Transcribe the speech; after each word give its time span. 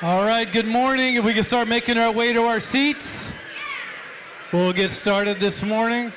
All 0.00 0.24
right, 0.24 0.50
good 0.52 0.68
morning. 0.68 1.16
If 1.16 1.24
we 1.24 1.34
can 1.34 1.42
start 1.42 1.66
making 1.66 1.98
our 1.98 2.12
way 2.12 2.32
to 2.32 2.44
our 2.44 2.60
seats, 2.60 3.32
we'll 4.52 4.72
get 4.72 4.92
started 4.92 5.40
this 5.40 5.60
morning. 5.60 6.12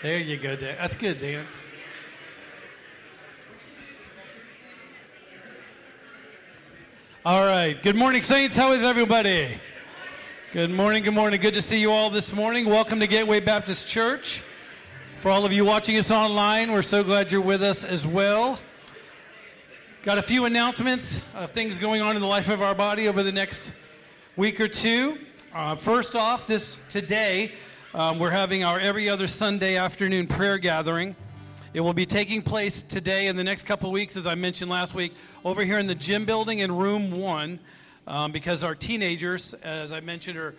There 0.00 0.18
you 0.18 0.38
go, 0.38 0.56
Dan. 0.56 0.76
That's 0.80 0.96
good, 0.96 1.18
Dan. 1.18 1.46
All 7.26 7.44
right. 7.44 7.78
Good 7.82 7.94
morning, 7.94 8.22
Saints. 8.22 8.56
How 8.56 8.72
is 8.72 8.82
everybody? 8.82 9.60
Good 10.50 10.70
morning. 10.70 11.02
Good 11.02 11.12
morning. 11.12 11.42
Good 11.42 11.52
to 11.54 11.60
see 11.60 11.78
you 11.78 11.92
all 11.92 12.08
this 12.08 12.32
morning. 12.32 12.64
Welcome 12.64 13.00
to 13.00 13.06
Gateway 13.06 13.38
Baptist 13.38 13.86
Church. 13.86 14.42
For 15.20 15.30
all 15.30 15.44
of 15.44 15.52
you 15.52 15.62
watching 15.62 15.98
us 15.98 16.10
online, 16.10 16.72
we're 16.72 16.80
so 16.80 17.04
glad 17.04 17.30
you're 17.30 17.42
with 17.42 17.62
us 17.62 17.84
as 17.84 18.06
well. 18.06 18.58
Got 20.04 20.16
a 20.16 20.22
few 20.22 20.46
announcements 20.46 21.20
of 21.34 21.50
things 21.50 21.76
going 21.76 22.00
on 22.00 22.16
in 22.16 22.22
the 22.22 22.28
life 22.28 22.48
of 22.48 22.62
our 22.62 22.74
body 22.74 23.08
over 23.08 23.22
the 23.22 23.30
next 23.30 23.74
week 24.36 24.58
or 24.58 24.68
two. 24.68 25.18
Uh, 25.54 25.74
first 25.74 26.16
off, 26.16 26.46
this 26.46 26.78
today 26.88 27.52
um, 27.92 28.18
we're 28.18 28.30
having 28.30 28.64
our 28.64 28.80
every 28.80 29.06
other 29.06 29.26
Sunday 29.26 29.76
afternoon 29.76 30.26
prayer 30.26 30.56
gathering. 30.56 31.14
It 31.74 31.82
will 31.82 31.92
be 31.92 32.06
taking 32.06 32.40
place 32.40 32.82
today 32.82 33.26
and 33.26 33.38
the 33.38 33.44
next 33.44 33.64
couple 33.64 33.92
weeks, 33.92 34.16
as 34.16 34.26
I 34.26 34.34
mentioned 34.34 34.70
last 34.70 34.94
week, 34.94 35.14
over 35.44 35.62
here 35.62 35.78
in 35.78 35.86
the 35.86 35.94
gym 35.94 36.24
building 36.24 36.60
in 36.60 36.74
room 36.74 37.10
one 37.10 37.58
um, 38.08 38.32
because 38.32 38.64
our 38.64 38.74
teenagers, 38.74 39.54
as 39.54 39.92
I 39.92 40.00
mentioned, 40.00 40.38
are 40.38 40.54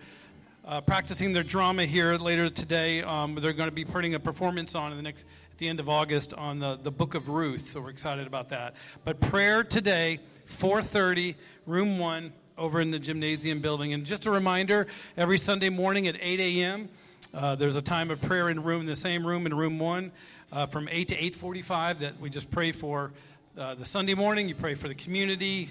uh, 0.64 0.80
practicing 0.80 1.32
their 1.32 1.42
drama 1.42 1.84
here 1.84 2.16
later 2.16 2.48
today. 2.48 3.02
Um, 3.02 3.34
they're 3.34 3.52
going 3.52 3.68
to 3.68 3.74
be 3.74 3.84
putting 3.84 4.14
a 4.14 4.20
performance 4.20 4.74
on 4.74 4.92
in 4.92 4.96
the 4.96 5.02
next 5.02 5.26
at 5.50 5.58
the 5.58 5.68
end 5.68 5.80
of 5.80 5.88
August 5.88 6.32
on 6.32 6.60
the, 6.60 6.76
the 6.76 6.92
book 6.92 7.14
of 7.14 7.28
Ruth, 7.28 7.72
so 7.72 7.80
we're 7.80 7.90
excited 7.90 8.26
about 8.26 8.50
that. 8.50 8.76
But 9.04 9.20
prayer 9.20 9.64
today, 9.64 10.20
4:30, 10.46 11.34
room 11.66 11.98
one, 11.98 12.32
over 12.56 12.80
in 12.80 12.92
the 12.92 12.98
gymnasium 12.98 13.60
building. 13.60 13.92
And 13.94 14.06
just 14.06 14.26
a 14.26 14.30
reminder, 14.30 14.86
every 15.16 15.38
Sunday 15.38 15.70
morning 15.70 16.06
at 16.06 16.16
8 16.20 16.40
a.m. 16.40 16.88
Uh, 17.34 17.56
there's 17.56 17.76
a 17.76 17.82
time 17.82 18.10
of 18.10 18.20
prayer 18.20 18.48
in 18.48 18.62
room 18.62 18.82
in 18.82 18.86
the 18.86 18.94
same 18.94 19.26
room 19.26 19.46
in 19.46 19.54
room 19.54 19.78
one 19.78 20.12
uh, 20.52 20.66
from 20.66 20.88
8 20.88 21.08
to 21.08 21.16
8:45 21.16 21.98
that 21.98 22.20
we 22.20 22.30
just 22.30 22.50
pray 22.50 22.70
for. 22.70 23.12
Uh, 23.58 23.74
the 23.74 23.84
Sunday 23.84 24.14
morning, 24.14 24.48
you 24.48 24.54
pray 24.54 24.76
for 24.76 24.86
the 24.86 24.94
community, 24.94 25.68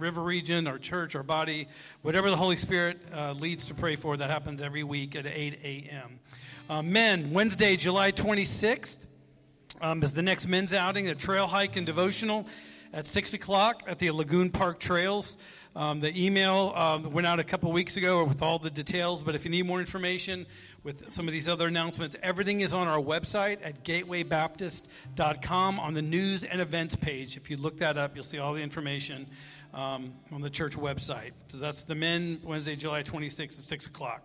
River 0.00 0.22
Region, 0.22 0.66
our 0.66 0.78
church, 0.78 1.14
our 1.14 1.22
body, 1.22 1.68
whatever 2.02 2.30
the 2.30 2.36
Holy 2.36 2.56
Spirit 2.56 2.98
uh, 3.14 3.32
leads 3.32 3.66
to 3.66 3.74
pray 3.74 3.96
for, 3.96 4.16
that 4.16 4.30
happens 4.30 4.62
every 4.62 4.82
week 4.82 5.14
at 5.14 5.26
8 5.26 5.58
a.m. 5.62 6.18
Uh, 6.70 6.82
men, 6.82 7.30
Wednesday, 7.32 7.76
July 7.76 8.10
26th 8.10 9.06
um, 9.82 10.02
is 10.02 10.14
the 10.14 10.22
next 10.22 10.48
men's 10.48 10.72
outing, 10.72 11.08
a 11.08 11.14
trail 11.14 11.46
hike 11.46 11.76
and 11.76 11.84
devotional 11.84 12.46
at 12.92 13.06
6 13.06 13.34
o'clock 13.34 13.82
at 13.86 13.98
the 13.98 14.10
Lagoon 14.10 14.50
Park 14.50 14.80
Trails. 14.80 15.36
Um, 15.76 16.00
the 16.00 16.12
email 16.20 16.72
um, 16.74 17.12
went 17.12 17.28
out 17.28 17.38
a 17.38 17.44
couple 17.44 17.70
weeks 17.70 17.96
ago 17.96 18.24
with 18.24 18.42
all 18.42 18.58
the 18.58 18.70
details, 18.70 19.22
but 19.22 19.36
if 19.36 19.44
you 19.44 19.52
need 19.52 19.66
more 19.66 19.78
information 19.78 20.44
with 20.82 21.12
some 21.12 21.28
of 21.28 21.32
these 21.32 21.46
other 21.46 21.68
announcements, 21.68 22.16
everything 22.24 22.60
is 22.60 22.72
on 22.72 22.88
our 22.88 22.98
website 22.98 23.58
at 23.62 23.84
gatewaybaptist.com 23.84 25.78
on 25.78 25.94
the 25.94 26.02
news 26.02 26.42
and 26.42 26.60
events 26.60 26.96
page. 26.96 27.36
If 27.36 27.50
you 27.50 27.56
look 27.56 27.76
that 27.78 27.96
up, 27.96 28.16
you'll 28.16 28.24
see 28.24 28.38
all 28.38 28.52
the 28.52 28.62
information 28.62 29.28
um, 29.74 30.12
on 30.32 30.40
the 30.40 30.50
church 30.50 30.76
website. 30.76 31.32
So 31.48 31.58
that's 31.58 31.82
the 31.82 31.94
men, 31.94 32.40
Wednesday, 32.42 32.76
July 32.76 33.02
26th 33.02 33.42
at 33.42 33.52
6 33.52 33.86
o'clock. 33.86 34.22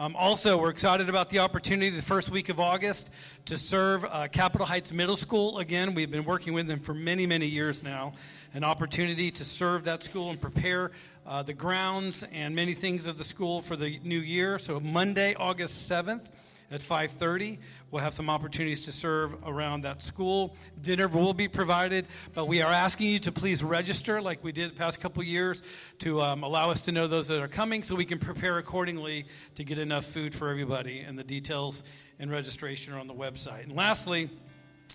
Um, 0.00 0.16
also, 0.16 0.58
we're 0.58 0.70
excited 0.70 1.08
about 1.08 1.30
the 1.30 1.38
opportunity 1.38 1.88
the 1.90 2.02
first 2.02 2.28
week 2.28 2.48
of 2.48 2.58
August 2.58 3.10
to 3.44 3.56
serve 3.56 4.04
uh, 4.04 4.26
Capitol 4.26 4.66
Heights 4.66 4.92
Middle 4.92 5.16
School 5.16 5.58
again. 5.58 5.94
We've 5.94 6.10
been 6.10 6.24
working 6.24 6.52
with 6.52 6.66
them 6.66 6.80
for 6.80 6.94
many, 6.94 7.26
many 7.26 7.46
years 7.46 7.82
now. 7.82 8.14
An 8.54 8.64
opportunity 8.64 9.30
to 9.30 9.44
serve 9.44 9.84
that 9.84 10.02
school 10.02 10.30
and 10.30 10.40
prepare 10.40 10.90
uh, 11.26 11.44
the 11.44 11.54
grounds 11.54 12.24
and 12.32 12.56
many 12.56 12.74
things 12.74 13.06
of 13.06 13.18
the 13.18 13.24
school 13.24 13.60
for 13.60 13.76
the 13.76 14.00
new 14.02 14.18
year. 14.18 14.58
So, 14.58 14.80
Monday, 14.80 15.34
August 15.36 15.88
7th 15.88 16.26
at 16.74 16.80
5.30 16.80 17.58
we'll 17.92 18.02
have 18.02 18.12
some 18.12 18.28
opportunities 18.28 18.82
to 18.82 18.90
serve 18.90 19.36
around 19.46 19.82
that 19.82 20.02
school. 20.02 20.56
Dinner 20.82 21.06
will 21.06 21.32
be 21.32 21.46
provided 21.46 22.06
but 22.34 22.46
we 22.48 22.62
are 22.62 22.72
asking 22.72 23.06
you 23.06 23.20
to 23.20 23.30
please 23.30 23.62
register 23.62 24.20
like 24.20 24.42
we 24.42 24.50
did 24.50 24.72
the 24.72 24.74
past 24.74 25.00
couple 25.00 25.22
years 25.22 25.62
to 26.00 26.20
um, 26.20 26.42
allow 26.42 26.70
us 26.70 26.80
to 26.82 26.92
know 26.92 27.06
those 27.06 27.28
that 27.28 27.40
are 27.40 27.46
coming 27.46 27.84
so 27.84 27.94
we 27.94 28.04
can 28.04 28.18
prepare 28.18 28.58
accordingly 28.58 29.24
to 29.54 29.62
get 29.62 29.78
enough 29.78 30.04
food 30.04 30.34
for 30.34 30.48
everybody. 30.48 31.00
And 31.00 31.16
the 31.16 31.22
details 31.22 31.84
and 32.18 32.28
registration 32.28 32.92
are 32.92 32.98
on 32.98 33.06
the 33.06 33.14
website. 33.14 33.62
And 33.62 33.76
lastly 33.76 34.28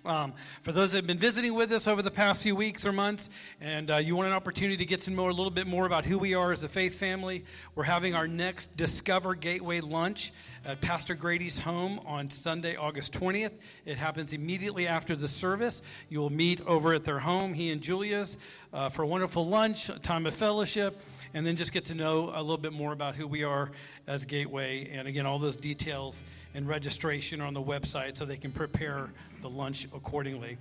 um, 0.04 0.32
for 0.62 0.72
those 0.72 0.92
that 0.92 0.98
have 0.98 1.06
been 1.06 1.18
visiting 1.18 1.54
with 1.54 1.70
us 1.72 1.86
over 1.86 2.00
the 2.00 2.10
past 2.10 2.42
few 2.42 2.56
weeks 2.56 2.86
or 2.86 2.92
months, 2.92 3.28
and 3.60 3.90
uh, 3.90 3.96
you 3.96 4.16
want 4.16 4.28
an 4.28 4.32
opportunity 4.32 4.78
to 4.78 4.86
get 4.86 5.00
to 5.00 5.10
know 5.10 5.26
a 5.26 5.28
little 5.28 5.50
bit 5.50 5.66
more 5.66 5.84
about 5.84 6.06
who 6.06 6.18
we 6.18 6.34
are 6.34 6.52
as 6.52 6.62
a 6.62 6.68
faith 6.68 6.98
family, 6.98 7.44
we're 7.74 7.84
having 7.84 8.14
our 8.14 8.26
next 8.26 8.76
Discover 8.76 9.34
Gateway 9.34 9.80
lunch 9.80 10.32
at 10.64 10.80
Pastor 10.80 11.14
Grady's 11.14 11.58
home 11.58 12.00
on 12.04 12.28
Sunday, 12.28 12.76
August 12.76 13.12
20th. 13.12 13.52
It 13.86 13.96
happens 13.96 14.32
immediately 14.32 14.86
after 14.86 15.16
the 15.16 15.28
service. 15.28 15.82
You 16.08 16.20
will 16.20 16.30
meet 16.30 16.60
over 16.66 16.92
at 16.92 17.04
their 17.04 17.18
home, 17.18 17.54
he 17.54 17.72
and 17.72 17.80
Julia's, 17.80 18.36
uh, 18.72 18.88
for 18.88 19.02
a 19.02 19.06
wonderful 19.06 19.46
lunch, 19.46 19.88
a 19.88 19.98
time 19.98 20.26
of 20.26 20.34
fellowship, 20.34 21.00
and 21.32 21.46
then 21.46 21.56
just 21.56 21.72
get 21.72 21.84
to 21.86 21.94
know 21.94 22.30
a 22.34 22.40
little 22.40 22.58
bit 22.58 22.72
more 22.72 22.92
about 22.92 23.14
who 23.14 23.26
we 23.26 23.42
are 23.42 23.70
as 24.06 24.24
Gateway. 24.24 24.90
And 24.92 25.08
again, 25.08 25.24
all 25.24 25.38
those 25.38 25.56
details 25.56 26.22
and 26.54 26.66
registration 26.68 27.40
are 27.40 27.46
on 27.46 27.54
the 27.54 27.62
website 27.62 28.16
so 28.16 28.24
they 28.24 28.36
can 28.36 28.52
prepare 28.52 29.10
the 29.40 29.48
lunch 29.48 29.86
accordingly. 29.94 30.58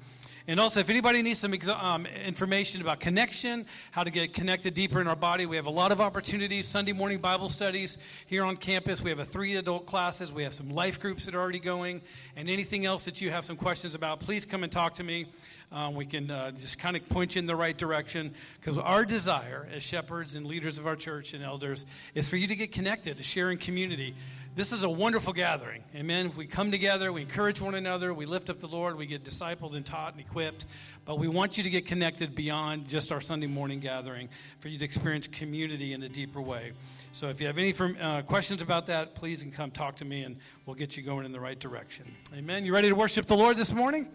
And 0.48 0.60
also, 0.60 0.80
if 0.80 0.90
anybody 0.90 1.22
needs 1.22 1.40
some 1.40 1.54
um, 1.80 2.06
information 2.08 2.82
about 2.82 3.00
connection, 3.00 3.66
how 3.92 4.04
to 4.04 4.10
get 4.10 4.34
connected 4.34 4.74
deeper 4.74 5.00
in 5.00 5.08
our 5.08 5.16
body, 5.16 5.46
we 5.46 5.56
have 5.56 5.68
a 5.68 5.72
lot 5.72 5.92
of 5.92 6.02
opportunities. 6.02 6.68
Sunday 6.68 6.92
morning 6.92 7.20
Bible 7.20 7.50
studies 7.50 8.00
here 8.26 8.44
on 8.44 8.58
campus. 8.58 9.02
We 9.02 9.12
have 9.12 9.20
a 9.20 9.26
three 9.26 9.58
adult 9.58 9.86
classes. 9.86 10.32
We 10.34 10.44
have 10.44 10.54
some 10.54 10.70
life 10.70 11.00
groups 11.00 11.26
that 11.26 11.36
are 11.36 11.40
already 11.40 11.60
going. 11.60 12.02
And 12.36 12.50
anything 12.50 12.86
else 12.86 13.06
that 13.06 13.22
you 13.22 13.30
have 13.30 13.46
some 13.46 13.58
questions 13.58 13.94
about, 13.94 14.20
please 14.22 14.46
come 14.46 14.64
and 14.64 14.72
talk 14.72 14.96
to 14.96 15.04
me. 15.04 15.28
Um, 15.72 15.94
we 15.94 16.08
can 16.08 16.32
uh, 16.32 16.50
just 16.52 16.80
kind 16.80 16.96
of 16.96 17.08
point 17.10 17.36
you 17.36 17.40
in 17.40 17.46
the 17.46 17.56
right 17.56 17.78
direction 17.78 18.34
because 18.60 18.76
our 18.80 19.06
desire 19.06 19.68
as 19.72 19.84
shepherds 19.84 20.34
and 20.34 20.48
leaders 20.48 20.80
of 20.80 20.88
our 20.88 20.96
church 20.96 21.36
and 21.36 21.44
elders 21.44 21.86
is 22.16 22.28
for 22.28 22.38
you 22.38 22.48
to 22.48 22.56
get 22.56 22.72
connected, 22.72 23.18
to 23.18 23.24
share 23.24 23.52
in 23.52 23.60
community 23.60 24.16
this 24.56 24.72
is 24.72 24.84
a 24.84 24.90
wonderful 24.90 25.32
gathering. 25.32 25.84
Amen. 25.96 26.32
We 26.36 26.46
come 26.46 26.72
together, 26.72 27.14
we 27.14 27.22
encourage 27.22 27.62
one 27.62 27.76
another, 27.76 28.14
we 28.14 28.26
lift 28.26 28.50
up 28.50 28.60
the 28.60 28.68
Lord, 28.68 28.98
we 28.98 29.06
get 29.06 29.24
discipled 29.24 29.76
and 29.76 29.86
taught 29.86 30.14
and 30.14 30.22
equipped. 30.22 30.66
But 31.06 31.18
we 31.20 31.28
want 31.28 31.58
you 31.58 31.64
to 31.64 31.70
get 31.70 31.86
connected 31.86 32.36
beyond 32.36 32.88
just 32.88 33.12
our 33.12 33.22
Sunday 33.22 33.48
morning 33.48 33.80
gathering 33.80 34.28
for 34.60 34.68
you 34.68 34.78
to 34.80 34.86
experience 34.86 35.28
community 35.28 35.94
in 35.94 36.04
a 36.04 36.10
deeper 36.10 36.42
way. 36.42 36.74
So 37.12 37.30
if 37.30 37.40
you 37.40 37.48
have 37.48 37.58
any 37.58 37.74
uh, 38.02 38.24
questions 38.24 38.62
about 38.62 38.88
that, 38.88 39.16
please 39.16 39.44
and 39.44 39.54
come 39.54 39.72
talk 39.72 39.96
to 39.98 40.06
me 40.06 40.24
and 40.24 40.38
we'll 40.66 40.76
get 40.76 40.98
you 40.98 41.04
going 41.04 41.26
in 41.26 41.32
the 41.32 41.40
right 41.40 41.60
direction. 41.60 42.14
Amen. 42.36 42.66
You 42.66 42.74
ready 42.74 42.90
to 42.90 42.96
worship 42.96 43.28
the 43.28 43.38
Lord 43.38 43.56
this 43.56 43.74
morning? 43.74 44.10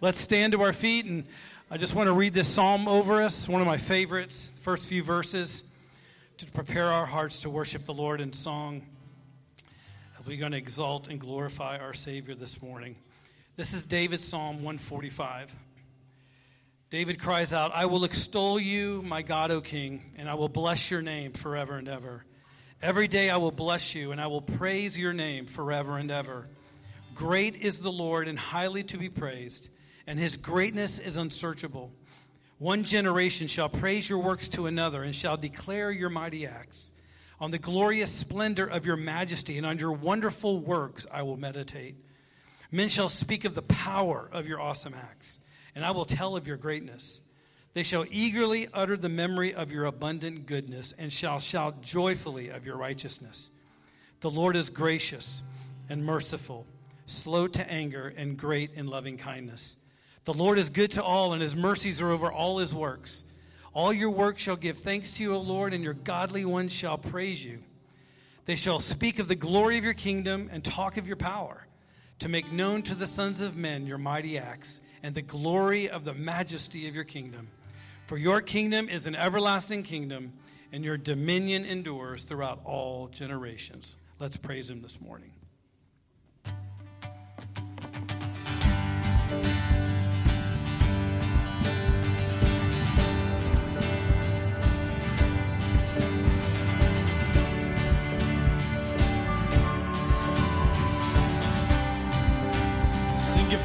Let's 0.00 0.18
stand 0.18 0.52
to 0.52 0.62
our 0.62 0.72
feet 0.72 1.06
and 1.06 1.24
I 1.70 1.78
just 1.78 1.94
want 1.94 2.08
to 2.08 2.12
read 2.12 2.34
this 2.34 2.48
psalm 2.48 2.86
over 2.86 3.22
us, 3.22 3.48
one 3.48 3.60
of 3.60 3.66
my 3.66 3.78
favorites, 3.78 4.52
first 4.60 4.88
few 4.88 5.02
verses, 5.02 5.64
to 6.38 6.46
prepare 6.46 6.86
our 6.86 7.06
hearts 7.06 7.40
to 7.40 7.50
worship 7.50 7.84
the 7.84 7.94
Lord 7.94 8.20
in 8.20 8.32
song 8.32 8.82
we're 10.26 10.36
going 10.36 10.52
to 10.52 10.58
exalt 10.58 11.06
and 11.06 11.20
glorify 11.20 11.78
our 11.78 11.94
Savior 11.94 12.34
this 12.34 12.60
morning. 12.60 12.96
This 13.54 13.72
is 13.72 13.86
David's 13.86 14.24
Psalm 14.24 14.56
145. 14.56 15.54
David 16.90 17.20
cries 17.20 17.52
out, 17.52 17.70
I 17.72 17.86
will 17.86 18.02
extol 18.02 18.58
you, 18.58 19.02
my 19.02 19.22
God, 19.22 19.52
O 19.52 19.60
King, 19.60 20.02
and 20.18 20.28
I 20.28 20.34
will 20.34 20.48
bless 20.48 20.90
your 20.90 21.00
name 21.00 21.32
forever 21.32 21.76
and 21.76 21.88
ever. 21.88 22.24
Every 22.82 23.06
day 23.06 23.30
I 23.30 23.36
will 23.36 23.52
bless 23.52 23.94
you, 23.94 24.10
and 24.10 24.20
I 24.20 24.26
will 24.26 24.40
praise 24.42 24.98
your 24.98 25.12
name 25.12 25.46
forever 25.46 25.96
and 25.96 26.10
ever. 26.10 26.48
Great 27.14 27.56
is 27.56 27.80
the 27.80 27.92
Lord, 27.92 28.26
and 28.26 28.38
highly 28.38 28.82
to 28.84 28.98
be 28.98 29.08
praised, 29.08 29.68
and 30.08 30.18
his 30.18 30.36
greatness 30.36 30.98
is 30.98 31.18
unsearchable. 31.18 31.92
One 32.58 32.82
generation 32.82 33.46
shall 33.46 33.68
praise 33.68 34.08
your 34.10 34.18
works 34.18 34.48
to 34.48 34.66
another, 34.66 35.04
and 35.04 35.14
shall 35.14 35.36
declare 35.36 35.92
your 35.92 36.10
mighty 36.10 36.48
acts. 36.48 36.90
On 37.40 37.50
the 37.50 37.58
glorious 37.58 38.10
splendor 38.10 38.66
of 38.66 38.86
your 38.86 38.96
majesty 38.96 39.58
and 39.58 39.66
on 39.66 39.78
your 39.78 39.92
wonderful 39.92 40.58
works 40.58 41.06
I 41.12 41.22
will 41.22 41.36
meditate. 41.36 41.94
Men 42.72 42.88
shall 42.88 43.08
speak 43.08 43.44
of 43.44 43.54
the 43.54 43.62
power 43.62 44.28
of 44.32 44.48
your 44.48 44.60
awesome 44.60 44.94
acts, 44.94 45.38
and 45.74 45.84
I 45.84 45.90
will 45.90 46.04
tell 46.04 46.36
of 46.36 46.46
your 46.46 46.56
greatness. 46.56 47.20
They 47.74 47.82
shall 47.82 48.06
eagerly 48.10 48.68
utter 48.72 48.96
the 48.96 49.10
memory 49.10 49.52
of 49.52 49.70
your 49.70 49.84
abundant 49.84 50.46
goodness 50.46 50.94
and 50.98 51.12
shall 51.12 51.40
shout 51.40 51.82
joyfully 51.82 52.48
of 52.48 52.64
your 52.64 52.76
righteousness. 52.76 53.50
The 54.20 54.30
Lord 54.30 54.56
is 54.56 54.70
gracious 54.70 55.42
and 55.90 56.04
merciful, 56.04 56.66
slow 57.04 57.46
to 57.48 57.70
anger, 57.70 58.14
and 58.16 58.38
great 58.38 58.70
in 58.74 58.86
loving 58.86 59.18
kindness. 59.18 59.76
The 60.24 60.32
Lord 60.32 60.58
is 60.58 60.70
good 60.70 60.90
to 60.92 61.04
all, 61.04 61.34
and 61.34 61.42
his 61.42 61.54
mercies 61.54 62.00
are 62.00 62.10
over 62.10 62.32
all 62.32 62.58
his 62.58 62.74
works. 62.74 63.24
All 63.76 63.92
your 63.92 64.08
work 64.08 64.38
shall 64.38 64.56
give 64.56 64.78
thanks 64.78 65.18
to 65.18 65.22
you, 65.22 65.34
O 65.34 65.38
Lord, 65.38 65.74
and 65.74 65.84
your 65.84 65.92
godly 65.92 66.46
ones 66.46 66.72
shall 66.72 66.96
praise 66.96 67.44
you. 67.44 67.58
They 68.46 68.56
shall 68.56 68.80
speak 68.80 69.18
of 69.18 69.28
the 69.28 69.34
glory 69.34 69.76
of 69.76 69.84
your 69.84 69.92
kingdom 69.92 70.48
and 70.50 70.64
talk 70.64 70.96
of 70.96 71.06
your 71.06 71.16
power, 71.16 71.66
to 72.20 72.30
make 72.30 72.50
known 72.50 72.80
to 72.84 72.94
the 72.94 73.06
sons 73.06 73.42
of 73.42 73.54
men 73.54 73.86
your 73.86 73.98
mighty 73.98 74.38
acts 74.38 74.80
and 75.02 75.14
the 75.14 75.20
glory 75.20 75.90
of 75.90 76.06
the 76.06 76.14
majesty 76.14 76.88
of 76.88 76.94
your 76.94 77.04
kingdom. 77.04 77.48
For 78.06 78.16
your 78.16 78.40
kingdom 78.40 78.88
is 78.88 79.06
an 79.06 79.14
everlasting 79.14 79.82
kingdom, 79.82 80.32
and 80.72 80.82
your 80.82 80.96
dominion 80.96 81.66
endures 81.66 82.22
throughout 82.22 82.62
all 82.64 83.08
generations. 83.08 83.96
Let's 84.18 84.38
praise 84.38 84.70
him 84.70 84.80
this 84.80 84.98
morning. 85.02 85.32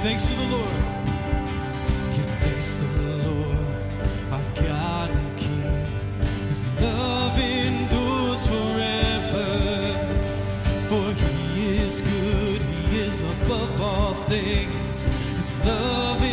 Thanks 0.02 0.26
to 0.30 0.34
the 0.34 0.46
Lord. 0.46 0.82
Give 2.16 2.26
thanks 2.42 2.80
to 2.80 2.86
the 2.86 3.18
Lord, 3.30 3.58
our 4.32 4.42
God 4.56 5.10
and 5.12 5.38
King. 5.38 5.86
His 6.48 6.66
love 6.82 7.38
endures 7.40 8.48
forever. 8.48 9.48
For 10.90 11.14
he 11.14 11.78
is 11.78 12.02
good, 12.02 12.62
he 12.64 13.00
is 13.00 13.22
above 13.22 13.80
all 13.80 14.14
things. 14.26 15.06
His 15.36 15.66
love 15.66 16.24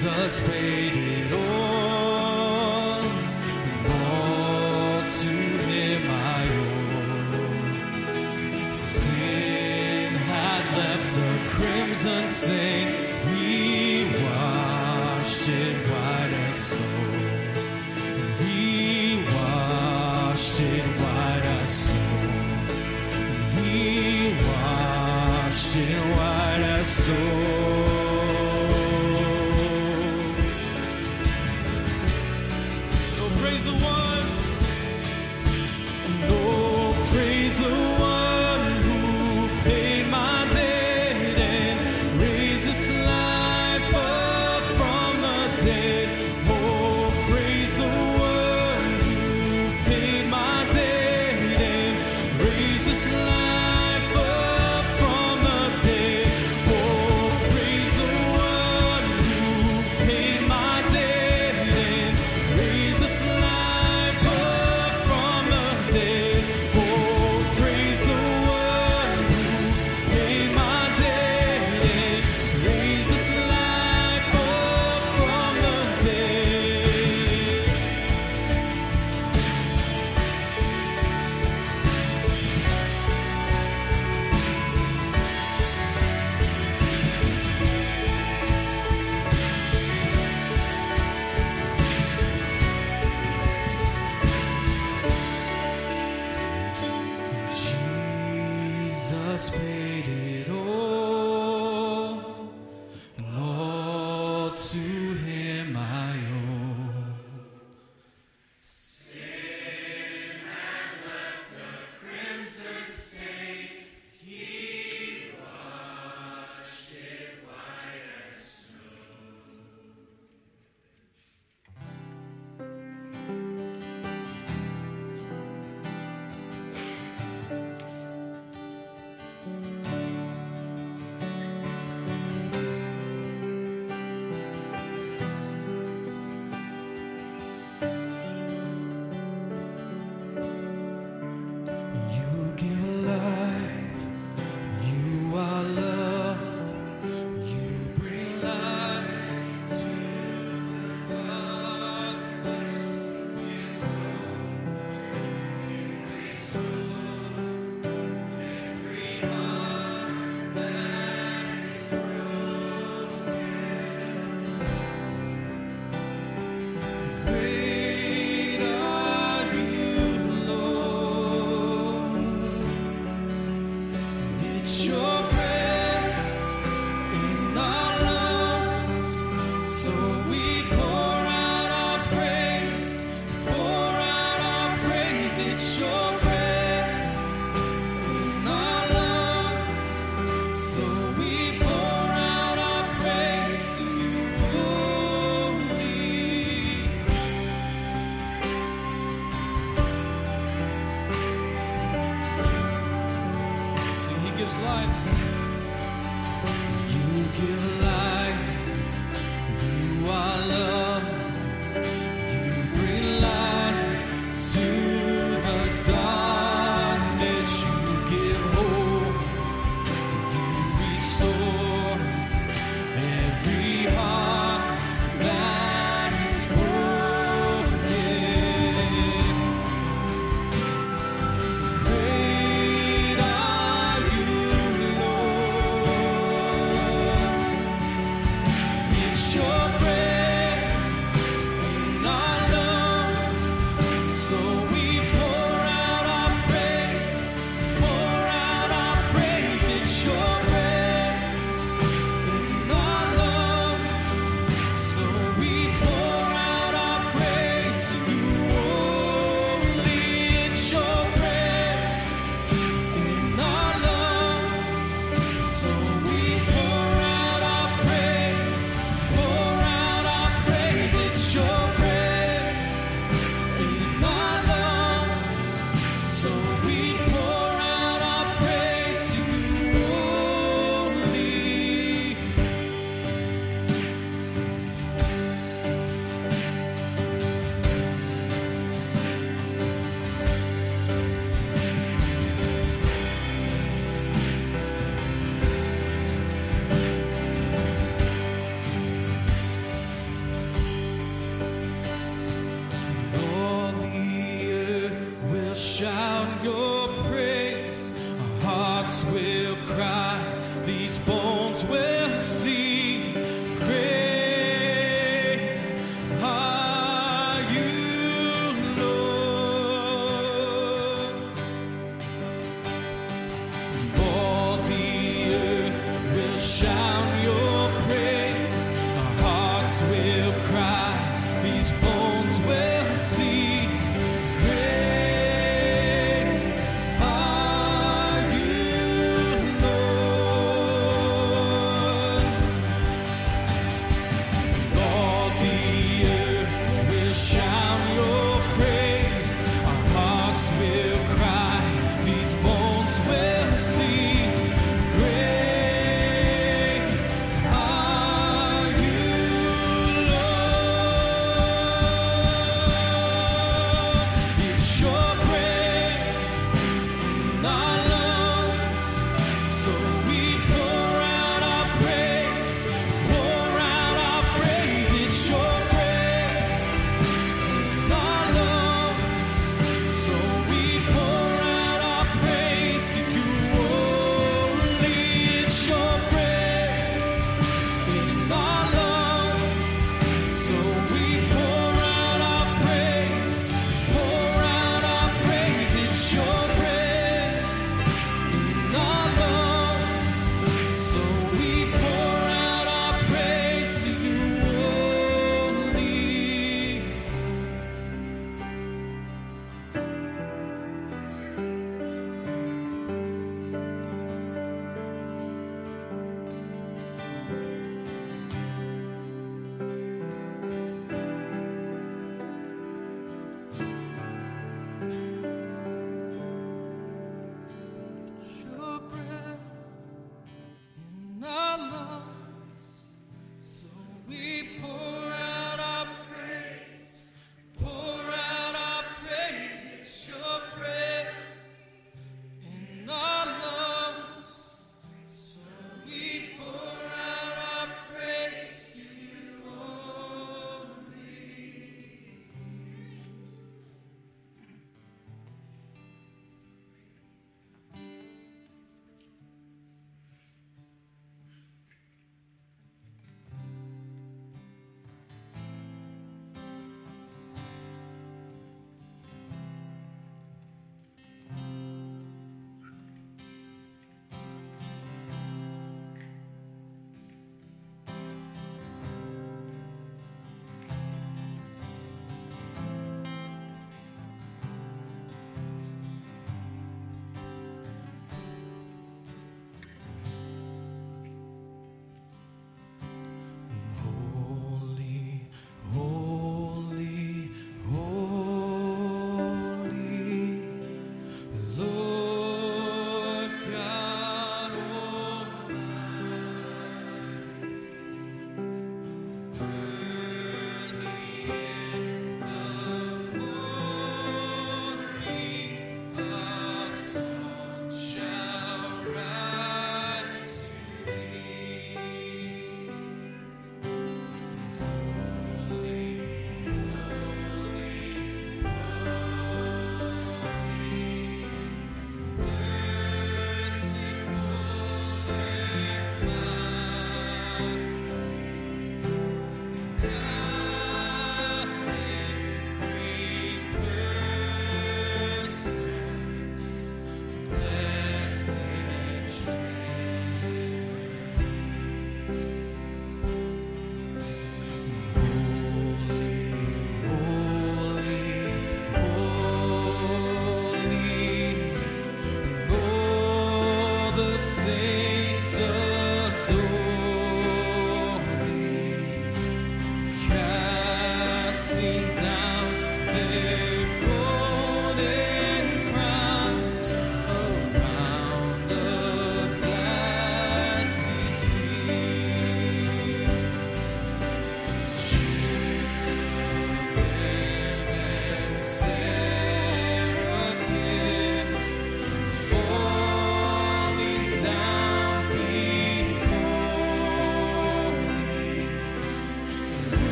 Jesus 0.00 0.40
paid 0.48 0.96
it 0.96 1.30
all, 1.30 3.02
all 3.84 5.02
to 5.02 5.34
him 5.68 6.02
I 6.08 6.48
owe. 6.56 7.52
Sin 8.72 10.14
had 10.14 10.64
left 10.78 11.18
a 11.18 11.20
crimson 11.50 12.28
stain. 12.30 12.89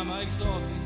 One 0.00 0.08
more 0.08 0.79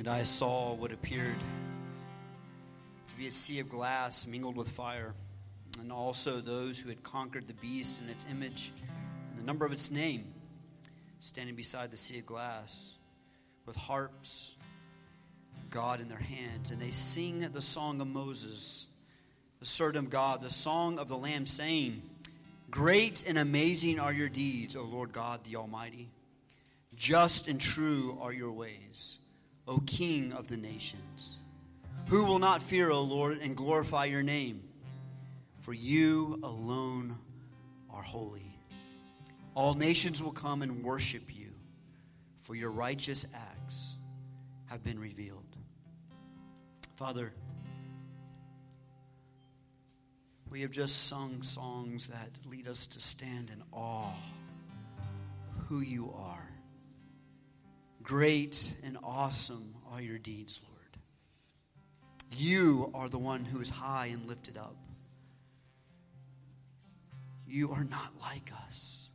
And 0.00 0.08
I 0.08 0.22
saw 0.22 0.72
what 0.72 0.92
appeared 0.92 1.36
to 3.06 3.14
be 3.16 3.26
a 3.26 3.30
sea 3.30 3.60
of 3.60 3.68
glass 3.68 4.26
mingled 4.26 4.56
with 4.56 4.66
fire, 4.66 5.12
and 5.78 5.92
also 5.92 6.40
those 6.40 6.80
who 6.80 6.88
had 6.88 7.02
conquered 7.02 7.46
the 7.46 7.52
beast 7.52 8.00
and 8.00 8.08
its 8.08 8.24
image 8.30 8.72
and 9.28 9.38
the 9.38 9.44
number 9.44 9.66
of 9.66 9.72
its 9.72 9.90
name, 9.90 10.24
standing 11.18 11.54
beside 11.54 11.90
the 11.90 11.98
sea 11.98 12.18
of 12.20 12.24
glass 12.24 12.94
with 13.66 13.76
harps, 13.76 14.56
God 15.68 16.00
in 16.00 16.08
their 16.08 16.16
hands. 16.16 16.70
And 16.70 16.80
they 16.80 16.92
sing 16.92 17.40
the 17.40 17.60
song 17.60 18.00
of 18.00 18.06
Moses, 18.06 18.86
the 19.58 19.66
servant 19.66 20.06
of 20.06 20.10
God, 20.10 20.40
the 20.40 20.48
song 20.48 20.98
of 20.98 21.08
the 21.08 21.18
Lamb, 21.18 21.44
saying, 21.44 22.00
Great 22.70 23.22
and 23.26 23.36
amazing 23.36 24.00
are 24.00 24.14
your 24.14 24.30
deeds, 24.30 24.76
O 24.76 24.82
Lord 24.82 25.12
God 25.12 25.44
the 25.44 25.56
Almighty. 25.56 26.08
Just 26.96 27.48
and 27.48 27.60
true 27.60 28.16
are 28.22 28.32
your 28.32 28.52
ways, 28.52 29.18
O 29.70 29.78
King 29.86 30.32
of 30.32 30.48
the 30.48 30.56
nations? 30.56 31.38
Who 32.08 32.24
will 32.24 32.40
not 32.40 32.60
fear, 32.60 32.90
O 32.90 33.02
Lord, 33.02 33.38
and 33.38 33.56
glorify 33.56 34.06
your 34.06 34.22
name? 34.22 34.64
For 35.60 35.72
you 35.72 36.40
alone 36.42 37.16
are 37.88 38.02
holy. 38.02 38.58
All 39.54 39.74
nations 39.74 40.20
will 40.20 40.32
come 40.32 40.62
and 40.62 40.82
worship 40.82 41.22
you, 41.32 41.52
for 42.42 42.56
your 42.56 42.72
righteous 42.72 43.24
acts 43.32 43.94
have 44.66 44.82
been 44.82 44.98
revealed. 44.98 45.56
Father, 46.96 47.32
we 50.50 50.62
have 50.62 50.72
just 50.72 51.06
sung 51.06 51.44
songs 51.44 52.08
that 52.08 52.30
lead 52.44 52.66
us 52.66 52.88
to 52.88 53.00
stand 53.00 53.50
in 53.50 53.62
awe 53.72 54.12
of 54.98 55.64
who 55.68 55.80
you 55.80 56.12
are. 56.12 56.49
Great 58.10 58.74
and 58.82 58.98
awesome 59.04 59.72
are 59.92 60.02
your 60.02 60.18
deeds, 60.18 60.58
Lord. 60.68 60.98
You 62.32 62.90
are 62.92 63.08
the 63.08 63.20
one 63.20 63.44
who 63.44 63.60
is 63.60 63.68
high 63.68 64.06
and 64.06 64.26
lifted 64.26 64.58
up. 64.58 64.74
You 67.46 67.70
are 67.70 67.84
not 67.84 68.12
like 68.20 68.50
us. 68.66 69.10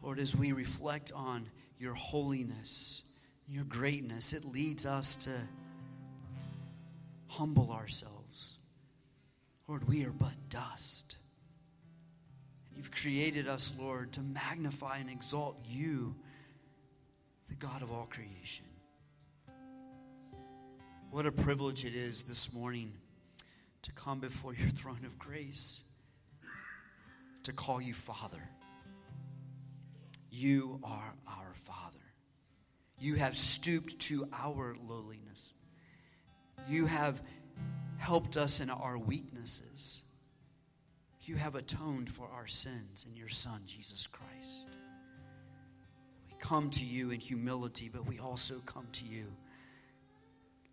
Lord, 0.00 0.20
as 0.20 0.36
we 0.36 0.52
reflect 0.52 1.10
on 1.16 1.50
your 1.80 1.94
holiness, 1.94 3.02
your 3.48 3.64
greatness, 3.64 4.32
it 4.32 4.44
leads 4.44 4.86
us 4.86 5.16
to 5.24 5.32
humble 7.26 7.72
ourselves. 7.72 8.54
Lord, 9.66 9.88
we 9.88 10.04
are 10.04 10.12
but 10.12 10.48
dust. 10.48 11.16
You've 12.78 12.92
created 12.92 13.48
us, 13.48 13.72
Lord, 13.76 14.12
to 14.12 14.20
magnify 14.20 14.98
and 14.98 15.10
exalt 15.10 15.60
you, 15.68 16.14
the 17.48 17.56
God 17.56 17.82
of 17.82 17.90
all 17.90 18.06
creation. 18.08 18.66
What 21.10 21.26
a 21.26 21.32
privilege 21.32 21.84
it 21.84 21.96
is 21.96 22.22
this 22.22 22.52
morning 22.52 22.92
to 23.82 23.90
come 23.94 24.20
before 24.20 24.54
your 24.54 24.68
throne 24.68 25.04
of 25.04 25.18
grace, 25.18 25.82
to 27.42 27.52
call 27.52 27.80
you 27.80 27.94
Father. 27.94 28.48
You 30.30 30.78
are 30.84 31.14
our 31.26 31.54
Father. 31.54 31.98
You 32.96 33.16
have 33.16 33.36
stooped 33.36 33.98
to 34.02 34.28
our 34.32 34.76
lowliness. 34.88 35.52
You 36.68 36.86
have 36.86 37.20
helped 37.96 38.36
us 38.36 38.60
in 38.60 38.70
our 38.70 38.96
weaknesses. 38.96 40.04
You 41.28 41.36
have 41.36 41.56
atoned 41.56 42.10
for 42.10 42.26
our 42.34 42.46
sins 42.46 43.06
in 43.06 43.14
your 43.14 43.28
Son, 43.28 43.60
Jesus 43.66 44.06
Christ. 44.06 44.66
We 46.26 46.34
come 46.40 46.70
to 46.70 46.82
you 46.82 47.10
in 47.10 47.20
humility, 47.20 47.90
but 47.92 48.06
we 48.06 48.18
also 48.18 48.60
come 48.64 48.86
to 48.92 49.04
you 49.04 49.26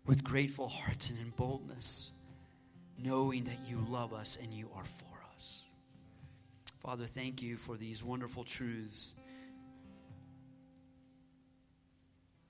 with 0.06 0.24
grateful 0.24 0.66
hearts 0.66 1.10
and 1.10 1.18
in 1.18 1.28
boldness, 1.36 2.12
knowing 2.96 3.44
that 3.44 3.68
you 3.68 3.84
love 3.86 4.14
us 4.14 4.38
and 4.42 4.50
you 4.50 4.70
are 4.74 4.86
for 4.86 5.22
us. 5.34 5.66
Father, 6.80 7.04
thank 7.04 7.42
you 7.42 7.58
for 7.58 7.76
these 7.76 8.02
wonderful 8.02 8.42
truths 8.42 9.12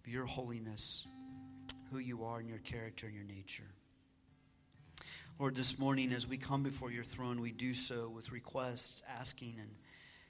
of 0.04 0.12
your 0.12 0.26
holiness, 0.26 1.08
who 1.90 1.98
you 1.98 2.22
are, 2.22 2.38
and 2.38 2.48
your 2.48 2.58
character 2.58 3.08
and 3.08 3.16
your 3.16 3.24
nature. 3.24 3.64
Lord, 5.38 5.54
this 5.54 5.78
morning 5.78 6.14
as 6.14 6.26
we 6.26 6.38
come 6.38 6.62
before 6.62 6.90
your 6.90 7.04
throne, 7.04 7.42
we 7.42 7.52
do 7.52 7.74
so 7.74 8.08
with 8.08 8.32
requests, 8.32 9.02
asking 9.20 9.56
and 9.60 9.68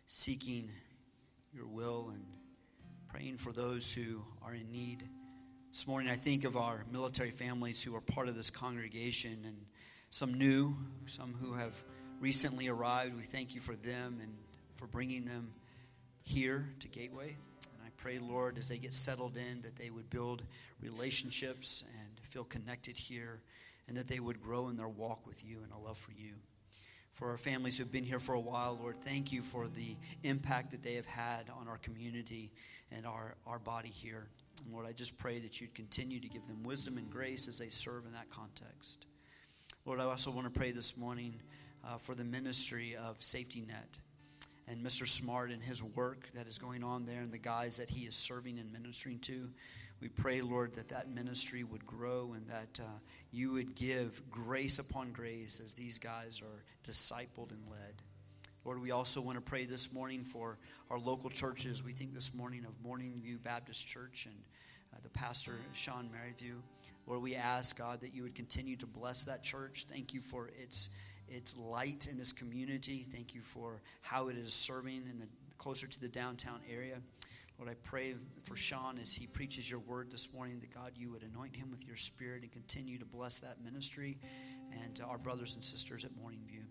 seeking 0.08 0.68
your 1.54 1.68
will 1.68 2.10
and 2.12 2.24
praying 3.06 3.38
for 3.38 3.52
those 3.52 3.92
who 3.92 4.24
are 4.44 4.52
in 4.52 4.72
need. 4.72 5.08
This 5.70 5.86
morning, 5.86 6.10
I 6.10 6.16
think 6.16 6.42
of 6.42 6.56
our 6.56 6.84
military 6.90 7.30
families 7.30 7.80
who 7.80 7.94
are 7.94 8.00
part 8.00 8.26
of 8.26 8.34
this 8.34 8.50
congregation 8.50 9.38
and 9.44 9.56
some 10.10 10.34
new, 10.34 10.74
some 11.04 11.34
who 11.40 11.52
have 11.52 11.80
recently 12.18 12.66
arrived. 12.66 13.16
We 13.16 13.22
thank 13.22 13.54
you 13.54 13.60
for 13.60 13.76
them 13.76 14.18
and 14.20 14.34
for 14.74 14.88
bringing 14.88 15.24
them 15.24 15.52
here 16.24 16.66
to 16.80 16.88
Gateway. 16.88 17.28
And 17.28 17.82
I 17.86 17.90
pray, 17.96 18.18
Lord, 18.18 18.58
as 18.58 18.70
they 18.70 18.78
get 18.78 18.92
settled 18.92 19.36
in, 19.36 19.62
that 19.62 19.76
they 19.76 19.90
would 19.90 20.10
build 20.10 20.42
relationships 20.82 21.84
and 22.02 22.26
feel 22.26 22.42
connected 22.42 22.98
here 22.98 23.40
and 23.88 23.96
that 23.96 24.08
they 24.08 24.20
would 24.20 24.40
grow 24.40 24.68
in 24.68 24.76
their 24.76 24.88
walk 24.88 25.26
with 25.26 25.44
you 25.44 25.58
and 25.62 25.72
a 25.72 25.78
love 25.78 25.98
for 25.98 26.12
you. 26.12 26.34
For 27.14 27.30
our 27.30 27.38
families 27.38 27.78
who've 27.78 27.90
been 27.90 28.04
here 28.04 28.18
for 28.18 28.34
a 28.34 28.40
while, 28.40 28.78
Lord, 28.80 28.98
thank 28.98 29.32
you 29.32 29.42
for 29.42 29.68
the 29.68 29.96
impact 30.22 30.72
that 30.72 30.82
they 30.82 30.94
have 30.94 31.06
had 31.06 31.44
on 31.58 31.66
our 31.66 31.78
community 31.78 32.52
and 32.92 33.06
our, 33.06 33.36
our 33.46 33.58
body 33.58 33.88
here. 33.88 34.28
And 34.62 34.72
Lord, 34.74 34.86
I 34.86 34.92
just 34.92 35.16
pray 35.16 35.38
that 35.38 35.60
you'd 35.60 35.74
continue 35.74 36.20
to 36.20 36.28
give 36.28 36.46
them 36.46 36.62
wisdom 36.62 36.98
and 36.98 37.10
grace 37.10 37.48
as 37.48 37.58
they 37.58 37.68
serve 37.68 38.04
in 38.04 38.12
that 38.12 38.28
context. 38.28 39.06
Lord, 39.86 40.00
I 40.00 40.04
also 40.04 40.30
want 40.30 40.52
to 40.52 40.58
pray 40.58 40.72
this 40.72 40.96
morning 40.96 41.40
uh, 41.86 41.96
for 41.96 42.14
the 42.14 42.24
ministry 42.24 42.96
of 42.96 43.22
Safety 43.22 43.64
Net 43.66 43.98
and 44.68 44.84
Mr. 44.84 45.06
Smart 45.06 45.50
and 45.50 45.62
his 45.62 45.82
work 45.82 46.28
that 46.34 46.46
is 46.46 46.58
going 46.58 46.82
on 46.82 47.06
there 47.06 47.20
and 47.20 47.32
the 47.32 47.38
guys 47.38 47.76
that 47.76 47.88
he 47.88 48.04
is 48.04 48.14
serving 48.14 48.58
and 48.58 48.72
ministering 48.72 49.20
to. 49.20 49.48
We 50.06 50.10
pray, 50.10 50.40
Lord, 50.40 50.76
that 50.76 50.90
that 50.90 51.10
ministry 51.10 51.64
would 51.64 51.84
grow 51.84 52.34
and 52.36 52.46
that 52.46 52.78
uh, 52.80 52.86
you 53.32 53.50
would 53.50 53.74
give 53.74 54.22
grace 54.30 54.78
upon 54.78 55.10
grace 55.10 55.58
as 55.58 55.72
these 55.72 55.98
guys 55.98 56.40
are 56.40 56.62
discipled 56.88 57.50
and 57.50 57.60
led. 57.68 58.02
Lord, 58.64 58.80
we 58.80 58.92
also 58.92 59.20
want 59.20 59.34
to 59.34 59.40
pray 59.40 59.64
this 59.64 59.92
morning 59.92 60.22
for 60.22 60.58
our 60.92 60.98
local 61.00 61.28
churches. 61.28 61.82
We 61.82 61.90
think 61.90 62.14
this 62.14 62.32
morning 62.32 62.64
of 62.64 62.80
Morning 62.84 63.20
View 63.20 63.38
Baptist 63.38 63.88
Church 63.88 64.26
and 64.26 64.36
uh, 64.94 64.98
the 65.02 65.08
pastor, 65.08 65.56
Sean 65.72 66.08
Merrithew. 66.14 66.54
Lord, 67.08 67.20
we 67.20 67.34
ask, 67.34 67.76
God, 67.76 68.00
that 68.02 68.14
you 68.14 68.22
would 68.22 68.36
continue 68.36 68.76
to 68.76 68.86
bless 68.86 69.24
that 69.24 69.42
church. 69.42 69.86
Thank 69.90 70.14
you 70.14 70.20
for 70.20 70.50
its, 70.56 70.90
its 71.26 71.56
light 71.56 72.06
in 72.08 72.16
this 72.16 72.32
community. 72.32 73.04
Thank 73.10 73.34
you 73.34 73.40
for 73.40 73.82
how 74.02 74.28
it 74.28 74.36
is 74.36 74.54
serving 74.54 75.02
in 75.10 75.18
the 75.18 75.26
closer 75.58 75.88
to 75.88 76.00
the 76.00 76.08
downtown 76.08 76.60
area. 76.72 76.98
Lord, 77.58 77.70
I 77.70 77.74
pray 77.82 78.14
for 78.44 78.54
Sean 78.54 78.98
as 79.02 79.14
he 79.14 79.26
preaches 79.26 79.70
your 79.70 79.80
word 79.80 80.10
this 80.10 80.32
morning 80.32 80.60
that 80.60 80.74
God, 80.74 80.92
you 80.94 81.10
would 81.12 81.22
anoint 81.22 81.56
him 81.56 81.70
with 81.70 81.86
your 81.86 81.96
spirit 81.96 82.42
and 82.42 82.52
continue 82.52 82.98
to 82.98 83.06
bless 83.06 83.38
that 83.38 83.64
ministry 83.64 84.18
and 84.84 85.00
our 85.08 85.16
brothers 85.16 85.54
and 85.54 85.64
sisters 85.64 86.04
at 86.04 86.14
Morning 86.16 86.40
View. 86.46 86.64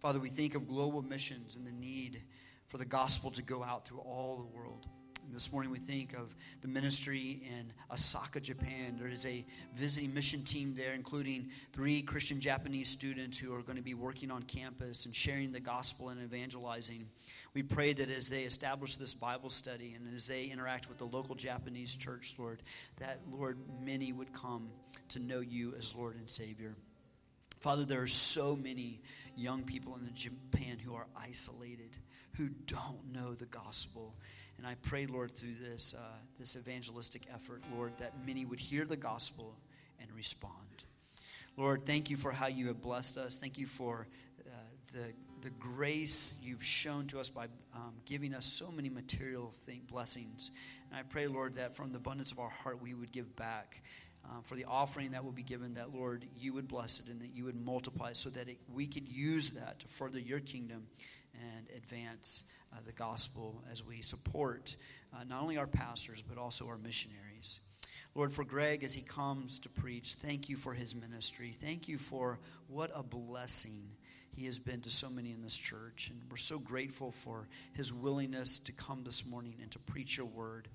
Father, 0.00 0.18
we 0.18 0.30
think 0.30 0.54
of 0.54 0.66
global 0.66 1.02
missions 1.02 1.56
and 1.56 1.66
the 1.66 1.72
need 1.72 2.22
for 2.66 2.78
the 2.78 2.86
gospel 2.86 3.30
to 3.32 3.42
go 3.42 3.62
out 3.62 3.86
through 3.86 4.00
all 4.00 4.38
the 4.38 4.56
world. 4.56 4.86
This 5.30 5.50
morning 5.52 5.70
we 5.70 5.78
think 5.78 6.12
of 6.12 6.34
the 6.60 6.68
ministry 6.68 7.42
in 7.48 7.72
Osaka, 7.90 8.40
Japan. 8.40 8.96
There 8.98 9.08
is 9.08 9.24
a 9.24 9.44
visiting 9.74 10.12
mission 10.12 10.42
team 10.44 10.74
there, 10.74 10.92
including 10.92 11.48
three 11.72 12.02
Christian 12.02 12.40
Japanese 12.40 12.88
students 12.88 13.38
who 13.38 13.54
are 13.54 13.62
going 13.62 13.76
to 13.76 13.82
be 13.82 13.94
working 13.94 14.30
on 14.30 14.42
campus 14.42 15.06
and 15.06 15.14
sharing 15.14 15.52
the 15.52 15.60
gospel 15.60 16.10
and 16.10 16.20
evangelizing. 16.22 17.06
We 17.54 17.62
pray 17.62 17.92
that 17.94 18.10
as 18.10 18.28
they 18.28 18.42
establish 18.42 18.96
this 18.96 19.14
Bible 19.14 19.48
study 19.48 19.94
and 19.94 20.14
as 20.14 20.26
they 20.26 20.44
interact 20.44 20.88
with 20.88 20.98
the 20.98 21.06
local 21.06 21.34
Japanese 21.34 21.94
church, 21.94 22.34
Lord, 22.38 22.62
that, 22.98 23.20
Lord, 23.30 23.58
many 23.82 24.12
would 24.12 24.32
come 24.32 24.68
to 25.10 25.18
know 25.18 25.40
you 25.40 25.74
as 25.78 25.94
Lord 25.94 26.16
and 26.16 26.28
Savior. 26.28 26.74
Father, 27.60 27.84
there 27.84 28.02
are 28.02 28.08
so 28.08 28.56
many 28.56 29.00
young 29.36 29.62
people 29.62 29.94
in 29.94 30.10
Japan 30.14 30.78
who 30.84 30.94
are 30.94 31.06
isolated, 31.16 31.96
who 32.36 32.48
don't 32.66 33.12
know 33.12 33.34
the 33.34 33.46
gospel. 33.46 34.14
And 34.62 34.70
I 34.70 34.76
pray, 34.80 35.06
Lord, 35.06 35.32
through 35.32 35.54
this, 35.54 35.92
uh, 35.98 36.02
this 36.38 36.54
evangelistic 36.54 37.26
effort, 37.34 37.64
Lord, 37.74 37.98
that 37.98 38.12
many 38.24 38.44
would 38.44 38.60
hear 38.60 38.84
the 38.84 38.96
gospel 38.96 39.56
and 40.00 40.08
respond. 40.12 40.84
Lord, 41.56 41.84
thank 41.84 42.10
you 42.10 42.16
for 42.16 42.30
how 42.30 42.46
you 42.46 42.68
have 42.68 42.80
blessed 42.80 43.18
us. 43.18 43.36
Thank 43.36 43.58
you 43.58 43.66
for 43.66 44.06
uh, 44.46 44.52
the, 44.92 45.12
the 45.40 45.50
grace 45.58 46.36
you've 46.40 46.62
shown 46.62 47.08
to 47.08 47.18
us 47.18 47.28
by 47.28 47.46
um, 47.74 47.94
giving 48.06 48.34
us 48.34 48.46
so 48.46 48.70
many 48.70 48.88
material 48.88 49.52
thing, 49.66 49.80
blessings. 49.90 50.52
And 50.88 50.96
I 50.96 51.02
pray, 51.02 51.26
Lord, 51.26 51.56
that 51.56 51.74
from 51.74 51.90
the 51.90 51.98
abundance 51.98 52.30
of 52.30 52.38
our 52.38 52.50
heart, 52.50 52.80
we 52.80 52.94
would 52.94 53.10
give 53.10 53.34
back. 53.34 53.82
Uh, 54.24 54.40
for 54.44 54.54
the 54.54 54.66
offering 54.66 55.10
that 55.10 55.24
will 55.24 55.32
be 55.32 55.42
given, 55.42 55.74
that 55.74 55.92
Lord, 55.92 56.24
you 56.38 56.52
would 56.52 56.68
bless 56.68 57.00
it 57.00 57.06
and 57.08 57.20
that 57.20 57.34
you 57.34 57.42
would 57.46 57.60
multiply 57.60 58.12
so 58.12 58.30
that 58.30 58.48
it, 58.48 58.58
we 58.72 58.86
could 58.86 59.08
use 59.08 59.50
that 59.50 59.80
to 59.80 59.88
further 59.88 60.20
your 60.20 60.38
kingdom 60.38 60.86
and 61.34 61.66
advance 61.76 62.44
uh, 62.72 62.78
the 62.84 62.92
gospel 62.92 63.62
as 63.70 63.84
we 63.84 64.02
support 64.02 64.76
uh, 65.14 65.24
not 65.24 65.42
only 65.42 65.58
our 65.58 65.66
pastors 65.66 66.22
but 66.22 66.38
also 66.38 66.66
our 66.66 66.78
missionaries. 66.78 67.60
Lord, 68.14 68.32
for 68.32 68.44
Greg 68.44 68.84
as 68.84 68.92
he 68.92 69.02
comes 69.02 69.58
to 69.60 69.70
preach, 69.70 70.14
thank 70.14 70.50
you 70.50 70.56
for 70.56 70.74
his 70.74 70.94
ministry. 70.94 71.54
Thank 71.58 71.88
you 71.88 71.96
for 71.96 72.38
what 72.68 72.90
a 72.94 73.02
blessing 73.02 73.88
he 74.34 74.46
has 74.46 74.58
been 74.58 74.80
to 74.80 74.90
so 74.90 75.10
many 75.10 75.30
in 75.30 75.42
this 75.42 75.56
church. 75.56 76.10
And 76.10 76.20
we're 76.30 76.36
so 76.36 76.58
grateful 76.58 77.10
for 77.10 77.48
his 77.74 77.92
willingness 77.92 78.58
to 78.60 78.72
come 78.72 79.04
this 79.04 79.26
morning 79.26 79.56
and 79.60 79.70
to 79.72 79.78
preach 79.78 80.16
your 80.16 80.26
word. 80.26 80.68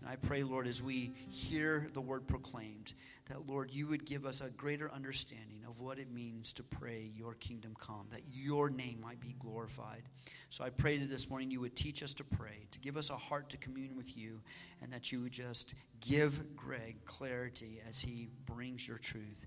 And 0.00 0.08
I 0.08 0.16
pray, 0.16 0.42
Lord, 0.42 0.66
as 0.66 0.82
we 0.82 1.14
hear 1.30 1.88
the 1.92 2.00
word 2.00 2.26
proclaimed, 2.26 2.92
that, 3.26 3.48
Lord, 3.48 3.70
you 3.72 3.86
would 3.86 4.04
give 4.04 4.26
us 4.26 4.40
a 4.40 4.50
greater 4.50 4.90
understanding 4.92 5.62
of 5.66 5.80
what 5.80 5.98
it 5.98 6.12
means 6.12 6.52
to 6.54 6.62
pray, 6.62 7.10
Your 7.16 7.34
kingdom 7.34 7.74
come, 7.78 8.06
that 8.10 8.22
your 8.32 8.68
name 8.68 9.00
might 9.00 9.20
be 9.20 9.34
glorified. 9.38 10.02
So 10.50 10.64
I 10.64 10.70
pray 10.70 10.98
that 10.98 11.08
this 11.08 11.30
morning 11.30 11.50
you 11.50 11.60
would 11.60 11.76
teach 11.76 12.02
us 12.02 12.14
to 12.14 12.24
pray, 12.24 12.66
to 12.72 12.78
give 12.80 12.96
us 12.96 13.10
a 13.10 13.16
heart 13.16 13.50
to 13.50 13.56
commune 13.56 13.96
with 13.96 14.16
you, 14.16 14.40
and 14.82 14.92
that 14.92 15.12
you 15.12 15.22
would 15.22 15.32
just 15.32 15.74
give 16.00 16.56
Greg 16.56 16.96
clarity 17.04 17.80
as 17.88 18.00
he 18.00 18.28
brings 18.44 18.86
your 18.86 18.98
truth 18.98 19.46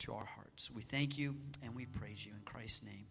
to 0.00 0.14
our 0.14 0.24
hearts. 0.24 0.70
We 0.74 0.82
thank 0.82 1.18
you 1.18 1.34
and 1.64 1.74
we 1.74 1.86
praise 1.86 2.26
you 2.26 2.32
in 2.32 2.40
Christ's 2.44 2.84
name. 2.84 3.06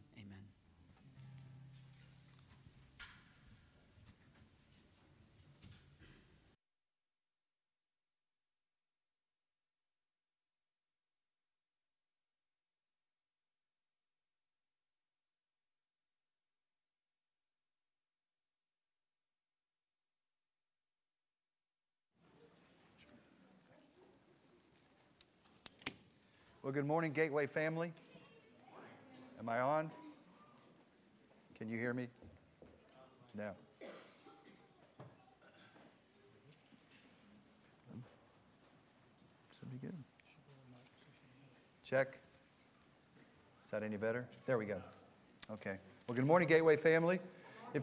Well, 26.69 26.75
good 26.75 26.85
morning, 26.85 27.13
Gateway 27.13 27.47
family. 27.47 27.91
Am 29.39 29.49
I 29.49 29.59
on? 29.59 29.89
Can 31.57 31.67
you 31.67 31.79
hear 31.79 31.95
me? 31.95 32.05
No. 33.35 33.49
Should 39.57 39.71
be 39.71 39.79
good. 39.79 39.95
Check. 41.83 42.19
Is 43.65 43.71
that 43.71 43.81
any 43.81 43.97
better? 43.97 44.27
There 44.45 44.59
we 44.59 44.65
go. 44.65 44.77
Okay. 45.51 45.77
Well, 46.07 46.15
good 46.15 46.27
morning, 46.27 46.47
Gateway 46.47 46.77
family. 46.77 47.17
If, 47.73 47.81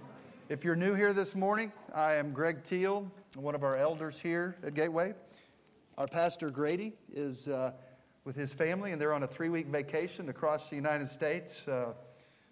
if 0.48 0.62
you're 0.62 0.76
new 0.76 0.94
here 0.94 1.12
this 1.12 1.34
morning, 1.34 1.72
I 1.92 2.14
am 2.14 2.30
Greg 2.30 2.62
Teal, 2.62 3.10
one 3.34 3.56
of 3.56 3.64
our 3.64 3.76
elders 3.76 4.20
here 4.20 4.54
at 4.62 4.74
Gateway. 4.74 5.12
Our 5.98 6.06
pastor 6.06 6.50
Grady 6.50 6.92
is 7.12 7.48
uh, 7.48 7.72
with 8.26 8.34
his 8.34 8.52
family, 8.52 8.90
and 8.90 9.00
they're 9.00 9.14
on 9.14 9.22
a 9.22 9.26
three 9.26 9.48
week 9.48 9.68
vacation 9.68 10.28
across 10.28 10.68
the 10.68 10.74
United 10.74 11.06
States. 11.06 11.66
Uh, 11.68 11.92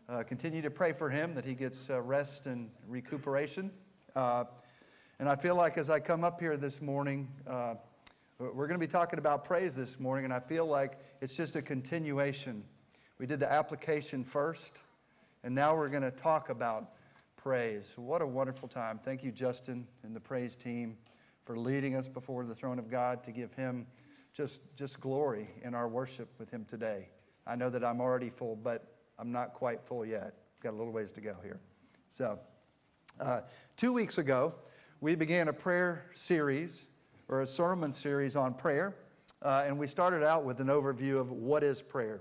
uh, 0.08 0.22
continue 0.22 0.62
to 0.62 0.70
pray 0.70 0.92
for 0.92 1.10
him 1.10 1.34
that 1.34 1.44
he 1.44 1.52
gets 1.52 1.90
uh, 1.90 2.00
rest 2.00 2.46
and 2.46 2.70
recuperation. 2.86 3.72
Uh, 4.14 4.44
and 5.18 5.28
I 5.28 5.34
feel 5.34 5.56
like 5.56 5.76
as 5.76 5.90
I 5.90 5.98
come 5.98 6.22
up 6.22 6.38
here 6.38 6.56
this 6.56 6.80
morning, 6.80 7.28
uh, 7.44 7.74
we're 8.38 8.68
going 8.68 8.78
to 8.78 8.86
be 8.86 8.90
talking 8.90 9.18
about 9.18 9.44
praise 9.44 9.74
this 9.74 9.98
morning, 9.98 10.24
and 10.24 10.32
I 10.32 10.38
feel 10.38 10.64
like 10.64 10.96
it's 11.20 11.36
just 11.36 11.56
a 11.56 11.62
continuation. 11.62 12.62
We 13.18 13.26
did 13.26 13.40
the 13.40 13.50
application 13.50 14.22
first, 14.22 14.80
and 15.42 15.56
now 15.56 15.76
we're 15.76 15.88
going 15.88 16.02
to 16.02 16.12
talk 16.12 16.50
about 16.50 16.90
praise. 17.36 17.94
What 17.96 18.22
a 18.22 18.26
wonderful 18.26 18.68
time. 18.68 19.00
Thank 19.04 19.24
you, 19.24 19.32
Justin, 19.32 19.88
and 20.04 20.14
the 20.14 20.20
praise 20.20 20.54
team 20.54 20.96
for 21.44 21.58
leading 21.58 21.96
us 21.96 22.06
before 22.06 22.44
the 22.44 22.54
throne 22.54 22.78
of 22.78 22.88
God 22.88 23.24
to 23.24 23.32
give 23.32 23.52
him 23.54 23.86
just, 24.34 24.62
just 24.76 25.00
glory 25.00 25.48
in 25.62 25.74
our 25.74 25.88
worship 25.88 26.28
with 26.38 26.50
him 26.50 26.64
today. 26.66 27.08
I 27.46 27.54
know 27.54 27.70
that 27.70 27.84
I'm 27.84 28.00
already 28.00 28.30
full, 28.30 28.56
but 28.56 28.84
I'm 29.18 29.30
not 29.30 29.54
quite 29.54 29.80
full 29.80 30.04
yet. 30.04 30.34
Got 30.60 30.74
a 30.74 30.76
little 30.76 30.92
ways 30.92 31.12
to 31.12 31.20
go 31.20 31.36
here. 31.42 31.60
So, 32.08 32.38
uh, 33.20 33.42
two 33.76 33.92
weeks 33.92 34.18
ago, 34.18 34.54
we 35.00 35.14
began 35.14 35.48
a 35.48 35.52
prayer 35.52 36.06
series 36.14 36.88
or 37.28 37.42
a 37.42 37.46
sermon 37.46 37.92
series 37.92 38.34
on 38.34 38.54
prayer, 38.54 38.96
uh, 39.42 39.64
and 39.66 39.78
we 39.78 39.86
started 39.86 40.24
out 40.24 40.44
with 40.44 40.60
an 40.60 40.66
overview 40.66 41.20
of 41.20 41.30
what 41.30 41.62
is 41.62 41.80
prayer. 41.80 42.20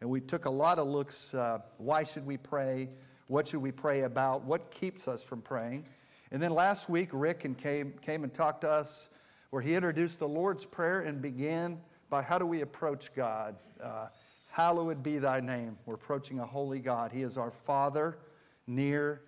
And 0.00 0.08
we 0.08 0.20
took 0.20 0.46
a 0.46 0.50
lot 0.50 0.78
of 0.78 0.86
looks 0.86 1.34
uh, 1.34 1.58
why 1.76 2.04
should 2.04 2.24
we 2.24 2.36
pray? 2.36 2.88
What 3.26 3.48
should 3.48 3.60
we 3.60 3.72
pray 3.72 4.02
about? 4.02 4.44
What 4.44 4.70
keeps 4.70 5.08
us 5.08 5.22
from 5.22 5.42
praying? 5.42 5.84
And 6.30 6.42
then 6.42 6.52
last 6.52 6.88
week, 6.88 7.10
Rick 7.12 7.44
and 7.44 7.58
came, 7.58 7.92
came 8.00 8.24
and 8.24 8.32
talked 8.32 8.62
to 8.62 8.70
us 8.70 9.10
where 9.50 9.62
he 9.62 9.74
introduced 9.74 10.18
the 10.18 10.28
Lord's 10.28 10.64
Prayer 10.64 11.00
and 11.00 11.22
began 11.22 11.80
by 12.10 12.22
how 12.22 12.38
do 12.38 12.46
we 12.46 12.60
approach 12.60 13.14
God? 13.14 13.56
Uh, 13.82 14.08
Hallowed 14.50 15.04
be 15.04 15.18
thy 15.18 15.38
name. 15.38 15.78
We're 15.86 15.94
approaching 15.94 16.40
a 16.40 16.44
holy 16.44 16.80
God. 16.80 17.12
He 17.12 17.22
is 17.22 17.38
our 17.38 17.52
Father, 17.52 18.18
near. 18.66 19.22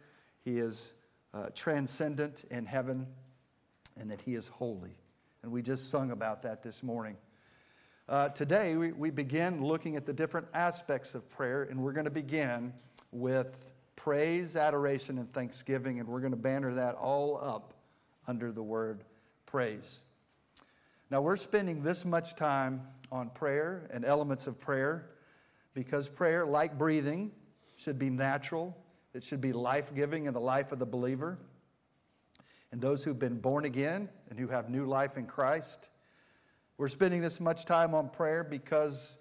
He 0.45 0.59
is 0.59 0.95
uh, 1.33 1.51
transcendent 1.55 2.45
in 2.51 2.67
heaven, 2.67 3.07
and 3.97 4.11
that 4.11 4.21
He 4.21 4.35
is 4.35 4.49
holy. 4.49 4.97
And 5.45 5.53
we 5.53 5.63
just 5.63 5.89
sung 5.89 6.11
about 6.11 6.43
that 6.43 6.63
this 6.65 6.83
morning. 6.83 7.17
Uh, 8.09 8.31
today, 8.31 8.75
we, 8.75 8.91
we 8.91 9.11
begin 9.11 9.63
looking 9.63 9.95
at 9.95 10.05
the 10.05 10.13
different 10.13 10.49
aspects 10.53 11.15
of 11.15 11.29
prayer, 11.29 11.63
and 11.63 11.81
we're 11.81 11.93
going 11.93 12.07
to 12.07 12.11
begin 12.11 12.73
with 13.13 13.73
praise, 13.95 14.57
adoration, 14.57 15.19
and 15.19 15.33
thanksgiving, 15.33 16.01
and 16.01 16.09
we're 16.09 16.19
going 16.19 16.33
to 16.33 16.37
banner 16.37 16.75
that 16.75 16.97
all 16.97 17.39
up 17.41 17.73
under 18.27 18.51
the 18.51 18.63
word 18.63 19.05
praise. 19.47 20.03
Now, 21.11 21.21
we're 21.21 21.37
spending 21.37 21.83
this 21.83 22.05
much 22.05 22.37
time 22.37 22.83
on 23.11 23.31
prayer 23.31 23.89
and 23.93 24.05
elements 24.05 24.47
of 24.47 24.61
prayer 24.61 25.11
because 25.75 26.09
prayer, 26.09 26.47
like 26.47 26.79
breathing, 26.79 27.33
should 27.77 27.99
be 27.99 28.11
natural, 28.11 28.77
it 29.13 29.25
should 29.25 29.41
be 29.41 29.53
life 29.53 29.93
giving 29.93 30.27
in 30.27 30.35
the 30.35 30.41
life 30.41 30.71
of 30.71 30.79
the 30.79 30.87
believer. 30.87 31.39
And 32.71 32.81
those 32.81 33.03
who've 33.03 33.19
been 33.19 33.41
born 33.41 33.65
again 33.65 34.09
and 34.29 34.39
who 34.39 34.47
have 34.49 34.71
new 34.71 34.87
life 34.87 35.17
in 35.17 35.27
Christ. 35.27 35.91
We're 36.79 36.89
spending 36.89 37.21
this 37.21 37.41
much 37.41 37.65
time 37.65 37.93
on 37.93 38.11
prayer 38.11 38.45
because, 38.45 39.19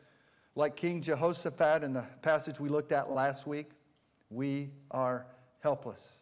like 0.54 0.76
King 0.76 1.02
Jehoshaphat 1.02 1.84
in 1.84 1.94
the 1.94 2.06
passage 2.22 2.60
we 2.60 2.70
looked 2.70 2.92
at 2.92 3.10
last 3.10 3.48
week, 3.48 3.72
we 4.30 4.70
are 4.92 5.26
helpless, 5.62 6.22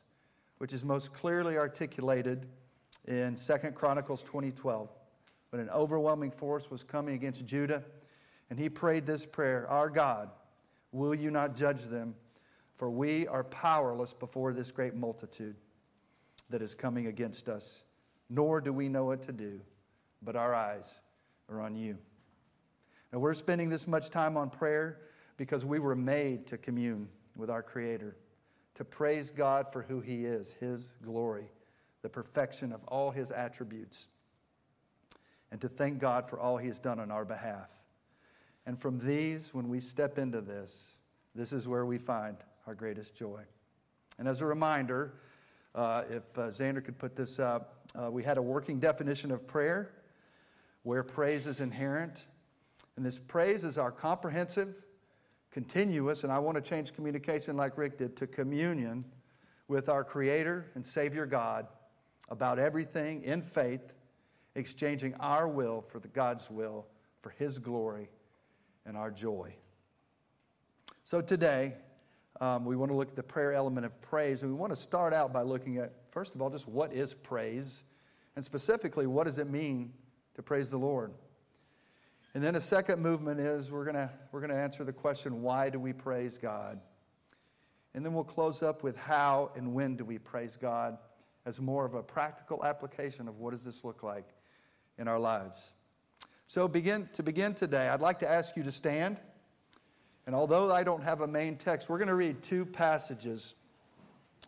which 0.59 0.72
is 0.72 0.86
most 0.86 1.11
clearly 1.11 1.57
articulated 1.57 2.47
in 3.05 3.36
2 3.36 3.72
Chronicles 3.72 4.24
2012 4.24 4.97
when 5.50 5.62
an 5.62 5.70
overwhelming 5.70 6.32
force 6.32 6.70
was 6.70 6.84
coming 6.84 7.16
against 7.16 7.45
Judah. 7.45 7.84
And 8.50 8.60
he 8.60 8.70
prayed 8.70 9.06
this 9.06 9.26
prayer 9.26 9.68
Our 9.70 9.89
God, 9.89 10.30
will 10.91 11.16
you 11.16 11.32
not 11.32 11.56
judge 11.56 11.84
them? 11.84 12.16
For 12.76 12.91
we 12.91 13.28
are 13.28 13.43
powerless 13.43 14.14
before 14.14 14.54
this 14.54 14.72
great 14.72 14.93
multitude 14.93 15.56
that 16.50 16.62
is 16.62 16.76
coming 16.76 17.08
against 17.08 17.50
us, 17.50 17.84
nor 18.30 18.62
do 18.62 18.72
we 18.72 18.88
know 18.88 19.06
what 19.06 19.24
to 19.24 19.32
do, 19.32 19.60
but 20.22 20.36
our 20.36 20.54
eyes 20.54 21.02
are 21.50 21.60
on 21.60 21.76
you. 21.76 21.98
Now, 23.12 23.20
we're 23.20 23.34
spending 23.34 23.70
this 23.70 23.88
much 23.88 24.10
time 24.12 24.38
on 24.38 24.52
prayer 24.52 25.00
because 25.38 25.66
we 25.66 25.80
were 25.80 25.95
made 25.95 26.45
to 26.48 26.58
commune 26.58 27.10
with 27.36 27.50
our 27.50 27.64
Creator, 27.64 28.16
to 28.76 28.86
praise 28.86 29.32
God 29.32 29.72
for 29.72 29.82
who 29.82 30.00
He 30.00 30.26
is, 30.26 30.54
His 30.54 30.95
glory, 31.02 31.50
the 32.04 32.10
perfection 32.10 32.72
of 32.72 32.84
all 32.86 33.10
His 33.10 33.32
attributes 33.32 34.10
and 35.52 35.62
to 35.62 35.70
thank 35.70 36.00
God 36.00 36.30
for 36.30 36.39
all 36.39 36.58
He 36.58 36.68
has 36.68 36.80
done 36.80 37.00
on 37.00 37.12
our 37.12 37.26
behalf. 37.26 37.70
And 38.66 38.80
from 38.80 39.00
these, 39.00 39.54
when 39.54 39.70
we 39.70 39.80
step 39.80 40.18
into 40.18 40.41
this, 40.41 40.98
this 41.34 41.54
is 41.54 41.68
where 41.68 41.86
we 41.86 41.98
find 41.98 42.38
our 42.66 42.76
greatest 42.76 43.16
joy. 43.16 43.43
And 44.20 44.28
as 44.28 44.41
a 44.41 44.45
reminder, 44.45 45.14
uh, 45.74 46.04
if 46.10 46.24
uh, 46.38 46.48
Xander 46.48 46.84
could 46.84 46.98
put 46.98 47.16
this 47.16 47.39
up, 47.39 47.86
uh, 47.95 48.12
we 48.12 48.24
had 48.24 48.38
a 48.38 48.41
working 48.41 48.80
definition 48.80 49.32
of 49.32 49.48
prayer 49.48 49.93
where 50.84 51.04
praise 51.04 51.48
is 51.48 51.60
inherent. 51.60 52.26
And 52.95 53.06
this 53.06 53.20
praise 53.20 53.64
is 53.64 53.78
our 53.78 53.91
comprehensive, 53.91 54.74
continuous, 55.52 56.24
and 56.24 56.34
I 56.34 56.39
want 56.39 56.56
to 56.56 56.62
change 56.62 56.93
communication 56.93 57.56
like 57.56 57.78
Rick 57.78 57.98
did 57.98 58.18
to 58.18 58.28
communion 58.28 59.06
with 59.68 59.88
our 59.88 60.04
Creator 60.04 60.72
and 60.76 60.86
Savior 60.86 61.26
God 61.26 61.68
about 62.30 62.60
everything 62.60 63.24
in 63.24 63.41
faith 63.41 63.93
exchanging 64.58 65.14
our 65.20 65.47
will 65.47 65.82
for 65.82 65.99
the 65.99 66.08
God's 66.08 66.49
will, 66.49 66.88
for 67.22 67.30
His 67.30 67.60
glory 67.60 68.10
and 68.86 68.97
our 68.97 69.12
joy. 69.12 69.53
So 71.03 71.22
today, 71.22 71.76
um, 72.41 72.66
we 72.66 72.76
want 72.76 72.91
to 72.91 72.95
look 72.95 73.10
at 73.10 73.16
the 73.16 73.24
prayer 73.24 73.53
element 73.53 73.86
of 73.86 74.01
praise, 74.01 74.43
and 74.43 74.51
we 74.51 74.58
want 74.58 74.74
to 74.74 74.78
start 74.78 75.14
out 75.14 75.32
by 75.32 75.43
looking 75.43 75.78
at, 75.78 75.93
first 76.12 76.36
of 76.36 76.41
all, 76.41 76.49
just 76.49 76.68
what 76.68 76.91
is 76.91 77.14
praise, 77.14 77.84
and 78.36 78.43
specifically, 78.43 79.08
what 79.08 79.26
does 79.26 79.38
it 79.38 79.49
mean 79.49 79.93
to 80.36 80.43
praise 80.43 80.70
the 80.70 80.78
Lord? 80.78 81.14
And 82.34 82.43
then 82.43 82.55
a 82.55 82.62
second 82.62 83.01
movement 83.01 83.39
is 83.39 83.72
we're 83.72 83.86
going 83.86 84.10
we're 84.32 84.41
going 84.41 84.51
to 84.51 84.58
answer 84.58 84.84
the 84.84 84.93
question, 84.93 85.41
why 85.41 85.70
do 85.70 85.80
we 85.80 85.93
praise 85.93 86.38
God? 86.38 86.80
And 87.93 88.05
then 88.05 88.14
we'll 88.14 88.24
close 88.24 88.62
up 88.62 88.84
with 88.84 88.95
how 88.95 89.51
and 89.55 89.74
when 89.74 89.95
do 89.95 90.05
we 90.05 90.20
praise 90.20 90.55
God 90.55 90.99
as 91.45 91.60
more 91.60 91.86
of 91.86 91.95
a 91.95 92.03
practical 92.03 92.64
application 92.64 93.28
of 93.28 93.39
what 93.39 93.51
does 93.51 93.64
this 93.64 93.84
look 93.84 94.03
like 94.03 94.28
in 94.98 95.08
our 95.08 95.20
lives. 95.20 95.74
So 96.45 96.68
begin 96.68 97.10
to 97.14 97.24
begin 97.24 97.54
today, 97.54 97.89
I'd 97.89 98.02
like 98.02 98.20
to 98.20 98.30
ask 98.30 98.56
you 98.56 98.64
to 98.64 98.72
stand 98.72 99.20
And 100.28 100.36
although 100.36 100.74
I 100.74 100.84
don't 100.84 101.04
have 101.04 101.22
a 101.22 101.28
main 101.28 101.56
text, 101.56 101.89
we're 101.89 101.98
going 101.98 102.10
to 102.10 102.16
read 102.16 102.43
two 102.43 102.66
passages, 102.66 103.56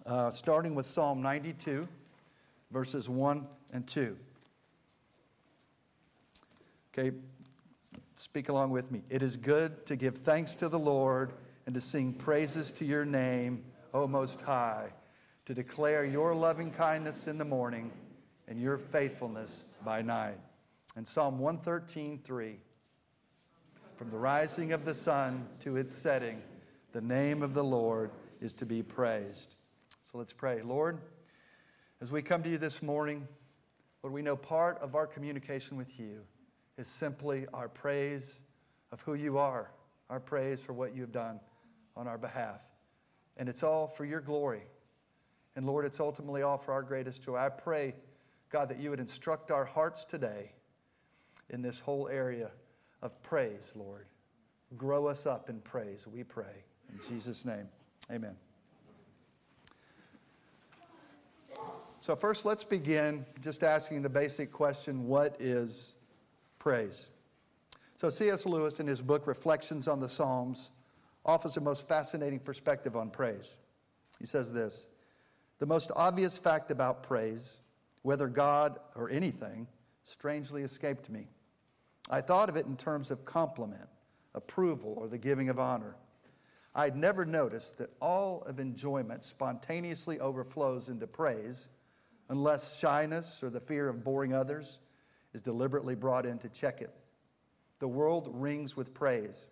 uh, 0.05 0.29
starting 0.29 0.75
with 0.75 0.85
Psalm 0.85 1.21
92, 1.21 1.87
verses 2.69 3.07
1 3.07 3.47
and 3.71 3.87
2. 3.87 4.17
Okay, 6.93 7.15
speak 8.17 8.49
along 8.49 8.71
with 8.71 8.91
me. 8.91 9.03
It 9.09 9.21
is 9.21 9.37
good 9.37 9.85
to 9.85 9.95
give 9.95 10.17
thanks 10.17 10.53
to 10.55 10.67
the 10.67 10.77
Lord 10.77 11.31
and 11.65 11.73
to 11.75 11.79
sing 11.79 12.11
praises 12.11 12.73
to 12.73 12.83
your 12.83 13.05
name, 13.05 13.63
O 13.93 14.05
Most 14.05 14.41
High, 14.41 14.89
to 15.45 15.53
declare 15.53 16.03
your 16.03 16.35
loving 16.35 16.71
kindness 16.71 17.27
in 17.27 17.37
the 17.37 17.45
morning 17.45 17.89
and 18.49 18.59
your 18.59 18.77
faithfulness 18.77 19.63
by 19.83 20.01
night. 20.01 20.37
And 20.95 21.07
Psalm 21.07 21.39
113, 21.39 22.19
3. 22.23 22.55
From 23.95 24.09
the 24.09 24.17
rising 24.17 24.71
of 24.73 24.85
the 24.85 24.93
sun 24.93 25.47
to 25.59 25.77
its 25.77 25.93
setting, 25.93 26.41
the 26.93 27.01
name 27.01 27.43
of 27.43 27.53
the 27.53 27.63
Lord 27.63 28.11
is 28.41 28.53
to 28.55 28.65
be 28.65 28.81
praised. 28.81 29.55
So 30.03 30.17
let's 30.17 30.33
pray. 30.33 30.61
Lord, 30.61 30.99
as 32.01 32.11
we 32.11 32.21
come 32.21 32.41
to 32.43 32.49
you 32.49 32.57
this 32.57 32.81
morning, 32.81 33.27
Lord, 34.01 34.13
we 34.13 34.21
know 34.21 34.35
part 34.35 34.79
of 34.79 34.95
our 34.95 35.05
communication 35.05 35.77
with 35.77 35.99
you 35.99 36.21
is 36.77 36.87
simply 36.87 37.45
our 37.53 37.67
praise 37.67 38.41
of 38.91 39.01
who 39.01 39.13
you 39.13 39.37
are, 39.37 39.71
our 40.09 40.19
praise 40.19 40.61
for 40.61 40.73
what 40.73 40.95
you 40.95 41.01
have 41.01 41.11
done 41.11 41.39
on 41.95 42.07
our 42.07 42.17
behalf. 42.17 42.61
And 43.37 43.49
it's 43.49 43.63
all 43.63 43.87
for 43.87 44.05
your 44.05 44.21
glory. 44.21 44.63
And 45.55 45.65
Lord, 45.65 45.85
it's 45.85 45.99
ultimately 45.99 46.41
all 46.41 46.57
for 46.57 46.71
our 46.71 46.81
greatest 46.81 47.21
joy. 47.21 47.35
I 47.35 47.49
pray, 47.49 47.93
God, 48.49 48.69
that 48.69 48.79
you 48.79 48.89
would 48.89 48.99
instruct 48.99 49.51
our 49.51 49.65
hearts 49.65 50.05
today 50.05 50.51
in 51.49 51.61
this 51.61 51.79
whole 51.79 52.07
area 52.07 52.51
of 53.01 53.21
praise, 53.21 53.73
Lord. 53.75 54.07
Grow 54.77 55.07
us 55.07 55.25
up 55.25 55.49
in 55.49 55.59
praise, 55.61 56.07
we 56.07 56.23
pray. 56.23 56.63
In 56.91 56.99
Jesus' 57.07 57.45
name, 57.45 57.67
amen. 58.11 58.35
So, 61.99 62.15
first, 62.15 62.45
let's 62.45 62.63
begin 62.63 63.25
just 63.41 63.61
asking 63.61 64.01
the 64.03 64.09
basic 64.09 64.51
question 64.51 65.07
what 65.07 65.35
is 65.39 65.95
praise? 66.57 67.09
So, 67.97 68.09
C.S. 68.09 68.45
Lewis, 68.45 68.79
in 68.79 68.87
his 68.87 69.01
book 69.01 69.27
Reflections 69.27 69.87
on 69.87 69.99
the 69.99 70.07
Psalms, 70.07 70.71
offers 71.25 71.57
a 71.57 71.61
most 71.61 71.87
fascinating 71.87 72.39
perspective 72.39 72.95
on 72.95 73.09
praise. 73.09 73.57
He 74.19 74.25
says 74.25 74.53
this 74.53 74.87
The 75.59 75.65
most 75.65 75.91
obvious 75.95 76.37
fact 76.37 76.71
about 76.71 77.03
praise, 77.03 77.57
whether 78.01 78.27
God 78.27 78.79
or 78.95 79.09
anything, 79.09 79.67
strangely 80.03 80.63
escaped 80.63 81.09
me. 81.09 81.27
I 82.09 82.21
thought 82.21 82.49
of 82.49 82.55
it 82.55 82.65
in 82.65 82.75
terms 82.75 83.11
of 83.11 83.25
compliment, 83.25 83.87
approval, 84.33 84.95
or 84.97 85.07
the 85.07 85.17
giving 85.17 85.49
of 85.49 85.59
honor. 85.59 85.95
I'd 86.73 86.95
never 86.95 87.25
noticed 87.25 87.77
that 87.77 87.91
all 88.01 88.43
of 88.43 88.59
enjoyment 88.59 89.23
spontaneously 89.23 90.19
overflows 90.19 90.89
into 90.89 91.07
praise 91.07 91.67
unless 92.29 92.79
shyness 92.79 93.43
or 93.43 93.49
the 93.49 93.59
fear 93.59 93.89
of 93.89 94.03
boring 94.03 94.33
others 94.33 94.79
is 95.33 95.41
deliberately 95.41 95.95
brought 95.95 96.25
in 96.25 96.37
to 96.39 96.49
check 96.49 96.81
it. 96.81 96.93
The 97.79 97.87
world 97.87 98.29
rings 98.31 98.75
with 98.75 98.93
praise. 98.93 99.47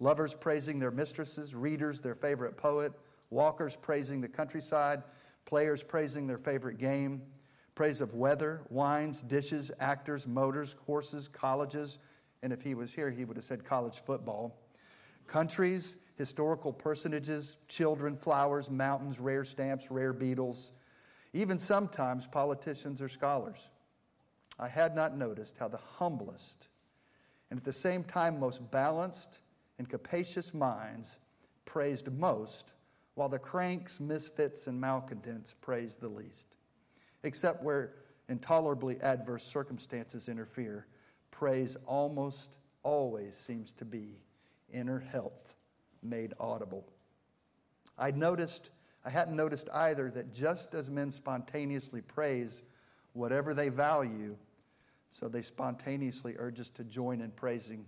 Lovers 0.00 0.34
praising 0.34 0.78
their 0.78 0.90
mistresses, 0.90 1.54
readers 1.54 2.00
their 2.00 2.14
favorite 2.14 2.56
poet, 2.56 2.92
walkers 3.30 3.76
praising 3.76 4.20
the 4.20 4.28
countryside, 4.28 5.02
players 5.44 5.82
praising 5.82 6.26
their 6.26 6.38
favorite 6.38 6.78
game, 6.78 7.22
praise 7.78 8.00
of 8.00 8.12
weather, 8.12 8.60
wines, 8.70 9.22
dishes, 9.22 9.70
actors, 9.78 10.26
motors, 10.26 10.74
horses, 10.84 11.28
colleges, 11.28 12.00
and 12.42 12.52
if 12.52 12.60
he 12.60 12.74
was 12.74 12.92
here, 12.92 13.08
he 13.08 13.24
would 13.24 13.36
have 13.36 13.44
said 13.44 13.64
college 13.64 14.02
football, 14.04 14.58
countries, 15.28 15.98
historical 16.16 16.72
personages, 16.72 17.58
children, 17.68 18.16
flowers, 18.16 18.68
mountains, 18.68 19.20
rare 19.20 19.44
stamps, 19.44 19.92
rare 19.92 20.12
beetles, 20.12 20.72
even 21.32 21.56
sometimes 21.56 22.26
politicians 22.26 23.00
or 23.00 23.08
scholars. 23.08 23.68
I 24.58 24.66
had 24.66 24.96
not 24.96 25.16
noticed 25.16 25.56
how 25.56 25.68
the 25.68 25.76
humblest 25.76 26.66
and 27.48 27.60
at 27.60 27.64
the 27.64 27.72
same 27.72 28.02
time 28.02 28.40
most 28.40 28.72
balanced 28.72 29.38
and 29.78 29.88
capacious 29.88 30.52
minds 30.52 31.18
praised 31.64 32.12
most, 32.12 32.72
while 33.14 33.28
the 33.28 33.38
cranks, 33.38 34.00
misfits, 34.00 34.66
and 34.66 34.80
malcontents 34.80 35.54
praised 35.60 36.00
the 36.00 36.08
least. 36.08 36.57
Except 37.22 37.62
where 37.62 37.94
intolerably 38.28 39.00
adverse 39.00 39.42
circumstances 39.42 40.28
interfere, 40.28 40.86
praise 41.30 41.76
almost 41.86 42.58
always 42.82 43.36
seems 43.36 43.72
to 43.72 43.84
be 43.84 44.16
inner 44.72 44.98
health 44.98 45.56
made 46.02 46.34
audible. 46.38 46.86
I'd 47.98 48.16
noticed, 48.16 48.70
I 49.04 49.10
hadn't 49.10 49.36
noticed 49.36 49.68
either 49.74 50.10
that 50.10 50.32
just 50.32 50.74
as 50.74 50.88
men 50.88 51.10
spontaneously 51.10 52.02
praise 52.02 52.62
whatever 53.12 53.54
they 53.54 53.68
value, 53.68 54.36
so 55.10 55.28
they 55.28 55.42
spontaneously 55.42 56.34
urge 56.38 56.60
us 56.60 56.70
to 56.70 56.84
join 56.84 57.20
in 57.20 57.30
praising. 57.30 57.84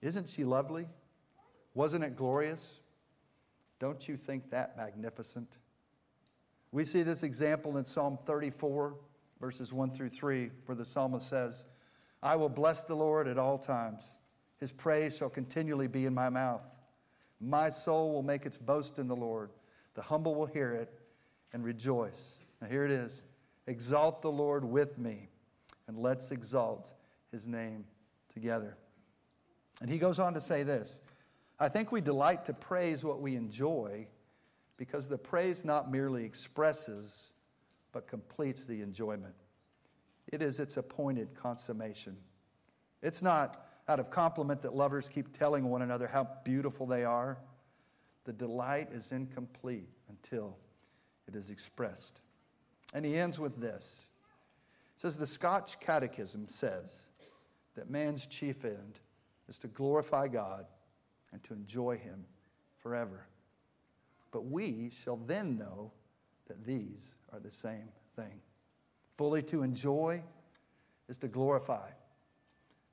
Isn't 0.00 0.28
she 0.28 0.44
lovely? 0.44 0.86
Wasn't 1.74 2.04
it 2.04 2.16
glorious? 2.16 2.80
Don't 3.78 4.06
you 4.06 4.16
think 4.16 4.50
that 4.50 4.76
magnificent? 4.76 5.58
We 6.72 6.84
see 6.84 7.02
this 7.02 7.22
example 7.22 7.76
in 7.76 7.84
Psalm 7.84 8.18
34, 8.24 8.94
verses 9.40 9.72
1 9.72 9.90
through 9.92 10.08
3, 10.08 10.50
where 10.64 10.74
the 10.74 10.84
psalmist 10.84 11.28
says, 11.28 11.66
I 12.22 12.34
will 12.36 12.48
bless 12.48 12.84
the 12.84 12.94
Lord 12.94 13.28
at 13.28 13.36
all 13.36 13.58
times. 13.58 14.18
His 14.58 14.72
praise 14.72 15.16
shall 15.16 15.28
continually 15.28 15.86
be 15.86 16.06
in 16.06 16.14
my 16.14 16.30
mouth. 16.30 16.62
My 17.40 17.68
soul 17.68 18.12
will 18.12 18.22
make 18.22 18.46
its 18.46 18.56
boast 18.56 18.98
in 18.98 19.06
the 19.06 19.16
Lord. 19.16 19.50
The 19.94 20.02
humble 20.02 20.34
will 20.34 20.46
hear 20.46 20.72
it 20.72 20.90
and 21.52 21.62
rejoice. 21.62 22.38
Now, 22.60 22.68
here 22.68 22.84
it 22.84 22.90
is 22.90 23.22
Exalt 23.66 24.22
the 24.22 24.30
Lord 24.30 24.64
with 24.64 24.98
me, 24.98 25.28
and 25.86 25.98
let's 25.98 26.30
exalt 26.32 26.94
his 27.30 27.46
name 27.46 27.84
together. 28.32 28.76
And 29.80 29.90
he 29.90 29.98
goes 29.98 30.18
on 30.18 30.34
to 30.34 30.40
say 30.40 30.62
this 30.62 31.00
I 31.60 31.68
think 31.68 31.92
we 31.92 32.00
delight 32.00 32.44
to 32.46 32.54
praise 32.54 33.04
what 33.04 33.20
we 33.20 33.36
enjoy 33.36 34.06
because 34.82 35.08
the 35.08 35.16
praise 35.16 35.64
not 35.64 35.92
merely 35.92 36.24
expresses, 36.24 37.30
but 37.92 38.08
completes 38.08 38.64
the 38.64 38.82
enjoyment. 38.82 39.36
It 40.32 40.42
is 40.42 40.58
its 40.58 40.76
appointed 40.76 41.36
consummation. 41.36 42.16
It's 43.00 43.22
not 43.22 43.64
out 43.86 44.00
of 44.00 44.10
compliment 44.10 44.60
that 44.62 44.74
lovers 44.74 45.08
keep 45.08 45.32
telling 45.32 45.70
one 45.70 45.82
another 45.82 46.08
how 46.08 46.26
beautiful 46.42 46.84
they 46.84 47.04
are. 47.04 47.38
The 48.24 48.32
delight 48.32 48.88
is 48.92 49.12
incomplete 49.12 49.88
until 50.08 50.58
it 51.28 51.36
is 51.36 51.50
expressed. 51.50 52.20
And 52.92 53.04
he 53.04 53.16
ends 53.16 53.38
with 53.38 53.60
this. 53.60 54.06
Says 54.96 55.16
the 55.16 55.28
Scotch 55.28 55.78
Catechism 55.78 56.48
says 56.48 57.10
that 57.76 57.88
man's 57.88 58.26
chief 58.26 58.64
end 58.64 58.98
is 59.48 59.60
to 59.60 59.68
glorify 59.68 60.26
God 60.26 60.66
and 61.32 61.40
to 61.44 61.54
enjoy 61.54 61.98
him 61.98 62.24
forever. 62.80 63.28
But 64.32 64.46
we 64.46 64.90
shall 64.90 65.18
then 65.18 65.56
know 65.56 65.92
that 66.48 66.64
these 66.64 67.14
are 67.32 67.38
the 67.38 67.50
same 67.50 67.88
thing. 68.16 68.40
Fully 69.16 69.42
to 69.44 69.62
enjoy 69.62 70.22
is 71.08 71.18
to 71.18 71.28
glorify. 71.28 71.90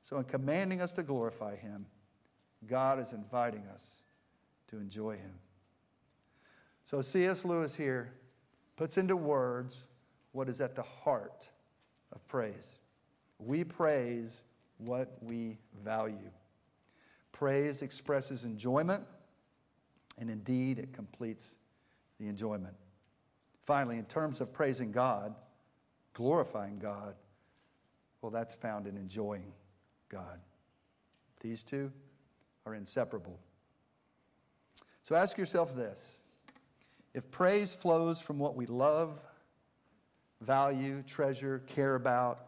So, 0.04 0.18
in 0.18 0.26
commanding 0.26 0.82
us 0.82 0.94
to 0.94 1.04
glorify 1.04 1.56
Him, 1.56 1.86
God 2.68 3.00
is 3.00 3.14
inviting 3.14 3.64
us 3.74 4.04
to 4.68 4.78
enjoy 4.78 5.14
Him. 5.14 5.34
So, 6.84 7.02
C.S. 7.02 7.46
Lewis 7.46 7.76
here 7.76 8.14
puts 8.76 8.98
into 8.98 9.16
words 9.16 9.88
what 10.32 10.50
is 10.50 10.62
at 10.62 10.76
the 10.76 10.84
heart 10.84 11.50
of 12.14 12.26
praise. 12.28 12.80
We 13.40 13.64
praise 13.64 14.44
what 14.78 15.18
we 15.22 15.58
value. 15.84 16.32
Praise 17.32 17.82
expresses 17.82 18.44
enjoyment, 18.44 19.04
and 20.20 20.30
indeed, 20.30 20.80
it 20.80 20.94
completes 20.94 21.56
the 22.20 22.28
enjoyment. 22.28 22.76
Finally, 23.64 23.98
in 23.98 24.06
terms 24.06 24.42
of 24.42 24.52
praising 24.52 24.92
God, 24.92 25.34
glorifying 26.14 26.78
God, 26.80 27.16
well, 28.22 28.32
that's 28.32 28.54
found 28.54 28.86
in 28.88 28.98
enjoying 28.98 29.54
God. 30.10 30.40
These 31.40 31.64
two 31.64 31.92
are 32.66 32.76
inseparable. 32.76 33.40
So 35.04 35.16
ask 35.16 35.38
yourself 35.38 35.76
this 35.76 36.18
if 37.14 37.32
praise 37.32 37.74
flows 37.74 38.22
from 38.22 38.38
what 38.38 38.56
we 38.56 38.66
love, 38.66 39.20
value, 40.42 41.02
treasure, 41.04 41.64
care 41.68 41.96
about, 41.96 42.40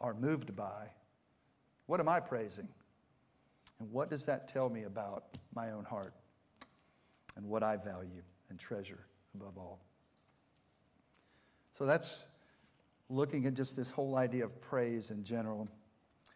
are 0.00 0.14
moved 0.14 0.54
by, 0.54 0.86
what 1.86 1.98
am 1.98 2.08
I 2.08 2.20
praising? 2.20 2.68
And 3.80 3.90
what 3.90 4.10
does 4.10 4.24
that 4.26 4.48
tell 4.48 4.68
me 4.68 4.84
about 4.84 5.24
my 5.54 5.72
own 5.72 5.84
heart 5.84 6.14
and 7.38 7.46
what 7.46 7.62
I 7.62 7.76
value 7.76 8.22
and 8.50 8.58
treasure 8.58 9.06
above 9.34 9.56
all? 9.56 9.80
So 11.78 11.86
that's 11.86 12.24
looking 13.08 13.46
at 13.46 13.54
just 13.54 13.76
this 13.76 13.90
whole 13.90 14.16
idea 14.16 14.44
of 14.44 14.60
praise 14.60 15.10
in 15.10 15.24
general. 15.24 15.68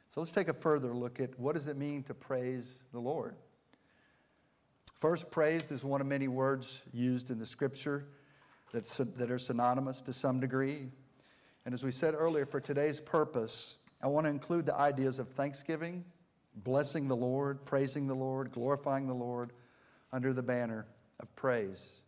So 0.09 0.21
let's 0.21 0.33
take 0.33 0.49
a 0.49 0.55
further 0.55 0.95
look 0.95 1.21
at 1.21 1.39
what 1.39 1.55
does 1.55 1.67
it 1.67 1.77
mean 1.77 2.05
to 2.05 2.15
praise 2.15 2.79
the 2.93 3.01
Lord? 3.01 3.35
First, 4.95 5.31
praised 5.31 5.73
is 5.73 5.85
one 5.85 6.01
of 6.01 6.07
many 6.07 6.29
words 6.29 6.83
used 6.93 7.31
in 7.31 7.39
the 7.39 7.47
scripture 7.47 8.07
that's, 8.73 8.97
that 8.99 9.31
are 9.31 9.39
synonymous 9.39 10.01
to 10.03 10.13
some 10.13 10.39
degree. 10.39 10.89
And 11.65 11.75
as 11.75 11.83
we 11.83 11.91
said 11.91 12.15
earlier, 12.15 12.47
for 12.47 12.61
today's 12.61 13.01
purpose, 13.01 13.77
I 14.01 14.07
want 14.07 14.27
to 14.27 14.31
include 14.31 14.67
the 14.67 14.77
ideas 14.77 15.19
of 15.19 15.29
thanksgiving, 15.29 16.05
blessing 16.55 17.09
the 17.09 17.17
Lord, 17.17 17.65
praising 17.65 18.07
the 18.07 18.15
Lord, 18.15 18.53
glorifying 18.53 19.09
the 19.09 19.15
Lord 19.15 19.53
under 20.13 20.33
the 20.33 20.43
banner 20.43 20.87
of 21.23 21.35
praise. 21.37 22.03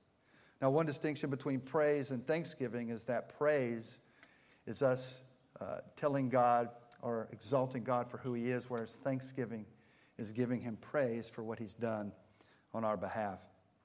Now, 0.60 0.70
one 0.70 0.86
distinction 0.86 1.30
between 1.30 1.60
praise 1.60 2.10
and 2.10 2.26
thanksgiving 2.26 2.90
is 2.90 3.04
that 3.06 3.36
praise 3.38 3.98
is 4.66 4.82
us 4.82 5.22
uh, 5.60 5.78
telling 5.96 6.28
God 6.28 6.68
or 7.02 7.28
exalting 7.32 7.84
God 7.84 8.08
for 8.08 8.18
who 8.18 8.34
He 8.34 8.50
is, 8.50 8.68
whereas 8.68 8.94
thanksgiving 9.04 9.66
is 10.18 10.32
giving 10.32 10.60
Him 10.60 10.76
praise 10.80 11.28
for 11.28 11.42
what 11.42 11.58
He's 11.58 11.74
done 11.74 12.12
on 12.72 12.84
our 12.84 12.96
behalf. 12.96 13.40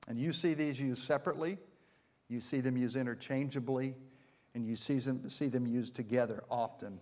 And 0.08 0.18
you 0.18 0.34
see 0.34 0.54
these 0.54 0.80
used 0.80 1.04
separately, 1.04 1.58
you 2.30 2.40
see 2.40 2.62
them 2.62 2.78
used 2.78 2.96
interchangeably, 2.96 3.96
and 4.56 4.66
you 4.66 4.76
see 4.76 4.98
them, 4.98 5.30
see 5.30 5.48
them 5.48 5.68
used 5.68 5.96
together 5.96 6.44
often 6.50 7.00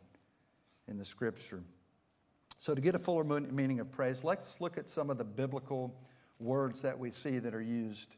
in 0.88 0.98
the 0.98 1.06
Scripture. 1.06 1.64
So, 2.58 2.74
to 2.74 2.82
get 2.82 2.96
a 2.96 3.00
fuller 3.00 3.24
meaning 3.24 3.80
of 3.80 3.92
praise, 3.92 4.24
let's 4.24 4.60
look 4.60 4.78
at 4.78 4.90
some 4.90 5.10
of 5.10 5.18
the 5.18 5.24
biblical 5.24 5.96
words 6.40 6.82
that 6.82 6.98
we 6.98 7.12
see 7.12 7.40
that 7.40 7.54
are 7.54 7.62
used 7.62 8.16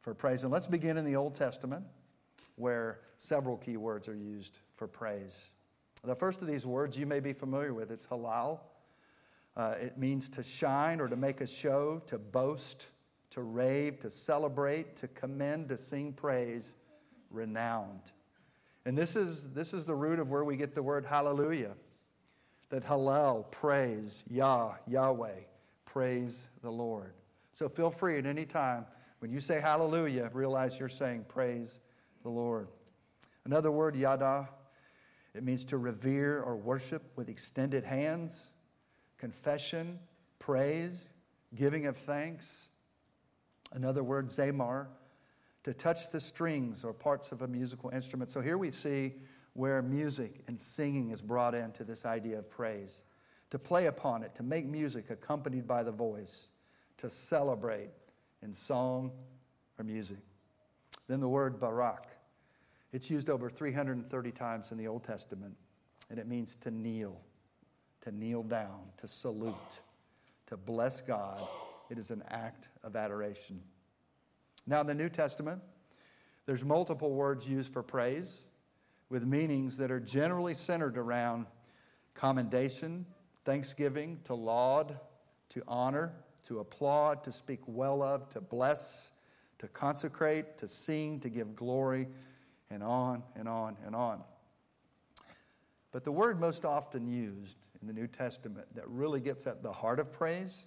for 0.00 0.14
praise. 0.14 0.42
And 0.42 0.52
let's 0.52 0.66
begin 0.66 0.96
in 0.96 1.04
the 1.04 1.16
Old 1.16 1.34
Testament, 1.34 1.84
where 2.56 3.00
several 3.16 3.56
key 3.56 3.76
words 3.76 4.08
are 4.08 4.16
used 4.16 4.58
for 4.72 4.88
praise. 4.88 5.50
The 6.04 6.16
first 6.16 6.42
of 6.42 6.48
these 6.48 6.66
words 6.66 6.98
you 6.98 7.06
may 7.06 7.20
be 7.20 7.32
familiar 7.32 7.72
with 7.72 7.90
it's 7.90 8.06
halal. 8.06 8.60
Uh, 9.56 9.74
it 9.80 9.98
means 9.98 10.28
to 10.30 10.42
shine 10.42 11.00
or 11.00 11.08
to 11.08 11.16
make 11.16 11.40
a 11.40 11.46
show, 11.46 12.02
to 12.06 12.18
boast, 12.18 12.88
to 13.30 13.42
rave, 13.42 14.00
to 14.00 14.10
celebrate, 14.10 14.96
to 14.96 15.08
commend, 15.08 15.68
to 15.68 15.76
sing 15.76 16.12
praise, 16.12 16.72
renowned. 17.30 18.12
And 18.84 18.98
this 18.98 19.14
is, 19.14 19.52
this 19.52 19.72
is 19.72 19.84
the 19.84 19.94
root 19.94 20.18
of 20.18 20.30
where 20.30 20.44
we 20.44 20.56
get 20.56 20.74
the 20.74 20.82
word 20.82 21.04
hallelujah. 21.04 21.74
That 22.70 22.84
halal, 22.84 23.50
praise, 23.50 24.24
Yah, 24.28 24.72
Yahweh, 24.86 25.40
praise 25.84 26.48
the 26.62 26.70
Lord. 26.70 27.12
So 27.52 27.68
feel 27.68 27.90
free 27.90 28.18
at 28.18 28.26
any 28.26 28.46
time 28.46 28.86
when 29.18 29.30
you 29.30 29.40
say 29.40 29.60
hallelujah, 29.60 30.30
realize 30.32 30.78
you're 30.78 30.88
saying 30.88 31.26
praise 31.28 31.80
the 32.22 32.28
Lord. 32.28 32.68
Another 33.44 33.70
word, 33.70 33.96
yada, 33.96 34.48
it 35.34 35.42
means 35.42 35.64
to 35.66 35.78
revere 35.78 36.40
or 36.42 36.56
worship 36.56 37.02
with 37.16 37.28
extended 37.28 37.84
hands, 37.84 38.48
confession, 39.18 39.98
praise, 40.38 41.12
giving 41.54 41.86
of 41.86 41.96
thanks. 41.96 42.68
Another 43.72 44.02
word, 44.02 44.28
zamar, 44.28 44.88
to 45.64 45.72
touch 45.72 46.10
the 46.10 46.20
strings 46.20 46.84
or 46.84 46.92
parts 46.92 47.32
of 47.32 47.42
a 47.42 47.48
musical 47.48 47.90
instrument. 47.90 48.30
So 48.30 48.40
here 48.40 48.58
we 48.58 48.70
see 48.70 49.14
where 49.54 49.82
music 49.82 50.40
and 50.48 50.58
singing 50.58 51.10
is 51.10 51.20
brought 51.20 51.54
into 51.54 51.84
this 51.84 52.04
idea 52.04 52.38
of 52.38 52.50
praise. 52.50 53.02
To 53.50 53.58
play 53.58 53.86
upon 53.86 54.22
it, 54.22 54.34
to 54.36 54.42
make 54.42 54.66
music 54.66 55.10
accompanied 55.10 55.66
by 55.66 55.82
the 55.82 55.92
voice, 55.92 56.51
to 57.02 57.10
celebrate 57.10 57.90
in 58.42 58.52
song 58.52 59.10
or 59.76 59.84
music. 59.84 60.18
Then 61.08 61.18
the 61.18 61.28
word 61.28 61.58
barak. 61.58 62.06
It's 62.92 63.10
used 63.10 63.28
over 63.28 63.50
330 63.50 64.30
times 64.30 64.70
in 64.70 64.78
the 64.78 64.86
Old 64.86 65.02
Testament, 65.02 65.56
and 66.10 66.18
it 66.20 66.28
means 66.28 66.54
to 66.60 66.70
kneel, 66.70 67.20
to 68.02 68.12
kneel 68.12 68.44
down, 68.44 68.82
to 68.98 69.08
salute, 69.08 69.80
to 70.46 70.56
bless 70.56 71.00
God. 71.00 71.40
It 71.90 71.98
is 71.98 72.12
an 72.12 72.22
act 72.30 72.68
of 72.84 72.94
adoration. 72.94 73.60
Now, 74.64 74.80
in 74.80 74.86
the 74.86 74.94
New 74.94 75.08
Testament, 75.08 75.60
there's 76.46 76.64
multiple 76.64 77.12
words 77.14 77.48
used 77.48 77.72
for 77.72 77.82
praise 77.82 78.46
with 79.08 79.24
meanings 79.24 79.76
that 79.78 79.90
are 79.90 79.98
generally 79.98 80.54
centered 80.54 80.96
around 80.96 81.46
commendation, 82.14 83.06
thanksgiving, 83.44 84.20
to 84.22 84.34
laud, 84.34 85.00
to 85.48 85.62
honor, 85.66 86.12
to 86.52 86.60
applaud, 86.60 87.24
to 87.24 87.32
speak 87.32 87.60
well 87.66 88.02
of, 88.02 88.28
to 88.28 88.40
bless, 88.40 89.12
to 89.58 89.66
consecrate, 89.68 90.58
to 90.58 90.68
sing, 90.68 91.18
to 91.18 91.30
give 91.30 91.56
glory, 91.56 92.06
and 92.70 92.82
on 92.82 93.22
and 93.36 93.48
on 93.48 93.76
and 93.86 93.96
on. 93.96 94.22
But 95.92 96.04
the 96.04 96.12
word 96.12 96.38
most 96.38 96.66
often 96.66 97.06
used 97.06 97.56
in 97.80 97.86
the 97.86 97.94
New 97.94 98.06
Testament 98.06 98.66
that 98.74 98.86
really 98.86 99.20
gets 99.20 99.46
at 99.46 99.62
the 99.62 99.72
heart 99.72 99.98
of 99.98 100.12
praise 100.12 100.66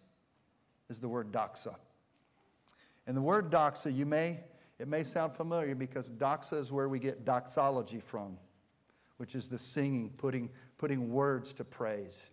is 0.90 1.00
the 1.00 1.08
word 1.08 1.32
doxa. 1.32 1.76
And 3.06 3.16
the 3.16 3.22
word 3.22 3.52
doxa, 3.52 3.96
you 3.96 4.08
may, 4.08 4.40
it 4.80 4.88
may 4.88 5.04
sound 5.04 5.36
familiar 5.36 5.76
because 5.76 6.10
doxa 6.10 6.60
is 6.60 6.72
where 6.72 6.90
we 6.90 6.98
get 6.98 7.26
doxology 7.26 8.00
from, 8.00 8.38
which 9.18 9.36
is 9.36 9.48
the 9.48 9.60
singing, 9.60 10.10
putting, 10.18 10.50
putting 10.80 11.12
words 11.12 11.54
to 11.54 11.64
praise. 11.64 12.32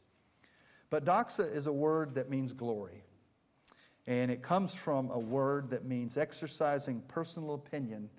But 0.88 1.04
doxa 1.04 1.54
is 1.54 1.66
a 1.66 1.72
word 1.72 2.14
that 2.14 2.30
means 2.30 2.54
glory. 2.54 3.04
And 4.06 4.30
it 4.30 4.42
comes 4.42 4.74
from 4.74 5.10
a 5.10 5.18
word 5.18 5.70
that 5.70 5.84
means 5.84 6.16
exercising 6.16 7.02
personal 7.08 7.54
opinion, 7.54 8.10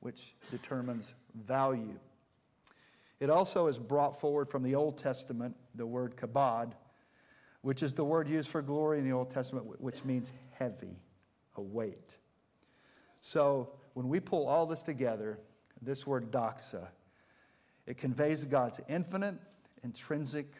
which 0.00 0.34
determines 0.50 1.14
value. 1.46 1.98
It 3.20 3.30
also 3.30 3.66
is 3.66 3.78
brought 3.78 4.20
forward 4.20 4.48
from 4.48 4.62
the 4.62 4.74
Old 4.74 4.98
Testament, 4.98 5.56
the 5.74 5.86
word 5.86 6.16
kabod, 6.16 6.72
which 7.62 7.82
is 7.82 7.92
the 7.92 8.04
word 8.04 8.28
used 8.28 8.48
for 8.48 8.62
glory 8.62 8.98
in 8.98 9.04
the 9.04 9.12
Old 9.12 9.30
Testament, 9.30 9.80
which 9.80 10.04
means 10.04 10.32
heavy, 10.52 10.98
a 11.56 11.60
weight. 11.60 12.16
So 13.20 13.70
when 13.94 14.08
we 14.08 14.20
pull 14.20 14.46
all 14.46 14.66
this 14.66 14.82
together, 14.82 15.38
this 15.82 16.06
word 16.06 16.30
doxa, 16.30 16.88
it 17.86 17.98
conveys 17.98 18.44
God's 18.44 18.80
infinite, 18.88 19.34
intrinsic 19.84 20.54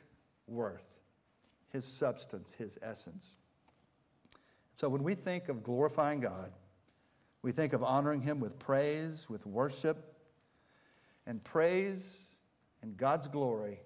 worth, 0.46 0.98
his 1.70 1.84
substance, 1.84 2.52
his 2.52 2.78
essence. 2.82 3.36
So 4.80 4.88
when 4.88 5.02
we 5.02 5.14
think 5.14 5.50
of 5.50 5.62
glorifying 5.62 6.20
God, 6.20 6.52
we 7.42 7.52
think 7.52 7.74
of 7.74 7.84
honoring 7.84 8.22
him 8.22 8.40
with 8.40 8.58
praise, 8.58 9.28
with 9.28 9.44
worship, 9.44 10.16
and 11.26 11.44
praise 11.44 12.30
and 12.80 12.96
God's 12.96 13.28
glory 13.28 13.78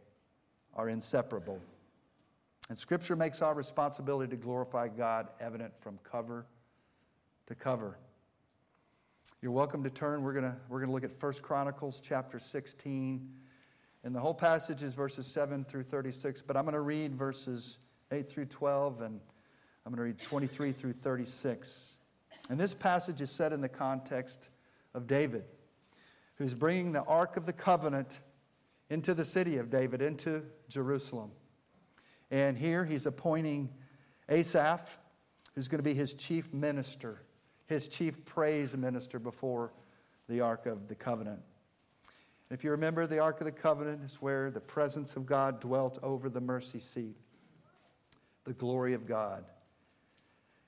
are 0.72 0.88
inseparable. 0.88 1.58
And 2.68 2.78
Scripture 2.78 3.16
makes 3.16 3.42
our 3.42 3.56
responsibility 3.56 4.30
to 4.30 4.36
glorify 4.36 4.86
God 4.86 5.30
evident 5.40 5.72
from 5.80 5.98
cover 6.04 6.46
to 7.46 7.56
cover. 7.56 7.98
You're 9.42 9.50
welcome 9.50 9.82
to 9.82 9.90
turn. 9.90 10.22
We're 10.22 10.32
going 10.32 10.54
we're 10.68 10.78
going 10.78 10.90
to 10.90 10.94
look 10.94 11.02
at 11.02 11.20
1 11.20 11.32
Chronicles 11.42 12.00
chapter 12.00 12.38
16. 12.38 13.28
And 14.04 14.14
the 14.14 14.20
whole 14.20 14.32
passage 14.32 14.84
is 14.84 14.94
verses 14.94 15.26
7 15.26 15.64
through 15.64 15.82
36, 15.82 16.40
but 16.42 16.56
I'm 16.56 16.62
going 16.62 16.74
to 16.74 16.82
read 16.82 17.16
verses 17.16 17.78
8 18.12 18.30
through 18.30 18.46
12, 18.46 19.00
and 19.00 19.20
I'm 19.84 19.92
going 19.92 19.98
to 19.98 20.04
read 20.04 20.20
23 20.20 20.72
through 20.72 20.94
36. 20.94 21.94
And 22.48 22.58
this 22.58 22.74
passage 22.74 23.20
is 23.20 23.30
set 23.30 23.52
in 23.52 23.60
the 23.60 23.68
context 23.68 24.48
of 24.94 25.06
David, 25.06 25.44
who's 26.36 26.54
bringing 26.54 26.92
the 26.92 27.02
Ark 27.04 27.36
of 27.36 27.44
the 27.44 27.52
Covenant 27.52 28.20
into 28.88 29.12
the 29.12 29.24
city 29.24 29.58
of 29.58 29.70
David, 29.70 30.00
into 30.00 30.42
Jerusalem. 30.68 31.30
And 32.30 32.56
here 32.56 32.84
he's 32.84 33.06
appointing 33.06 33.68
Asaph, 34.28 34.98
who's 35.54 35.68
going 35.68 35.78
to 35.78 35.84
be 35.84 35.94
his 35.94 36.14
chief 36.14 36.52
minister, 36.52 37.20
his 37.66 37.86
chief 37.88 38.24
praise 38.24 38.76
minister 38.76 39.18
before 39.18 39.72
the 40.28 40.40
Ark 40.40 40.64
of 40.64 40.88
the 40.88 40.94
Covenant. 40.94 41.40
If 42.50 42.64
you 42.64 42.70
remember, 42.70 43.06
the 43.06 43.18
Ark 43.18 43.40
of 43.40 43.46
the 43.46 43.52
Covenant 43.52 44.02
is 44.02 44.16
where 44.16 44.50
the 44.50 44.60
presence 44.60 45.16
of 45.16 45.26
God 45.26 45.60
dwelt 45.60 45.98
over 46.02 46.30
the 46.30 46.40
mercy 46.40 46.78
seat, 46.78 47.16
the 48.44 48.54
glory 48.54 48.94
of 48.94 49.06
God. 49.06 49.44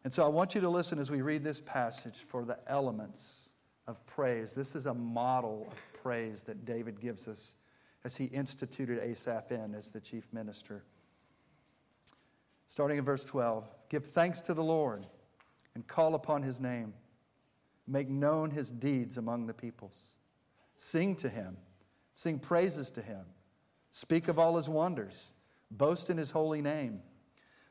And 0.06 0.14
so 0.14 0.24
I 0.24 0.28
want 0.28 0.54
you 0.54 0.60
to 0.60 0.68
listen 0.68 1.00
as 1.00 1.10
we 1.10 1.20
read 1.20 1.42
this 1.42 1.60
passage 1.60 2.18
for 2.18 2.44
the 2.44 2.56
elements 2.68 3.50
of 3.88 4.06
praise. 4.06 4.52
This 4.52 4.76
is 4.76 4.86
a 4.86 4.94
model 4.94 5.66
of 5.68 6.00
praise 6.00 6.44
that 6.44 6.64
David 6.64 7.00
gives 7.00 7.26
us 7.26 7.56
as 8.04 8.16
he 8.16 8.26
instituted 8.26 9.00
Asaph 9.00 9.50
in 9.50 9.74
as 9.74 9.90
the 9.90 10.00
chief 10.00 10.32
minister. 10.32 10.84
Starting 12.68 12.98
in 12.98 13.04
verse 13.04 13.24
12 13.24 13.68
Give 13.88 14.06
thanks 14.06 14.40
to 14.42 14.54
the 14.54 14.62
Lord 14.62 15.08
and 15.74 15.84
call 15.88 16.14
upon 16.14 16.40
his 16.40 16.60
name, 16.60 16.94
make 17.88 18.08
known 18.08 18.52
his 18.52 18.70
deeds 18.70 19.18
among 19.18 19.48
the 19.48 19.54
peoples. 19.54 20.12
Sing 20.76 21.16
to 21.16 21.28
him, 21.28 21.56
sing 22.12 22.38
praises 22.38 22.92
to 22.92 23.02
him, 23.02 23.24
speak 23.90 24.28
of 24.28 24.38
all 24.38 24.56
his 24.56 24.68
wonders, 24.68 25.32
boast 25.72 26.10
in 26.10 26.16
his 26.16 26.30
holy 26.30 26.62
name. 26.62 27.00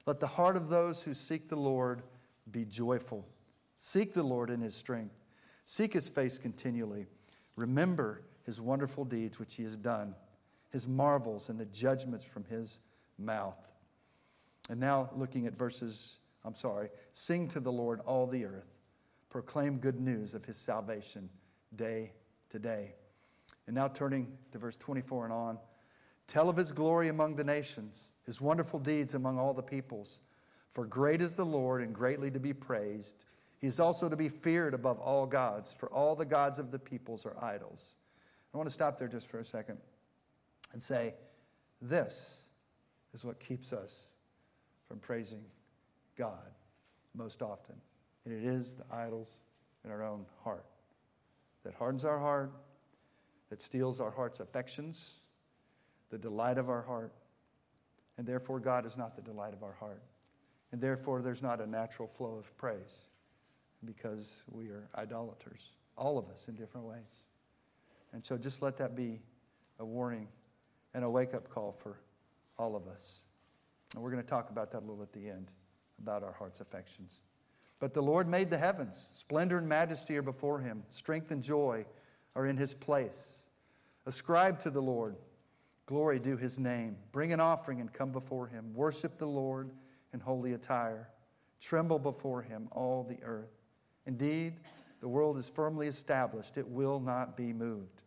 Let 0.05 0.19
the 0.19 0.27
heart 0.27 0.57
of 0.57 0.67
those 0.67 1.01
who 1.01 1.13
seek 1.13 1.47
the 1.47 1.55
Lord 1.55 2.03
be 2.51 2.65
joyful. 2.65 3.27
Seek 3.77 4.13
the 4.13 4.23
Lord 4.23 4.49
in 4.49 4.61
his 4.61 4.75
strength, 4.75 5.15
seek 5.65 5.93
his 5.93 6.07
face 6.07 6.37
continually. 6.37 7.05
Remember 7.55 8.23
his 8.43 8.61
wonderful 8.61 9.05
deeds 9.05 9.39
which 9.39 9.55
he 9.55 9.63
has 9.63 9.77
done, 9.77 10.15
his 10.71 10.87
marvels 10.87 11.49
and 11.49 11.59
the 11.59 11.65
judgments 11.65 12.25
from 12.25 12.43
his 12.45 12.79
mouth. 13.17 13.57
And 14.69 14.79
now 14.79 15.09
looking 15.15 15.45
at 15.45 15.57
verses, 15.57 16.19
I'm 16.43 16.55
sorry, 16.55 16.89
sing 17.11 17.47
to 17.49 17.59
the 17.59 17.71
Lord 17.71 18.01
all 18.05 18.27
the 18.27 18.45
earth, 18.45 18.73
proclaim 19.29 19.77
good 19.77 19.99
news 19.99 20.33
of 20.33 20.45
his 20.45 20.57
salvation 20.57 21.29
day 21.75 22.11
to 22.49 22.59
day. 22.59 22.93
And 23.67 23.75
now 23.75 23.87
turning 23.87 24.37
to 24.51 24.57
verse 24.57 24.75
24 24.75 25.25
and 25.25 25.33
on. 25.33 25.57
Tell 26.27 26.49
of 26.49 26.57
his 26.57 26.71
glory 26.71 27.09
among 27.09 27.35
the 27.35 27.43
nations, 27.43 28.09
his 28.25 28.41
wonderful 28.41 28.79
deeds 28.79 29.13
among 29.13 29.37
all 29.37 29.53
the 29.53 29.63
peoples. 29.63 30.19
For 30.75 30.85
great 30.85 31.21
is 31.21 31.35
the 31.35 31.45
Lord 31.45 31.81
and 31.81 31.95
greatly 31.95 32.29
to 32.31 32.39
be 32.39 32.51
praised. 32.51 33.23
He 33.59 33.67
is 33.67 33.79
also 33.79 34.09
to 34.09 34.17
be 34.17 34.27
feared 34.27 34.73
above 34.73 34.99
all 34.99 35.25
gods, 35.25 35.73
for 35.73 35.89
all 35.89 36.17
the 36.17 36.25
gods 36.25 36.59
of 36.59 36.69
the 36.69 36.77
peoples 36.77 37.25
are 37.25 37.41
idols. 37.41 37.95
I 38.53 38.57
want 38.57 38.67
to 38.67 38.73
stop 38.73 38.97
there 38.97 39.07
just 39.07 39.29
for 39.29 39.39
a 39.39 39.45
second 39.45 39.77
and 40.73 40.83
say, 40.83 41.13
this 41.81 42.41
is 43.13 43.23
what 43.23 43.39
keeps 43.39 43.71
us 43.71 44.07
from 44.85 44.99
praising 44.99 45.45
God 46.17 46.51
most 47.15 47.41
often. 47.41 47.75
And 48.25 48.33
it 48.33 48.45
is 48.45 48.73
the 48.73 48.83
idols 48.93 49.29
in 49.85 49.91
our 49.91 50.03
own 50.03 50.25
heart 50.43 50.65
that 51.63 51.73
hardens 51.73 52.03
our 52.03 52.19
heart, 52.19 52.51
that 53.49 53.61
steals 53.61 54.01
our 54.01 54.11
heart's 54.11 54.41
affections, 54.41 55.21
the 56.09 56.17
delight 56.17 56.57
of 56.57 56.69
our 56.69 56.81
heart. 56.81 57.13
And 58.17 58.27
therefore, 58.27 58.59
God 58.59 58.85
is 58.85 58.97
not 58.97 59.15
the 59.15 59.21
delight 59.21 59.53
of 59.53 59.63
our 59.63 59.73
heart. 59.79 60.03
And 60.75 60.81
therefore, 60.81 61.21
there's 61.21 61.41
not 61.41 61.61
a 61.61 61.65
natural 61.65 62.05
flow 62.05 62.35
of 62.35 62.57
praise 62.57 63.05
because 63.85 64.43
we 64.51 64.67
are 64.67 64.89
idolaters, 64.97 65.69
all 65.97 66.17
of 66.17 66.27
us 66.27 66.49
in 66.49 66.55
different 66.55 66.85
ways. 66.85 67.23
And 68.11 68.25
so 68.25 68.37
just 68.37 68.61
let 68.61 68.75
that 68.79 68.93
be 68.93 69.21
a 69.79 69.85
warning 69.85 70.27
and 70.93 71.05
a 71.05 71.09
wake 71.09 71.33
up 71.33 71.49
call 71.49 71.71
for 71.71 72.01
all 72.59 72.75
of 72.75 72.89
us. 72.89 73.21
And 73.93 74.03
we're 74.03 74.11
going 74.11 74.21
to 74.21 74.29
talk 74.29 74.49
about 74.49 74.69
that 74.73 74.79
a 74.79 74.85
little 74.85 75.01
at 75.01 75.13
the 75.13 75.29
end, 75.29 75.49
about 76.01 76.23
our 76.23 76.33
heart's 76.33 76.59
affections. 76.59 77.21
But 77.79 77.93
the 77.93 78.03
Lord 78.03 78.27
made 78.27 78.49
the 78.49 78.57
heavens. 78.57 79.07
Splendor 79.13 79.59
and 79.59 79.69
majesty 79.69 80.17
are 80.17 80.21
before 80.21 80.59
him. 80.59 80.83
Strength 80.89 81.31
and 81.31 81.41
joy 81.41 81.85
are 82.35 82.47
in 82.47 82.57
his 82.57 82.73
place. 82.73 83.45
Ascribe 84.05 84.59
to 84.59 84.69
the 84.69 84.81
Lord. 84.81 85.15
Glory 85.85 86.19
due 86.19 86.35
his 86.35 86.59
name. 86.59 86.97
Bring 87.13 87.31
an 87.31 87.39
offering 87.39 87.79
and 87.79 87.93
come 87.93 88.11
before 88.11 88.47
him. 88.47 88.73
Worship 88.73 89.17
the 89.17 89.25
Lord 89.25 89.71
in 90.15 90.21
holy 90.21 90.53
attire. 90.53 91.09
Tremble 91.59 91.99
before 91.99 92.41
him, 92.41 92.69
all 92.71 93.03
the 93.03 93.21
earth. 93.21 93.51
Indeed, 94.07 94.53
the 95.01 95.07
world 95.07 95.37
is 95.37 95.49
firmly 95.49 95.87
established, 95.87 96.57
it 96.57 96.67
will 96.67 96.99
not 96.99 97.37
be 97.37 97.53
moved. 97.53 98.01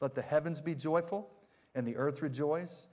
Let 0.00 0.14
the 0.14 0.22
heavens 0.22 0.60
be 0.60 0.74
joyful 0.74 1.30
and 1.76 1.86
the 1.86 1.96
earth 1.96 2.22
rejoice, 2.22 2.88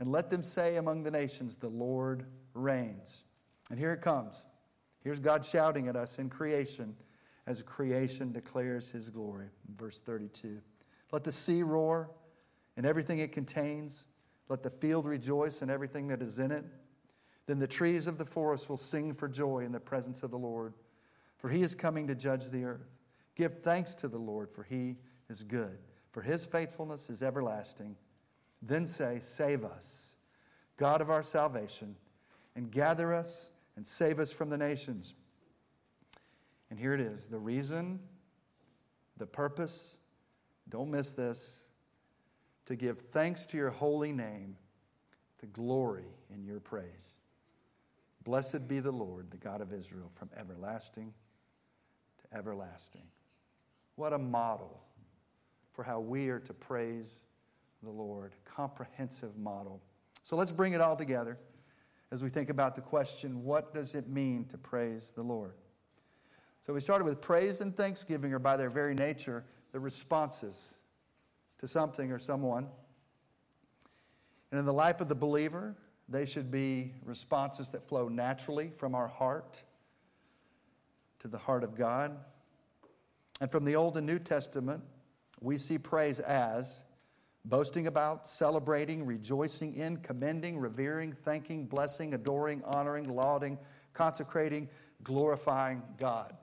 and 0.00 0.10
let 0.10 0.30
them 0.30 0.42
say 0.42 0.76
among 0.76 1.04
the 1.04 1.10
nations, 1.10 1.56
The 1.56 1.68
Lord 1.68 2.24
reigns. 2.54 3.22
And 3.70 3.78
here 3.78 3.92
it 3.92 4.00
comes. 4.00 4.46
Here's 5.04 5.20
God 5.20 5.44
shouting 5.44 5.86
at 5.86 5.94
us 5.94 6.18
in 6.18 6.28
creation 6.28 6.96
as 7.46 7.62
creation 7.62 8.32
declares 8.32 8.90
his 8.90 9.10
glory. 9.10 9.46
Verse 9.76 10.00
32. 10.00 10.60
Let 11.12 11.22
the 11.22 11.30
sea 11.30 11.62
roar 11.62 12.10
and 12.76 12.84
everything 12.84 13.20
it 13.20 13.30
contains. 13.30 14.08
Let 14.48 14.62
the 14.62 14.70
field 14.70 15.06
rejoice 15.06 15.62
and 15.62 15.70
everything 15.70 16.08
that 16.08 16.22
is 16.22 16.38
in 16.38 16.50
it. 16.50 16.64
Then 17.46 17.58
the 17.58 17.66
trees 17.66 18.06
of 18.06 18.18
the 18.18 18.24
forest 18.24 18.68
will 18.68 18.76
sing 18.76 19.14
for 19.14 19.28
joy 19.28 19.60
in 19.60 19.72
the 19.72 19.80
presence 19.80 20.22
of 20.22 20.30
the 20.30 20.38
Lord, 20.38 20.74
for 21.38 21.48
he 21.48 21.62
is 21.62 21.74
coming 21.74 22.06
to 22.08 22.14
judge 22.14 22.50
the 22.50 22.64
earth. 22.64 22.96
Give 23.36 23.62
thanks 23.62 23.94
to 23.96 24.08
the 24.08 24.18
Lord, 24.18 24.50
for 24.50 24.64
he 24.64 24.96
is 25.28 25.44
good, 25.44 25.78
for 26.10 26.22
his 26.22 26.44
faithfulness 26.44 27.08
is 27.08 27.22
everlasting. 27.22 27.96
Then 28.62 28.86
say, 28.86 29.18
Save 29.20 29.64
us, 29.64 30.16
God 30.76 31.00
of 31.00 31.10
our 31.10 31.22
salvation, 31.22 31.94
and 32.56 32.70
gather 32.70 33.12
us 33.12 33.50
and 33.76 33.86
save 33.86 34.18
us 34.18 34.32
from 34.32 34.48
the 34.50 34.58
nations. 34.58 35.14
And 36.70 36.78
here 36.78 36.94
it 36.94 37.00
is 37.00 37.26
the 37.26 37.38
reason, 37.38 38.00
the 39.18 39.26
purpose, 39.26 39.96
don't 40.68 40.90
miss 40.90 41.12
this, 41.12 41.68
to 42.64 42.74
give 42.74 42.98
thanks 42.98 43.44
to 43.46 43.56
your 43.56 43.70
holy 43.70 44.12
name, 44.12 44.56
to 45.38 45.46
glory 45.46 46.08
in 46.34 46.44
your 46.44 46.58
praise. 46.58 47.14
Blessed 48.26 48.66
be 48.66 48.80
the 48.80 48.90
Lord, 48.90 49.30
the 49.30 49.36
God 49.36 49.60
of 49.60 49.72
Israel, 49.72 50.10
from 50.12 50.30
everlasting 50.36 51.14
to 52.18 52.36
everlasting. 52.36 53.04
What 53.94 54.12
a 54.12 54.18
model 54.18 54.82
for 55.72 55.84
how 55.84 56.00
we 56.00 56.28
are 56.30 56.40
to 56.40 56.52
praise 56.52 57.20
the 57.84 57.90
Lord. 57.90 58.34
Comprehensive 58.44 59.38
model. 59.38 59.80
So 60.24 60.34
let's 60.34 60.50
bring 60.50 60.72
it 60.72 60.80
all 60.80 60.96
together 60.96 61.38
as 62.10 62.20
we 62.20 62.28
think 62.28 62.50
about 62.50 62.74
the 62.74 62.80
question 62.80 63.44
what 63.44 63.72
does 63.72 63.94
it 63.94 64.08
mean 64.08 64.44
to 64.46 64.58
praise 64.58 65.12
the 65.12 65.22
Lord? 65.22 65.54
So 66.62 66.72
we 66.72 66.80
started 66.80 67.04
with 67.04 67.20
praise 67.20 67.60
and 67.60 67.76
thanksgiving 67.76 68.34
are 68.34 68.40
by 68.40 68.56
their 68.56 68.70
very 68.70 68.96
nature 68.96 69.44
the 69.70 69.78
responses 69.78 70.74
to 71.58 71.68
something 71.68 72.10
or 72.10 72.18
someone. 72.18 72.66
And 74.50 74.58
in 74.58 74.64
the 74.66 74.72
life 74.72 75.00
of 75.00 75.08
the 75.08 75.14
believer, 75.14 75.76
they 76.08 76.24
should 76.24 76.50
be 76.50 76.94
responses 77.04 77.70
that 77.70 77.88
flow 77.88 78.08
naturally 78.08 78.70
from 78.76 78.94
our 78.94 79.08
heart 79.08 79.62
to 81.18 81.28
the 81.28 81.38
heart 81.38 81.64
of 81.64 81.74
God. 81.74 82.16
And 83.40 83.50
from 83.50 83.64
the 83.64 83.76
Old 83.76 83.96
and 83.96 84.06
New 84.06 84.18
Testament, 84.18 84.82
we 85.40 85.58
see 85.58 85.78
praise 85.78 86.20
as 86.20 86.84
boasting 87.44 87.86
about, 87.86 88.26
celebrating, 88.26 89.04
rejoicing 89.04 89.74
in, 89.74 89.98
commending, 89.98 90.58
revering, 90.58 91.12
thanking, 91.24 91.66
blessing, 91.66 92.14
adoring, 92.14 92.62
honoring, 92.64 93.08
lauding, 93.08 93.58
consecrating, 93.92 94.68
glorifying 95.02 95.82
God. 95.98 96.34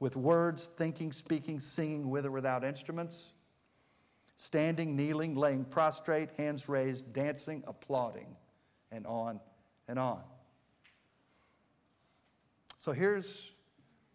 With 0.00 0.16
words, 0.16 0.66
thinking, 0.66 1.12
speaking, 1.12 1.60
singing 1.60 2.10
with 2.10 2.26
or 2.26 2.32
without 2.32 2.64
instruments, 2.64 3.32
standing, 4.42 4.96
kneeling, 4.96 5.36
laying 5.36 5.64
prostrate, 5.64 6.28
hands 6.36 6.68
raised, 6.68 7.12
dancing, 7.12 7.62
applauding, 7.68 8.26
and 8.90 9.06
on 9.06 9.38
and 9.86 10.00
on. 10.00 10.20
So 12.78 12.90
here's 12.90 13.52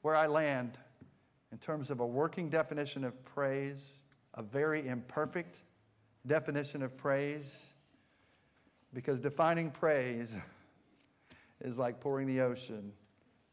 where 0.02 0.18
I 0.18 0.28
land 0.28 0.78
in 1.54 1.58
terms 1.60 1.90
of 1.92 2.02
a 2.02 2.06
working 2.06 2.50
definition 2.50 3.06
of 3.06 3.24
praise, 3.24 4.04
a 4.34 4.44
very 4.44 4.86
imperfect 4.86 5.64
definition 6.26 6.84
of 6.84 6.98
praise, 6.98 7.72
because 8.94 9.22
defining 9.22 9.72
praise 9.72 10.36
is 11.62 11.78
like 11.78 12.02
pouring 12.02 12.28
the 12.28 12.42
ocean 12.42 12.92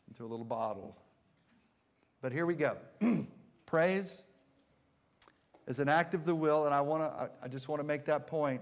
into 0.09 0.25
a 0.25 0.27
little 0.27 0.45
bottle. 0.45 0.97
But 2.21 2.33
here 2.33 2.47
we 2.47 2.57
go. 2.57 2.77
praise 3.65 4.25
is 5.67 5.81
an 5.81 5.89
act 5.89 6.15
of 6.15 6.25
the 6.25 6.35
will, 6.35 6.67
and 6.67 6.75
I, 6.75 6.81
wanna, 6.81 7.31
I, 7.43 7.49
just 7.49 7.69
want 7.69 7.81
to 7.81 7.87
make 7.87 8.05
that 8.07 8.27
point. 8.27 8.61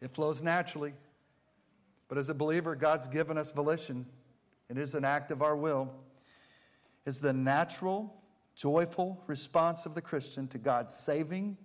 It 0.00 0.10
flows 0.10 0.42
naturally, 0.42 0.92
but 2.08 2.18
as 2.18 2.28
a 2.28 2.34
believer, 2.34 2.74
God's 2.74 3.06
given 3.06 3.38
us 3.38 3.52
volition. 3.52 4.06
It 4.68 4.78
is 4.78 4.94
an 4.94 5.04
act 5.04 5.30
of 5.30 5.42
our 5.42 5.56
will. 5.56 5.92
It's 7.06 7.20
the 7.20 7.32
natural, 7.32 8.14
joyful 8.54 9.22
response 9.26 9.86
of 9.86 9.94
the 9.94 10.02
Christian 10.02 10.48
to 10.48 10.58
God's 10.58 10.94
saving 10.94 11.56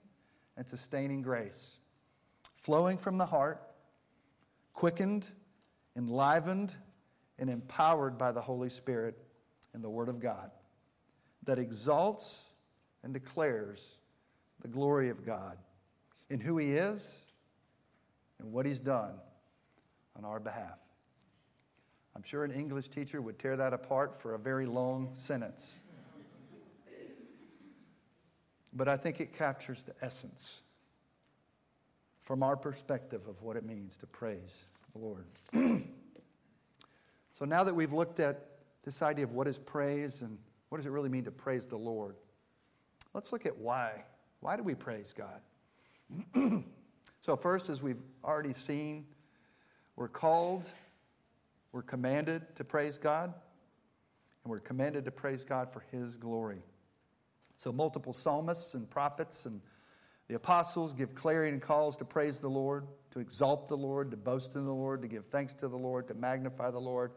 and 0.58 0.68
sustaining 0.68 1.22
grace, 1.22 1.78
flowing 2.56 2.98
from 2.98 3.18
the 3.18 3.26
heart, 3.26 3.62
quickened, 4.74 5.30
enlivened, 5.96 6.76
and 7.40 7.50
empowered 7.50 8.18
by 8.18 8.32
the 8.32 8.42
Holy 8.42 8.70
Spirit 8.70 9.18
and 9.74 9.84
the 9.84 9.90
Word 9.90 10.08
of 10.08 10.20
God 10.20 10.52
that 11.46 11.60
exalts 11.60 12.54
and 13.04 13.14
declares 13.14 13.98
the 14.62 14.68
glory 14.68 15.10
of 15.10 15.26
God 15.26 15.58
in 16.30 16.40
who 16.40 16.58
He 16.58 16.72
is 16.72 17.18
and 18.40 18.52
what 18.52 18.66
He's 18.66 18.80
done 18.80 19.16
on 20.16 20.26
our 20.26 20.40
behalf. 20.40 20.78
I'm 22.16 22.24
sure 22.24 22.44
an 22.44 22.52
English 22.52 22.90
teacher 22.90 23.22
would 23.22 23.40
tear 23.40 23.58
that 23.58 23.74
apart 23.74 24.22
for 24.22 24.36
a 24.36 24.40
very 24.40 24.66
long 24.66 25.10
sentence. 25.14 25.80
But 28.72 28.88
I 28.88 28.98
think 28.98 29.20
it 29.20 29.38
captures 29.38 29.84
the 29.84 29.94
essence 30.02 30.62
from 32.24 32.42
our 32.42 32.56
perspective 32.56 33.28
of 33.28 33.42
what 33.42 33.56
it 33.58 33.66
means 33.66 33.98
to 33.98 34.08
praise 34.08 34.66
the 34.94 35.00
Lord. 35.00 35.26
so 37.32 37.46
now 37.46 37.64
that 37.64 37.76
we've 37.76 37.94
looked 37.94 38.20
at 38.20 38.48
this 38.84 39.02
idea 39.02 39.26
of 39.26 39.32
what 39.34 39.48
is 39.48 39.60
praise 39.60 40.22
and 40.22 40.38
what 40.70 40.78
does 40.78 40.86
it 40.86 40.92
really 40.92 41.10
mean 41.10 41.26
to 41.26 41.32
praise 41.32 41.66
the 41.68 41.78
Lord, 41.78 42.16
let's 43.14 43.32
look 43.32 43.46
at 43.46 43.58
why. 43.58 44.04
Why 44.44 44.58
do 44.58 44.64
we 44.64 44.76
praise 44.76 45.14
God? 45.14 46.64
so, 47.22 47.38
first, 47.38 47.70
as 47.70 47.82
we've 47.82 48.02
already 48.26 48.52
seen, 48.52 49.06
we're 49.96 50.10
called, 50.10 50.68
we're 51.72 51.82
commanded 51.82 52.54
to 52.58 52.66
praise 52.66 52.98
God, 52.98 53.34
and 54.44 54.52
we're 54.52 54.60
commanded 54.60 55.06
to 55.06 55.12
praise 55.12 55.46
God 55.46 55.72
for 55.72 55.86
His 55.94 56.18
glory. 56.18 56.62
So, 57.56 57.72
multiple 57.72 58.12
psalmists 58.12 58.74
and 58.74 58.90
prophets 58.90 59.46
and 59.46 59.62
the 60.28 60.36
apostles 60.36 60.94
give 60.94 61.16
clarion 61.16 61.62
calls 61.62 61.96
to 61.96 62.04
praise 62.04 62.40
the 62.40 62.50
Lord, 62.50 62.86
to 63.12 63.22
exalt 63.22 63.70
the 63.70 63.78
Lord, 63.78 64.12
to 64.12 64.18
boast 64.18 64.56
in 64.56 64.66
the 64.66 64.74
Lord, 64.74 65.02
to 65.04 65.08
give 65.08 65.26
thanks 65.28 65.54
to 65.54 65.70
the 65.70 65.78
Lord, 65.78 66.10
to 66.10 66.16
magnify 66.16 66.70
the 66.70 66.82
Lord, 66.82 67.14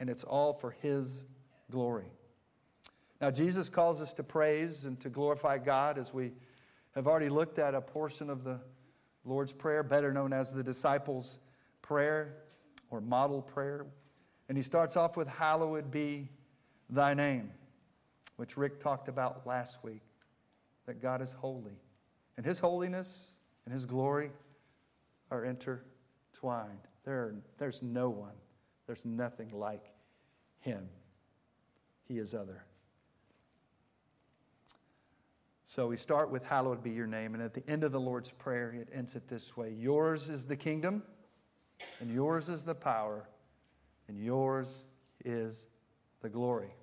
and 0.00 0.10
it's 0.10 0.24
all 0.24 0.54
for 0.54 0.72
His 0.82 1.26
glory. 1.70 2.10
Now, 3.20 3.30
Jesus 3.30 3.68
calls 3.68 4.00
us 4.00 4.14
to 4.14 4.22
praise 4.22 4.84
and 4.84 4.98
to 5.00 5.10
glorify 5.10 5.58
God 5.58 5.98
as 5.98 6.14
we 6.14 6.32
have 6.94 7.06
already 7.06 7.28
looked 7.28 7.58
at 7.58 7.74
a 7.74 7.80
portion 7.80 8.30
of 8.30 8.44
the 8.44 8.60
Lord's 9.24 9.52
Prayer, 9.52 9.82
better 9.82 10.12
known 10.12 10.32
as 10.32 10.54
the 10.54 10.62
disciples' 10.62 11.38
prayer 11.82 12.36
or 12.90 13.00
model 13.00 13.42
prayer. 13.42 13.86
And 14.48 14.56
he 14.56 14.62
starts 14.62 14.96
off 14.96 15.16
with, 15.16 15.28
Hallowed 15.28 15.90
be 15.90 16.28
thy 16.88 17.12
name, 17.14 17.50
which 18.36 18.56
Rick 18.56 18.80
talked 18.80 19.08
about 19.08 19.46
last 19.46 19.84
week, 19.84 20.02
that 20.86 21.02
God 21.02 21.20
is 21.20 21.32
holy. 21.32 21.78
And 22.36 22.46
his 22.46 22.58
holiness 22.58 23.32
and 23.66 23.72
his 23.72 23.84
glory 23.84 24.30
are 25.30 25.44
intertwined. 25.44 26.80
There, 27.04 27.34
there's 27.58 27.82
no 27.82 28.08
one, 28.08 28.32
there's 28.86 29.04
nothing 29.04 29.50
like 29.52 29.92
him. 30.60 30.88
He 32.08 32.18
is 32.18 32.34
other. 32.34 32.64
So 35.70 35.86
we 35.86 35.96
start 35.96 36.32
with, 36.32 36.42
Hallowed 36.42 36.82
be 36.82 36.90
your 36.90 37.06
name. 37.06 37.32
And 37.32 37.40
at 37.40 37.54
the 37.54 37.62
end 37.70 37.84
of 37.84 37.92
the 37.92 38.00
Lord's 38.00 38.32
Prayer, 38.32 38.72
it 38.72 38.88
ends 38.92 39.14
it 39.14 39.28
this 39.28 39.56
way 39.56 39.70
Yours 39.70 40.28
is 40.28 40.44
the 40.44 40.56
kingdom, 40.56 41.04
and 42.00 42.12
yours 42.12 42.48
is 42.48 42.64
the 42.64 42.74
power, 42.74 43.28
and 44.08 44.18
yours 44.18 44.82
is 45.24 45.68
the 46.22 46.28
glory. 46.28 46.74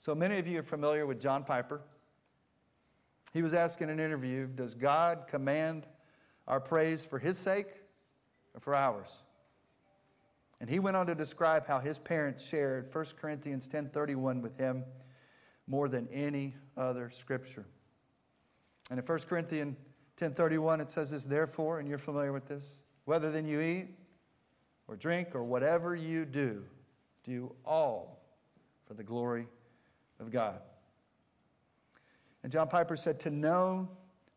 So 0.00 0.16
many 0.16 0.40
of 0.40 0.48
you 0.48 0.58
are 0.58 0.64
familiar 0.64 1.06
with 1.06 1.20
John 1.20 1.44
Piper. 1.44 1.80
He 3.32 3.40
was 3.40 3.54
asked 3.54 3.82
in 3.82 3.88
an 3.88 4.00
interview 4.00 4.48
Does 4.48 4.74
God 4.74 5.26
command 5.28 5.86
our 6.48 6.58
praise 6.58 7.06
for 7.06 7.20
his 7.20 7.38
sake 7.38 7.68
or 8.52 8.58
for 8.58 8.74
ours? 8.74 9.22
And 10.60 10.68
he 10.68 10.80
went 10.80 10.96
on 10.96 11.06
to 11.06 11.14
describe 11.14 11.68
how 11.68 11.78
his 11.78 12.00
parents 12.00 12.44
shared 12.44 12.92
1 12.92 13.04
Corinthians 13.16 13.68
10:31 13.68 14.42
with 14.42 14.58
him 14.58 14.82
more 15.66 15.88
than 15.88 16.08
any 16.08 16.54
other 16.76 17.10
scripture. 17.10 17.66
And 18.90 18.98
in 18.98 19.04
1 19.04 19.18
Corinthians 19.28 19.76
10:31 20.16 20.80
it 20.80 20.90
says 20.90 21.10
this 21.10 21.26
therefore 21.26 21.78
and 21.78 21.88
you're 21.88 21.98
familiar 21.98 22.32
with 22.32 22.46
this 22.46 22.78
whether 23.04 23.30
then 23.30 23.46
you 23.46 23.60
eat 23.60 23.88
or 24.88 24.96
drink 24.96 25.34
or 25.34 25.44
whatever 25.44 25.94
you 25.94 26.24
do 26.24 26.64
do 27.24 27.52
all 27.64 28.22
for 28.86 28.94
the 28.94 29.02
glory 29.02 29.46
of 30.20 30.30
God. 30.30 30.60
And 32.42 32.52
John 32.52 32.68
Piper 32.68 32.96
said 32.96 33.18
to 33.20 33.30
know 33.30 33.88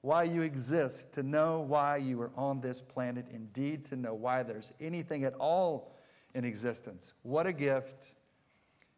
why 0.02 0.24
you 0.24 0.42
exist, 0.42 1.14
to 1.14 1.24
know 1.24 1.60
why 1.62 1.98
you 1.98 2.20
are 2.22 2.32
on 2.36 2.62
this 2.62 2.82
planet, 2.82 3.26
indeed 3.32 3.86
to 3.86 3.96
know 3.96 4.14
why 4.14 4.44
there's 4.44 4.74
anything 4.80 5.26
at 5.26 5.34
all 5.36 5.96
in 6.34 6.46
existence. 6.46 7.14
What 7.24 7.46
a 7.46 7.54
gift 7.54 8.16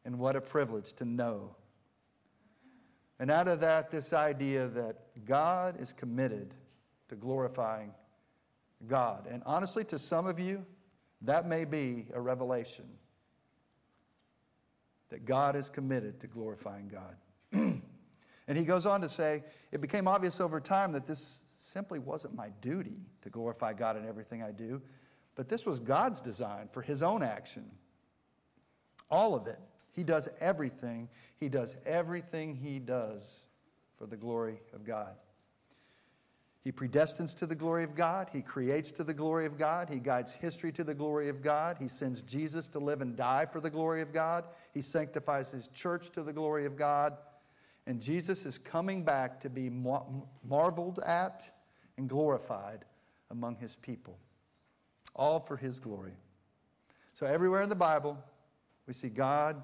and 0.06 0.18
what 0.18 0.36
a 0.36 0.42
privilege 0.42 0.94
to 0.94 1.06
know 1.06 1.56
and 3.22 3.30
out 3.30 3.48
of 3.48 3.60
that, 3.60 3.92
this 3.92 4.14
idea 4.14 4.68
that 4.70 4.96
God 5.26 5.80
is 5.80 5.94
committed 5.94 6.56
to 7.08 7.16
glorifying 7.16 7.94
God. 8.88 9.28
And 9.30 9.44
honestly, 9.46 9.84
to 9.86 10.00
some 10.00 10.26
of 10.26 10.40
you, 10.40 10.66
that 11.22 11.48
may 11.48 11.64
be 11.64 12.08
a 12.16 12.20
revelation 12.20 12.86
that 15.10 15.24
God 15.24 15.56
is 15.56 15.70
committed 15.70 16.20
to 16.22 16.26
glorifying 16.26 16.88
God. 16.88 17.16
and 18.48 18.58
he 18.58 18.66
goes 18.66 18.88
on 18.88 19.02
to 19.02 19.10
say, 19.10 19.44
it 19.72 19.82
became 19.82 20.08
obvious 20.08 20.42
over 20.42 20.60
time 20.60 20.92
that 20.94 21.06
this 21.06 21.44
simply 21.60 22.00
wasn't 22.00 22.34
my 22.34 22.50
duty 22.60 22.98
to 23.22 23.30
glorify 23.30 23.72
God 23.72 23.98
in 23.98 24.08
everything 24.08 24.42
I 24.42 24.52
do, 24.52 24.82
but 25.36 25.48
this 25.48 25.64
was 25.64 25.80
God's 25.80 26.22
design 26.22 26.70
for 26.72 26.82
his 26.82 27.04
own 27.04 27.22
action. 27.22 27.70
All 29.12 29.36
of 29.36 29.46
it. 29.46 29.60
He 29.92 30.04
does 30.04 30.30
everything. 30.40 31.10
He 31.38 31.50
does 31.50 31.76
everything 31.86 32.56
he 32.56 32.80
does 32.80 33.40
for 33.98 34.06
the 34.06 34.18
glory 34.18 34.62
of 34.74 34.84
God. 34.84 35.16
He 36.64 36.72
predestines 36.72 37.36
to 37.38 37.48
the 37.48 37.56
glory 37.56 37.84
of 37.84 37.96
God. 37.96 38.30
He 38.32 38.44
creates 38.44 38.92
to 38.92 39.04
the 39.04 39.16
glory 39.16 39.48
of 39.48 39.58
God. 39.58 39.90
He 39.90 40.00
guides 40.00 40.34
history 40.34 40.72
to 40.74 40.84
the 40.84 40.94
glory 40.94 41.28
of 41.28 41.42
God. 41.42 41.78
He 41.80 41.88
sends 41.88 42.22
Jesus 42.22 42.68
to 42.70 42.80
live 42.80 43.02
and 43.02 43.16
die 43.16 43.48
for 43.48 43.60
the 43.60 43.70
glory 43.70 44.02
of 44.02 44.14
God. 44.14 44.46
He 44.72 44.82
sanctifies 44.82 45.50
his 45.52 45.68
church 45.70 46.12
to 46.12 46.22
the 46.22 46.34
glory 46.34 46.66
of 46.66 46.78
God. 46.78 47.18
And 47.88 48.00
Jesus 48.00 48.46
is 48.46 48.60
coming 48.60 49.04
back 49.04 49.40
to 49.40 49.50
be 49.50 49.72
mar- 49.72 50.06
marveled 50.48 51.00
at 51.00 51.50
and 51.98 52.08
glorified 52.08 52.86
among 53.32 53.56
his 53.56 53.76
people. 53.76 54.20
All 55.16 55.40
for 55.40 55.58
his 55.58 55.80
glory. 55.80 56.14
So, 57.14 57.26
everywhere 57.26 57.64
in 57.64 57.70
the 57.70 57.76
Bible, 57.76 58.18
we 58.86 58.94
see 58.94 59.10
God 59.10 59.62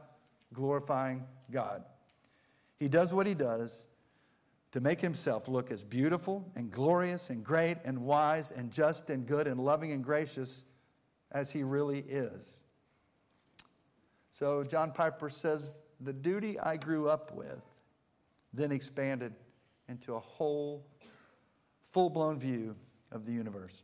glorifying 0.54 1.24
God. 1.52 1.84
He 2.80 2.88
does 2.88 3.14
what 3.14 3.26
he 3.26 3.34
does 3.34 3.88
to 4.72 4.80
make 4.80 5.02
himself 5.02 5.48
look 5.48 5.72
as 5.72 5.84
beautiful 5.84 6.50
and 6.56 6.70
glorious 6.70 7.30
and 7.30 7.44
great 7.44 7.78
and 7.86 8.00
wise 8.00 8.52
and 8.52 8.72
just 8.72 9.10
and 9.10 9.26
good 9.26 9.48
and 9.48 9.60
loving 9.60 9.92
and 9.92 10.04
gracious 10.04 10.66
as 11.32 11.50
he 11.52 11.64
really 11.64 12.00
is. 12.08 12.64
So 14.32 14.64
John 14.64 14.92
Piper 14.92 15.30
says 15.30 15.78
the 16.02 16.14
duty 16.14 16.60
I 16.60 16.78
grew 16.78 17.10
up 17.10 17.34
with 17.34 17.64
then 18.54 18.72
expanded 18.72 19.34
into 19.90 20.16
a 20.16 20.20
whole 20.20 20.86
full 21.90 22.10
blown 22.10 22.40
view 22.40 22.76
of 23.12 23.26
the 23.26 23.32
universe. 23.32 23.84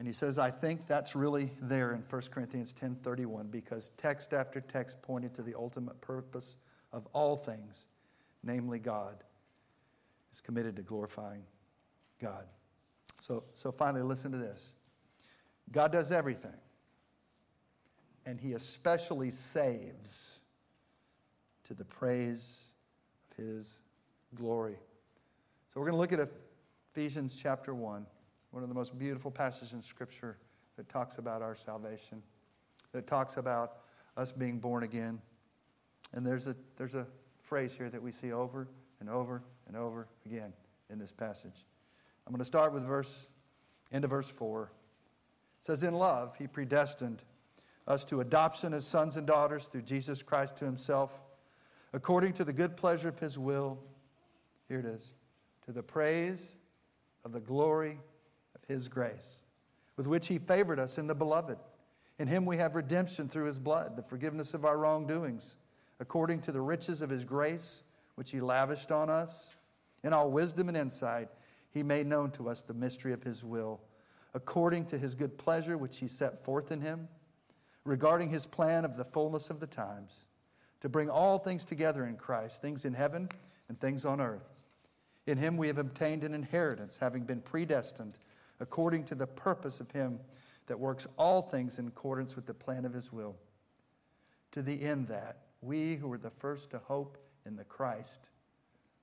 And 0.00 0.06
he 0.06 0.14
says, 0.14 0.38
I 0.38 0.50
think 0.50 0.86
that's 0.86 1.14
really 1.14 1.50
there 1.60 1.92
in 1.92 2.00
1 2.08 2.22
Corinthians 2.30 2.72
10:31 2.72 3.50
because 3.50 3.90
text 3.98 4.32
after 4.32 4.62
text 4.62 5.02
pointed 5.02 5.34
to 5.34 5.42
the 5.42 5.54
ultimate 5.54 6.00
purpose 6.00 6.56
of 6.90 7.06
all 7.12 7.36
things, 7.36 7.84
namely 8.42 8.78
God 8.78 9.22
is 10.32 10.40
committed 10.40 10.74
to 10.76 10.82
glorifying 10.82 11.42
God. 12.18 12.46
So, 13.18 13.44
so 13.52 13.70
finally, 13.70 14.02
listen 14.02 14.32
to 14.32 14.38
this. 14.38 14.72
God 15.70 15.92
does 15.92 16.12
everything. 16.12 16.56
And 18.24 18.40
he 18.40 18.54
especially 18.54 19.30
saves 19.30 20.40
to 21.64 21.74
the 21.74 21.84
praise 21.84 22.62
of 23.30 23.44
his 23.44 23.82
glory. 24.34 24.78
So 25.68 25.78
we're 25.78 25.90
going 25.90 25.96
to 25.96 26.00
look 26.00 26.14
at 26.14 26.26
Ephesians 26.94 27.34
chapter 27.38 27.74
1 27.74 28.06
one 28.50 28.62
of 28.62 28.68
the 28.68 28.74
most 28.74 28.98
beautiful 28.98 29.30
passages 29.30 29.72
in 29.72 29.82
Scripture 29.82 30.36
that 30.76 30.88
talks 30.88 31.18
about 31.18 31.42
our 31.42 31.54
salvation, 31.54 32.22
that 32.92 33.06
talks 33.06 33.36
about 33.36 33.78
us 34.16 34.32
being 34.32 34.58
born 34.58 34.82
again. 34.82 35.20
And 36.12 36.26
there's 36.26 36.46
a, 36.46 36.56
there's 36.76 36.94
a 36.94 37.06
phrase 37.42 37.74
here 37.76 37.88
that 37.90 38.02
we 38.02 38.12
see 38.12 38.32
over 38.32 38.68
and 38.98 39.08
over 39.08 39.42
and 39.66 39.76
over 39.76 40.08
again 40.26 40.52
in 40.88 40.98
this 40.98 41.12
passage. 41.12 41.66
I'm 42.26 42.32
going 42.32 42.40
to 42.40 42.44
start 42.44 42.72
with 42.72 42.84
verse, 42.84 43.28
end 43.92 44.04
of 44.04 44.10
verse 44.10 44.28
4. 44.28 44.72
It 45.60 45.66
says, 45.66 45.82
In 45.82 45.94
love, 45.94 46.36
he 46.36 46.46
predestined 46.46 47.22
us 47.86 48.04
to 48.06 48.20
adoption 48.20 48.72
as 48.72 48.86
sons 48.86 49.16
and 49.16 49.26
daughters 49.26 49.66
through 49.66 49.82
Jesus 49.82 50.22
Christ 50.22 50.56
to 50.58 50.64
himself, 50.64 51.20
according 51.92 52.34
to 52.34 52.44
the 52.44 52.52
good 52.52 52.76
pleasure 52.76 53.08
of 53.08 53.18
his 53.18 53.38
will. 53.38 53.78
Here 54.68 54.80
it 54.80 54.86
is. 54.86 55.14
To 55.66 55.72
the 55.72 55.82
praise 55.82 56.52
of 57.24 57.32
the 57.32 57.40
glory 57.40 57.98
his 58.70 58.88
grace, 58.88 59.40
with 59.96 60.06
which 60.06 60.28
he 60.28 60.38
favored 60.38 60.78
us 60.78 60.96
in 60.96 61.06
the 61.06 61.14
beloved. 61.14 61.58
In 62.18 62.28
him 62.28 62.46
we 62.46 62.56
have 62.56 62.76
redemption 62.76 63.28
through 63.28 63.46
his 63.46 63.58
blood, 63.58 63.96
the 63.96 64.02
forgiveness 64.02 64.54
of 64.54 64.64
our 64.64 64.78
wrongdoings, 64.78 65.56
according 65.98 66.40
to 66.42 66.52
the 66.52 66.60
riches 66.60 67.02
of 67.02 67.10
his 67.10 67.24
grace, 67.24 67.82
which 68.14 68.30
he 68.30 68.40
lavished 68.40 68.92
on 68.92 69.10
us. 69.10 69.56
In 70.04 70.12
all 70.12 70.30
wisdom 70.30 70.68
and 70.68 70.76
insight, 70.76 71.28
he 71.70 71.82
made 71.82 72.06
known 72.06 72.30
to 72.32 72.48
us 72.48 72.62
the 72.62 72.72
mystery 72.74 73.12
of 73.12 73.22
his 73.22 73.44
will, 73.44 73.80
according 74.34 74.86
to 74.86 74.98
his 74.98 75.14
good 75.14 75.36
pleasure, 75.36 75.76
which 75.76 75.98
he 75.98 76.06
set 76.06 76.44
forth 76.44 76.70
in 76.70 76.80
him, 76.80 77.08
regarding 77.84 78.30
his 78.30 78.46
plan 78.46 78.84
of 78.84 78.96
the 78.96 79.04
fullness 79.04 79.50
of 79.50 79.58
the 79.58 79.66
times, 79.66 80.26
to 80.80 80.88
bring 80.88 81.10
all 81.10 81.38
things 81.38 81.64
together 81.64 82.06
in 82.06 82.16
Christ, 82.16 82.62
things 82.62 82.84
in 82.84 82.94
heaven 82.94 83.28
and 83.68 83.80
things 83.80 84.04
on 84.04 84.20
earth. 84.20 84.48
In 85.26 85.38
him 85.38 85.56
we 85.56 85.66
have 85.66 85.78
obtained 85.78 86.22
an 86.22 86.34
inheritance, 86.34 86.96
having 86.96 87.24
been 87.24 87.40
predestined 87.40 88.14
according 88.60 89.04
to 89.04 89.14
the 89.14 89.26
purpose 89.26 89.80
of 89.80 89.90
him 89.90 90.20
that 90.66 90.78
works 90.78 91.06
all 91.16 91.42
things 91.42 91.78
in 91.78 91.88
accordance 91.88 92.36
with 92.36 92.46
the 92.46 92.54
plan 92.54 92.84
of 92.84 92.92
his 92.92 93.12
will, 93.12 93.34
to 94.52 94.62
the 94.62 94.82
end 94.82 95.08
that 95.08 95.38
we 95.62 95.96
who 95.96 96.08
were 96.08 96.18
the 96.18 96.30
first 96.30 96.70
to 96.70 96.78
hope 96.78 97.18
in 97.46 97.56
the 97.56 97.64
Christ 97.64 98.30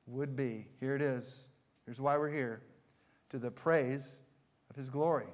would 0.05 0.35
be, 0.35 0.67
here 0.79 0.95
it 0.95 1.01
is, 1.01 1.47
here's 1.85 1.99
why 1.99 2.17
we're 2.17 2.31
here, 2.31 2.61
to 3.29 3.38
the 3.38 3.51
praise 3.51 4.21
of 4.69 4.75
his 4.75 4.89
glory. 4.89 5.27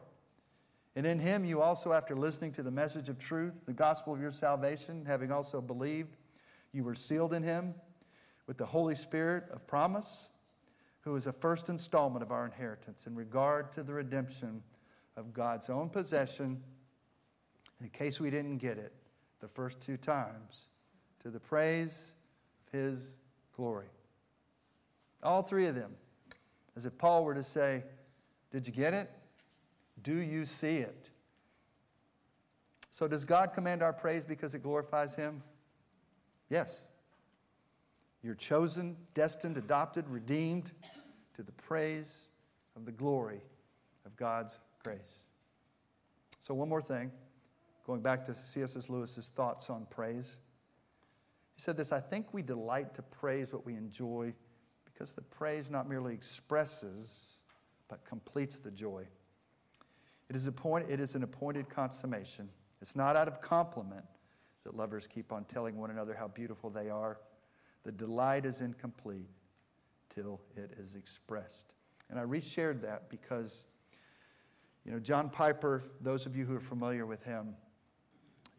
And 0.95 1.05
in 1.05 1.19
him 1.19 1.45
you 1.45 1.61
also, 1.61 1.91
after 1.91 2.15
listening 2.15 2.51
to 2.53 2.63
the 2.63 2.71
message 2.71 3.09
of 3.09 3.17
truth, 3.17 3.53
the 3.65 3.73
gospel 3.73 4.13
of 4.13 4.21
your 4.21 4.31
salvation, 4.31 5.05
having 5.05 5.31
also 5.31 5.61
believed, 5.61 6.17
you 6.71 6.83
were 6.83 6.95
sealed 6.95 7.33
in 7.33 7.43
him 7.43 7.75
with 8.47 8.57
the 8.57 8.65
Holy 8.65 8.95
Spirit 8.95 9.45
of 9.51 9.65
promise 9.67 10.29
who 11.03 11.15
is 11.15 11.27
a 11.27 11.33
first 11.33 11.69
installment 11.69 12.23
of 12.23 12.31
our 12.31 12.45
inheritance 12.45 13.07
in 13.07 13.15
regard 13.15 13.71
to 13.73 13.83
the 13.83 13.93
redemption 13.93 14.63
of 15.17 15.33
God's 15.33 15.69
own 15.69 15.89
possession, 15.89 16.61
in 17.81 17.89
case 17.89 18.19
we 18.19 18.29
didn't 18.29 18.57
get 18.57 18.77
it 18.77 18.93
the 19.41 19.47
first 19.47 19.81
two 19.81 19.97
times, 19.97 20.69
to 21.21 21.29
the 21.29 21.39
praise 21.39 22.13
of 22.65 22.79
his 22.79 23.15
glory. 23.55 23.87
All 25.21 25.41
three 25.41 25.65
of 25.65 25.75
them. 25.75 25.95
As 26.75 26.85
if 26.85 26.97
Paul 26.97 27.23
were 27.23 27.35
to 27.35 27.43
say, 27.43 27.83
Did 28.51 28.65
you 28.65 28.73
get 28.73 28.93
it? 28.93 29.11
Do 30.01 30.15
you 30.15 30.45
see 30.45 30.77
it? 30.77 31.09
So, 32.89 33.07
does 33.07 33.25
God 33.25 33.53
command 33.53 33.83
our 33.83 33.93
praise 33.93 34.25
because 34.25 34.55
it 34.55 34.63
glorifies 34.63 35.15
him? 35.15 35.43
Yes. 36.49 36.83
You're 38.23 38.35
chosen, 38.35 38.95
destined, 39.13 39.57
adopted, 39.57 40.09
redeemed 40.09 40.71
to 41.35 41.43
the 41.43 41.51
praise 41.51 42.29
of 42.75 42.85
the 42.85 42.91
glory 42.91 43.41
of 44.05 44.15
God's 44.15 44.57
grace. 44.83 45.19
So, 46.41 46.53
one 46.53 46.69
more 46.69 46.81
thing, 46.81 47.11
going 47.85 48.01
back 48.01 48.23
to 48.25 48.33
C.S.S. 48.33 48.89
Lewis's 48.89 49.29
thoughts 49.29 49.69
on 49.69 49.85
praise. 49.89 50.39
He 51.55 51.61
said 51.61 51.77
this 51.77 51.91
I 51.91 51.99
think 51.99 52.33
we 52.33 52.41
delight 52.41 52.93
to 52.95 53.01
praise 53.01 53.53
what 53.53 53.65
we 53.65 53.75
enjoy 53.75 54.33
because 54.85 55.13
the 55.13 55.21
praise 55.21 55.69
not 55.69 55.89
merely 55.89 56.13
expresses, 56.13 57.37
but 57.89 58.05
completes 58.05 58.59
the 58.59 58.71
joy. 58.71 59.05
It 60.29 60.35
is, 60.35 60.47
a 60.47 60.51
point, 60.51 60.89
it 60.89 60.99
is 60.99 61.15
an 61.15 61.23
appointed 61.23 61.69
consummation. 61.69 62.49
It's 62.81 62.95
not 62.95 63.15
out 63.15 63.27
of 63.27 63.41
compliment 63.41 64.05
that 64.63 64.75
lovers 64.75 65.07
keep 65.07 65.31
on 65.33 65.43
telling 65.45 65.77
one 65.77 65.91
another 65.91 66.13
how 66.13 66.27
beautiful 66.29 66.69
they 66.69 66.89
are. 66.89 67.19
The 67.83 67.91
delight 67.91 68.45
is 68.45 68.61
incomplete 68.61 69.29
till 70.13 70.41
it 70.55 70.71
is 70.79 70.95
expressed. 70.95 71.75
And 72.09 72.19
I 72.19 72.23
reshared 72.23 72.81
that 72.81 73.09
because, 73.09 73.65
you 74.85 74.91
know, 74.91 74.99
John 74.99 75.29
Piper, 75.29 75.81
those 76.01 76.25
of 76.25 76.35
you 76.35 76.45
who 76.45 76.55
are 76.55 76.61
familiar 76.61 77.05
with 77.05 77.23
him, 77.23 77.55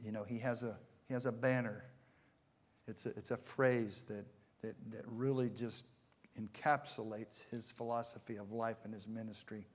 you 0.04 0.12
know, 0.12 0.24
he 0.24 0.38
has 0.38 0.62
a, 0.62 0.76
he 1.06 1.14
has 1.14 1.26
a 1.26 1.32
banner. 1.32 1.84
It's 2.86 3.06
a, 3.06 3.10
it's 3.10 3.30
a 3.30 3.36
phrase 3.36 4.02
that, 4.08 4.26
that, 4.62 4.74
that 4.90 5.04
really 5.06 5.48
just 5.48 5.86
encapsulates 6.38 7.44
his 7.50 7.72
philosophy 7.72 8.36
of 8.36 8.52
life 8.52 8.78
and 8.84 8.92
his 8.92 9.06
ministry. 9.06 9.66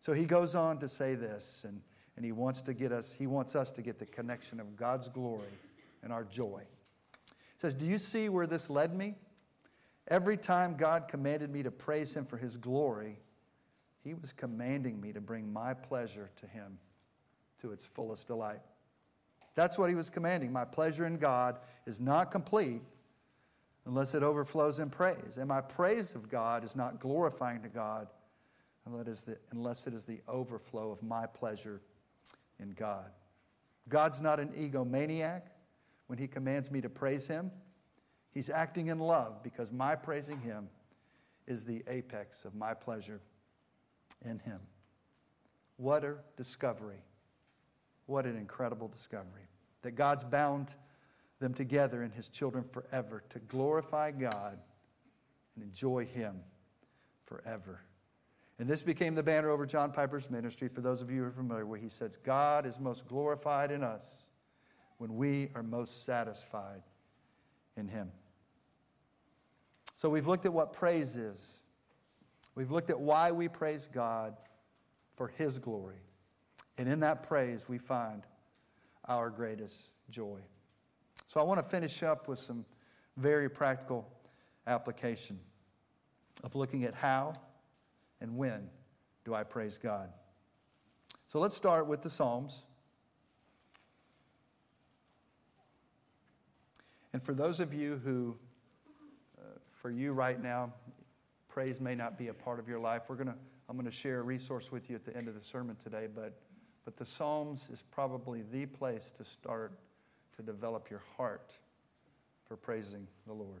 So 0.00 0.12
he 0.12 0.24
goes 0.24 0.54
on 0.54 0.78
to 0.78 0.88
say 0.88 1.14
this, 1.14 1.64
and, 1.66 1.80
and 2.16 2.24
he 2.24 2.32
wants 2.32 2.62
to 2.62 2.74
get 2.74 2.92
us, 2.92 3.12
he 3.12 3.26
wants 3.26 3.54
us 3.54 3.70
to 3.72 3.82
get 3.82 3.98
the 3.98 4.06
connection 4.06 4.60
of 4.60 4.76
God's 4.76 5.08
glory 5.08 5.52
and 6.02 6.12
our 6.12 6.24
joy. 6.24 6.62
Says, 7.58 7.74
Do 7.74 7.86
you 7.86 7.98
see 7.98 8.28
where 8.28 8.46
this 8.46 8.70
led 8.70 8.94
me? 8.94 9.16
Every 10.08 10.38
time 10.38 10.76
God 10.76 11.06
commanded 11.08 11.50
me 11.50 11.62
to 11.62 11.70
praise 11.70 12.14
him 12.14 12.24
for 12.24 12.38
his 12.38 12.56
glory, 12.56 13.18
he 14.02 14.14
was 14.14 14.32
commanding 14.32 15.00
me 15.00 15.12
to 15.12 15.20
bring 15.20 15.52
my 15.52 15.74
pleasure 15.74 16.30
to 16.36 16.46
him 16.46 16.78
to 17.60 17.72
its 17.72 17.84
fullest 17.84 18.26
delight. 18.28 18.60
That's 19.54 19.76
what 19.76 19.90
he 19.90 19.96
was 19.96 20.08
commanding. 20.08 20.52
My 20.52 20.64
pleasure 20.64 21.04
in 21.04 21.18
God 21.18 21.58
is 21.84 22.00
not 22.00 22.30
complete 22.30 22.80
unless 23.84 24.14
it 24.14 24.22
overflows 24.22 24.78
in 24.78 24.88
praise. 24.88 25.36
And 25.36 25.48
my 25.48 25.60
praise 25.60 26.14
of 26.14 26.30
God 26.30 26.64
is 26.64 26.76
not 26.76 27.00
glorifying 27.00 27.60
to 27.62 27.68
God 27.68 28.06
unless 28.86 29.86
it 29.86 29.94
is 29.94 30.04
the 30.04 30.20
overflow 30.28 30.90
of 30.90 31.02
my 31.02 31.26
pleasure 31.26 31.82
in 32.60 32.70
God. 32.70 33.10
God's 33.88 34.22
not 34.22 34.38
an 34.38 34.48
egomaniac 34.50 35.42
when 36.08 36.18
he 36.18 36.26
commands 36.26 36.70
me 36.70 36.80
to 36.80 36.88
praise 36.88 37.28
him. 37.28 37.52
He's 38.32 38.50
acting 38.50 38.88
in 38.88 38.98
love 38.98 39.42
because 39.42 39.72
my 39.72 39.94
praising 39.94 40.40
him 40.40 40.68
is 41.46 41.64
the 41.64 41.82
apex 41.86 42.44
of 42.44 42.54
my 42.54 42.74
pleasure 42.74 43.20
in 44.24 44.38
him. 44.40 44.60
What 45.76 46.04
a 46.04 46.16
discovery. 46.36 47.02
What 48.06 48.26
an 48.26 48.36
incredible 48.36 48.88
discovery. 48.88 49.48
That 49.82 49.92
God's 49.92 50.24
bound 50.24 50.74
them 51.40 51.54
together 51.54 52.02
in 52.02 52.10
his 52.10 52.28
children 52.28 52.64
forever 52.72 53.22
to 53.30 53.38
glorify 53.38 54.10
God 54.10 54.58
and 55.54 55.64
enjoy 55.64 56.04
him 56.06 56.40
forever. 57.26 57.80
And 58.58 58.68
this 58.68 58.82
became 58.82 59.14
the 59.14 59.22
banner 59.22 59.50
over 59.50 59.66
John 59.66 59.92
Piper's 59.92 60.30
ministry, 60.30 60.68
for 60.68 60.80
those 60.80 61.00
of 61.00 61.10
you 61.10 61.20
who 61.20 61.28
are 61.28 61.32
familiar, 61.32 61.64
where 61.64 61.78
he 61.78 61.88
says, 61.88 62.16
God 62.16 62.66
is 62.66 62.80
most 62.80 63.06
glorified 63.06 63.70
in 63.70 63.84
us 63.84 64.27
when 64.98 65.16
we 65.16 65.48
are 65.54 65.62
most 65.62 66.04
satisfied 66.04 66.82
in 67.76 67.88
him. 67.88 68.10
So 69.94 70.08
we've 70.10 70.26
looked 70.26 70.44
at 70.44 70.52
what 70.52 70.72
praise 70.72 71.16
is. 71.16 71.62
We've 72.54 72.70
looked 72.70 72.90
at 72.90 73.00
why 73.00 73.32
we 73.32 73.48
praise 73.48 73.88
God 73.92 74.36
for 75.16 75.28
his 75.28 75.58
glory. 75.58 76.02
And 76.76 76.88
in 76.88 77.00
that 77.00 77.22
praise, 77.22 77.68
we 77.68 77.78
find 77.78 78.22
our 79.08 79.30
greatest 79.30 79.90
joy. 80.10 80.40
So 81.26 81.40
I 81.40 81.42
want 81.42 81.58
to 81.58 81.68
finish 81.68 82.02
up 82.02 82.28
with 82.28 82.38
some 82.38 82.64
very 83.16 83.48
practical 83.48 84.08
application 84.66 85.38
of 86.44 86.54
looking 86.54 86.84
at 86.84 86.94
how 86.94 87.34
and 88.20 88.36
when 88.36 88.68
do 89.24 89.34
I 89.34 89.42
praise 89.42 89.78
God. 89.78 90.10
So 91.26 91.38
let's 91.38 91.54
start 91.54 91.86
with 91.86 92.02
the 92.02 92.10
Psalms. 92.10 92.64
And 97.12 97.22
for 97.22 97.34
those 97.34 97.60
of 97.60 97.72
you 97.72 98.00
who, 98.04 98.36
uh, 99.38 99.42
for 99.72 99.90
you 99.90 100.12
right 100.12 100.42
now, 100.42 100.72
praise 101.48 101.80
may 101.80 101.94
not 101.94 102.18
be 102.18 102.28
a 102.28 102.34
part 102.34 102.58
of 102.58 102.68
your 102.68 102.78
life, 102.78 103.04
we're 103.08 103.16
gonna, 103.16 103.36
I'm 103.68 103.76
going 103.76 103.90
to 103.90 103.96
share 103.96 104.20
a 104.20 104.22
resource 104.22 104.72
with 104.72 104.88
you 104.88 104.96
at 104.96 105.04
the 105.04 105.16
end 105.16 105.28
of 105.28 105.34
the 105.34 105.42
sermon 105.42 105.76
today, 105.82 106.06
but, 106.14 106.38
but 106.84 106.96
the 106.96 107.04
Psalms 107.04 107.68
is 107.72 107.82
probably 107.90 108.42
the 108.50 108.66
place 108.66 109.12
to 109.16 109.24
start 109.24 109.72
to 110.36 110.42
develop 110.42 110.88
your 110.90 111.02
heart 111.16 111.58
for 112.46 112.56
praising 112.56 113.06
the 113.26 113.32
Lord. 113.32 113.60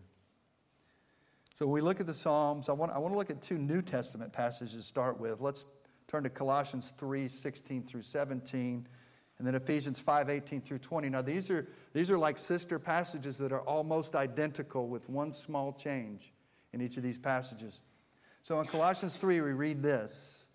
So 1.52 1.66
we 1.66 1.80
look 1.80 2.00
at 2.00 2.06
the 2.06 2.14
Psalms, 2.14 2.68
I 2.68 2.72
want, 2.72 2.92
I 2.92 2.98
want 2.98 3.12
to 3.12 3.18
look 3.18 3.30
at 3.30 3.42
two 3.42 3.58
New 3.58 3.82
Testament 3.82 4.32
passages 4.32 4.74
to 4.74 4.82
start 4.82 5.18
with. 5.18 5.40
Let's 5.40 5.66
turn 6.06 6.22
to 6.22 6.30
Colossians 6.30 6.92
3 6.98 7.26
16 7.28 7.82
through 7.82 8.02
17, 8.02 8.86
and 9.38 9.46
then 9.46 9.54
Ephesians 9.54 10.00
5 10.00 10.28
18 10.28 10.60
through 10.60 10.78
20. 10.78 11.08
Now, 11.10 11.22
these 11.22 11.50
are, 11.50 11.66
these 11.92 12.10
are 12.10 12.18
like 12.18 12.38
sister 12.38 12.78
passages 12.78 13.38
that 13.38 13.52
are 13.52 13.62
almost 13.62 14.16
identical 14.16 14.88
with 14.88 15.08
one 15.08 15.32
small 15.32 15.72
change 15.72 16.32
in 16.72 16.80
each 16.80 16.96
of 16.96 17.02
these 17.02 17.18
passages. 17.18 17.82
So 18.42 18.60
in 18.60 18.66
Colossians 18.66 19.16
3, 19.16 19.40
we 19.40 19.52
read 19.52 19.82
this 19.82 20.48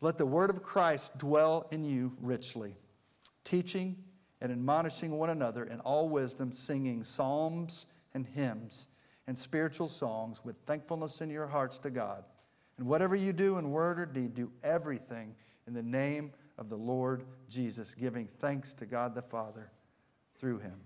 Let 0.00 0.18
the 0.18 0.26
word 0.26 0.50
of 0.50 0.62
Christ 0.62 1.18
dwell 1.18 1.68
in 1.70 1.84
you 1.84 2.16
richly, 2.20 2.74
teaching 3.44 3.96
and 4.40 4.50
admonishing 4.52 5.12
one 5.12 5.30
another 5.30 5.64
in 5.64 5.80
all 5.80 6.08
wisdom, 6.08 6.52
singing 6.52 7.02
psalms 7.02 7.86
and 8.14 8.26
hymns 8.26 8.88
and 9.26 9.36
spiritual 9.36 9.88
songs 9.88 10.44
with 10.44 10.56
thankfulness 10.66 11.20
in 11.20 11.30
your 11.30 11.46
hearts 11.46 11.78
to 11.78 11.90
God. 11.90 12.24
And 12.78 12.86
whatever 12.86 13.16
you 13.16 13.32
do 13.32 13.58
in 13.58 13.70
word 13.70 13.98
or 13.98 14.06
deed, 14.06 14.34
do 14.34 14.50
everything 14.62 15.34
in 15.66 15.74
the 15.74 15.82
name 15.82 16.32
of 16.58 16.68
the 16.68 16.76
Lord 16.76 17.24
Jesus, 17.48 17.94
giving 17.94 18.26
thanks 18.26 18.72
to 18.74 18.86
God 18.86 19.14
the 19.14 19.22
Father 19.22 19.70
through 20.36 20.58
him. 20.58 20.80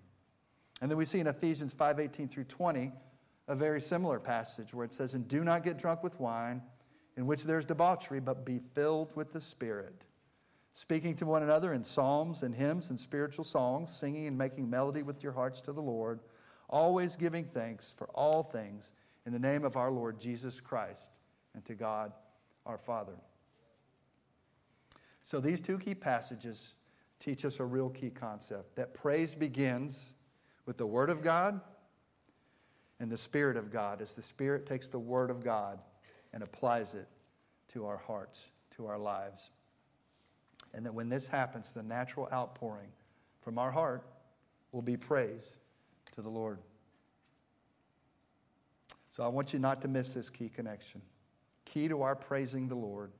And 0.81 0.91
then 0.91 0.99
we 0.99 1.05
see 1.05 1.21
in 1.21 1.27
Ephesians 1.27 1.75
5:18 1.75 2.29
through 2.29 2.45
20 2.45 2.93
a 3.49 3.55
very 3.55 3.81
similar 3.81 4.21
passage 4.21 4.73
where 4.73 4.85
it 4.85 4.93
says, 4.93 5.15
"And 5.15 5.27
do 5.29 5.45
not 5.45 5.63
get 5.63 5.77
drunk 5.77 6.03
with 6.03 6.19
wine, 6.21 6.63
in 7.17 7.27
which 7.27 7.45
there's 7.45 7.65
debauchery, 7.65 8.21
but 8.21 8.45
be 8.45 8.59
filled 8.59 9.15
with 9.17 9.33
the 9.33 9.41
Spirit." 9.41 10.05
Speaking 10.73 11.17
to 11.17 11.27
one 11.27 11.43
another 11.43 11.73
in 11.73 11.83
psalms 11.83 12.43
and 12.43 12.55
hymns 12.55 12.91
and 12.91 12.99
spiritual 12.99 13.45
songs, 13.45 13.91
singing 13.91 14.27
and 14.27 14.39
making 14.39 14.71
melody 14.71 15.03
with 15.03 15.23
your 15.23 15.33
hearts 15.33 15.61
to 15.63 15.73
the 15.73 15.83
Lord, 15.83 16.21
always 16.69 17.17
giving 17.17 17.45
thanks 17.45 17.93
for 17.93 18.07
all 18.11 18.45
things 18.45 18.93
in 19.27 19.33
the 19.33 19.39
name 19.39 19.65
of 19.65 19.77
our 19.77 19.91
Lord 19.91 20.21
Jesus 20.21 20.61
Christ 20.61 21.11
and 21.55 21.65
to 21.65 21.75
God 21.75 22.13
our 22.65 22.79
Father. 22.79 23.19
So 25.31 25.39
these 25.39 25.61
two 25.61 25.79
key 25.79 25.95
passages 25.95 26.75
teach 27.21 27.45
us 27.45 27.61
a 27.61 27.65
real 27.65 27.89
key 27.89 28.11
concept 28.11 28.75
that 28.75 28.95
praise 28.95 29.33
begins 29.33 30.13
with 30.67 30.77
the 30.77 30.87
Word 30.89 31.09
of 31.09 31.23
God 31.23 31.61
and 32.99 33.09
the 33.09 33.17
Spirit 33.17 33.57
of 33.57 33.71
God, 33.71 34.03
as 34.03 34.17
the 34.17 34.23
Spirit 34.23 34.67
takes 34.67 34.89
the 34.89 34.99
Word 34.99 35.31
of 35.31 35.45
God 35.45 35.79
and 36.33 36.43
applies 36.43 36.97
it 36.97 37.07
to 37.69 37.87
our 37.87 37.97
hearts, 37.97 38.51
to 38.71 38.89
our 38.89 38.99
lives. 38.99 39.53
And 40.75 40.85
that 40.85 40.95
when 40.95 41.09
this 41.09 41.29
happens, 41.29 41.73
the 41.73 41.85
natural 41.85 42.29
outpouring 42.33 42.91
from 43.41 43.57
our 43.57 43.71
heart 43.71 44.05
will 44.73 44.83
be 44.83 44.97
praise 44.97 45.59
to 46.11 46.23
the 46.23 46.29
Lord. 46.29 46.59
So 49.11 49.23
I 49.23 49.29
want 49.29 49.53
you 49.53 49.61
not 49.61 49.81
to 49.83 49.87
miss 49.87 50.13
this 50.13 50.29
key 50.29 50.49
connection. 50.49 51.01
Key 51.67 51.87
to 51.87 52.03
our 52.03 52.17
praising 52.17 52.67
the 52.67 52.75
Lord, 52.75 53.13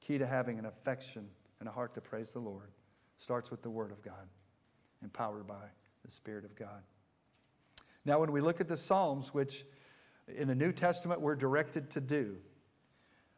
key 0.00 0.18
to 0.18 0.26
having 0.26 0.58
an 0.58 0.66
affection 0.66 1.28
and 1.62 1.68
a 1.68 1.72
heart 1.72 1.94
to 1.94 2.00
praise 2.00 2.32
the 2.32 2.40
Lord, 2.40 2.72
starts 3.18 3.52
with 3.52 3.62
the 3.62 3.70
Word 3.70 3.92
of 3.92 4.02
God, 4.02 4.26
empowered 5.00 5.46
by 5.46 5.64
the 6.04 6.10
Spirit 6.10 6.44
of 6.44 6.56
God. 6.56 6.82
Now, 8.04 8.18
when 8.18 8.32
we 8.32 8.40
look 8.40 8.60
at 8.60 8.66
the 8.66 8.76
Psalms, 8.76 9.32
which 9.32 9.64
in 10.26 10.48
the 10.48 10.56
New 10.56 10.72
Testament 10.72 11.20
we're 11.20 11.36
directed 11.36 11.88
to 11.92 12.00
do, 12.00 12.34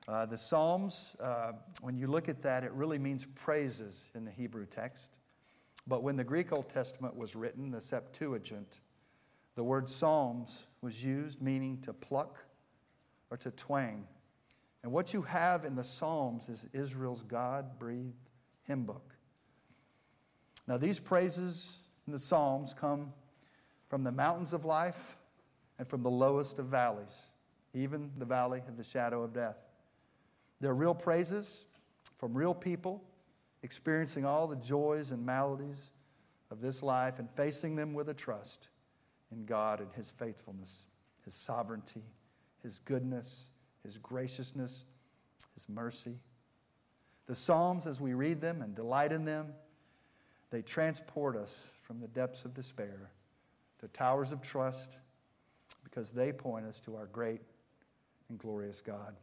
uh, 0.09 0.25
the 0.25 0.39
Psalms, 0.39 1.17
uh, 1.21 1.53
when 1.83 1.99
you 1.99 2.07
look 2.07 2.31
at 2.31 2.41
that, 2.41 2.65
it 2.65 2.73
really 2.73 2.99
means 2.99 3.27
praises 3.27 4.09
in 4.15 4.25
the 4.25 4.31
Hebrew 4.31 4.65
text. 4.65 5.19
But 5.87 6.03
when 6.03 6.17
the 6.17 6.25
Greek 6.25 6.51
Old 6.51 6.71
Testament 6.71 7.15
was 7.15 7.37
written, 7.37 7.71
the 7.71 7.83
Septuagint, 7.83 8.81
the 9.55 9.65
word 9.65 9.91
psalms 9.91 10.69
was 10.81 11.05
used, 11.05 11.43
meaning 11.43 11.79
to 11.83 11.93
pluck 11.93 12.43
or 13.31 13.37
to 13.37 13.51
twang. 13.51 14.07
And 14.85 14.93
what 14.93 15.15
you 15.15 15.23
have 15.23 15.65
in 15.65 15.75
the 15.75 15.83
Psalms 15.83 16.51
is 16.51 16.69
Israel's 16.75 17.23
God 17.23 17.79
breathed 17.79 18.29
hymn 18.65 18.85
book. 18.85 19.15
Now, 20.69 20.77
these 20.77 21.01
praises 21.01 21.85
in 22.07 22.13
the 22.13 22.19
Psalms 22.19 22.75
come 22.75 23.11
from 23.89 24.03
the 24.03 24.13
mountains 24.13 24.53
of 24.53 24.67
life 24.67 25.17
and 25.79 25.89
from 25.89 26.03
the 26.03 26.11
lowest 26.11 26.59
of 26.59 26.67
valleys, 26.67 27.31
even 27.73 28.11
the 28.19 28.27
valley 28.27 28.63
of 28.69 28.77
the 28.77 28.85
shadow 28.85 29.23
of 29.23 29.33
death. 29.33 29.57
They're 30.61 30.75
real 30.75 30.95
praises 30.95 31.65
from 32.19 32.35
real 32.35 32.55
people 32.55 33.03
experiencing 33.63 34.27
all 34.27 34.47
the 34.47 34.57
joys 34.57 35.13
and 35.13 35.25
maladies 35.25 35.93
of 36.51 36.61
this 36.61 36.83
life 36.83 37.19
and 37.19 37.31
facing 37.31 37.75
them 37.75 37.95
with 37.95 38.11
a 38.11 38.15
trust 38.15 38.69
in 39.33 39.47
God 39.47 39.81
and 39.81 39.91
His 39.95 40.11
faithfulness, 40.11 40.89
His 41.25 41.33
sovereignty, 41.33 42.05
His 42.63 42.81
goodness, 42.81 43.49
His 43.85 43.99
graciousness, 43.99 44.85
His 45.55 45.69
mercy. 45.69 46.19
The 47.27 47.35
Psalms, 47.35 47.87
as 47.87 48.01
we 48.01 48.15
read 48.15 48.41
them 48.41 48.61
and 48.61 48.75
delight 48.75 49.13
in 49.13 49.25
them, 49.25 49.53
they 50.51 50.63
transport 50.63 51.37
us 51.37 51.73
from 51.83 52.01
the 52.01 52.09
depths 52.09 52.45
of 52.45 52.55
despair 52.55 53.11
to 53.81 53.89
towers 53.89 54.33
of 54.33 54.43
trust 54.43 54.99
because 55.83 56.13
they 56.13 56.33
point 56.33 56.67
us 56.67 56.81
to 56.81 56.97
our 56.97 57.07
great 57.07 57.41
and 58.29 58.39
glorious 58.39 58.81
God. 58.81 59.15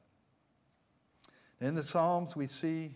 In 1.60 1.76
the 1.76 1.84
Psalms, 1.84 2.36
we 2.36 2.48
see 2.48 2.96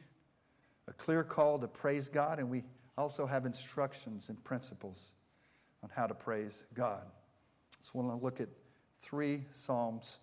a 0.88 0.94
clear 0.94 1.24
call 1.24 1.60
to 1.60 1.68
praise 1.68 2.10
God, 2.10 2.40
and 2.40 2.50
we 2.50 2.64
also 2.98 3.26
have 3.26 3.46
instructions 3.46 4.30
and 4.30 4.44
principles 4.44 5.12
on 5.84 5.90
how 5.94 6.08
to 6.08 6.14
praise 6.14 6.64
God. 6.74 7.04
So 7.82 7.92
I 7.96 8.02
want 8.02 8.20
to 8.20 8.24
look 8.24 8.42
at 8.42 8.50
three 9.02 9.46
Psalms. 9.52 10.20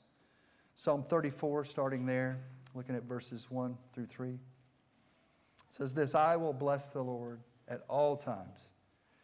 Psalm 0.75 1.03
34, 1.03 1.65
starting 1.65 2.07
there, 2.07 2.41
looking 2.75 2.97
at 2.97 3.05
verses 3.05 3.51
1 3.51 3.77
through 3.93 4.07
3. 4.07 4.39
Says 5.69 5.95
this 5.95 6.15
I 6.15 6.37
will 6.37 6.53
bless 6.53 6.89
the 6.89 7.03
Lord 7.03 7.41
at 7.69 7.83
all 7.89 8.17
times. 8.17 8.73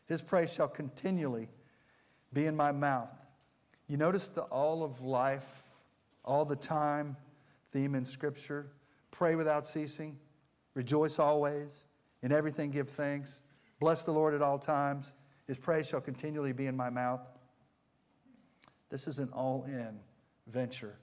His 0.06 0.22
praise 0.22 0.52
shall 0.52 0.68
continually 0.68 1.48
be 2.32 2.46
in 2.46 2.56
my 2.56 2.72
mouth. 2.72 3.10
You 3.86 3.96
notice 3.96 4.28
the 4.28 4.42
all 4.42 4.82
of 4.82 5.02
life, 5.02 5.64
all 6.24 6.44
the 6.44 6.56
time 6.56 7.16
theme 7.72 7.94
in 7.94 8.04
Scripture 8.04 8.70
pray 9.18 9.34
without 9.34 9.66
ceasing, 9.66 10.16
rejoice 10.74 11.18
always, 11.18 11.86
in 12.22 12.30
everything 12.30 12.70
give 12.70 12.88
thanks, 12.88 13.40
bless 13.80 14.04
the 14.04 14.12
Lord 14.12 14.32
at 14.32 14.42
all 14.42 14.60
times. 14.60 15.14
His 15.48 15.58
praise 15.58 15.88
shall 15.88 16.00
continually 16.00 16.52
be 16.52 16.66
in 16.66 16.76
my 16.76 16.88
mouth. 16.88 17.20
This 18.90 19.08
is 19.08 19.18
an 19.18 19.30
all 19.32 19.64
in 19.66 19.98
venture 20.46 20.98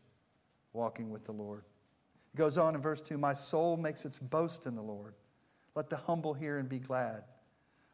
walking 0.76 1.10
with 1.10 1.26
the 1.26 1.32
Lord. 1.32 1.64
It 2.34 2.38
goes 2.38 2.58
on 2.58 2.76
in 2.76 2.82
verse 2.82 3.02
2 3.02 3.18
My 3.18 3.34
soul 3.34 3.78
makes 3.78 4.06
its 4.06 4.20
boast 4.20 4.68
in 4.68 4.76
the 4.76 4.82
Lord. 4.82 5.16
Let 5.74 5.90
the 5.90 5.98
humble 5.98 6.34
hear 6.34 6.58
and 6.58 6.70
be 6.70 6.80
glad. 6.80 7.24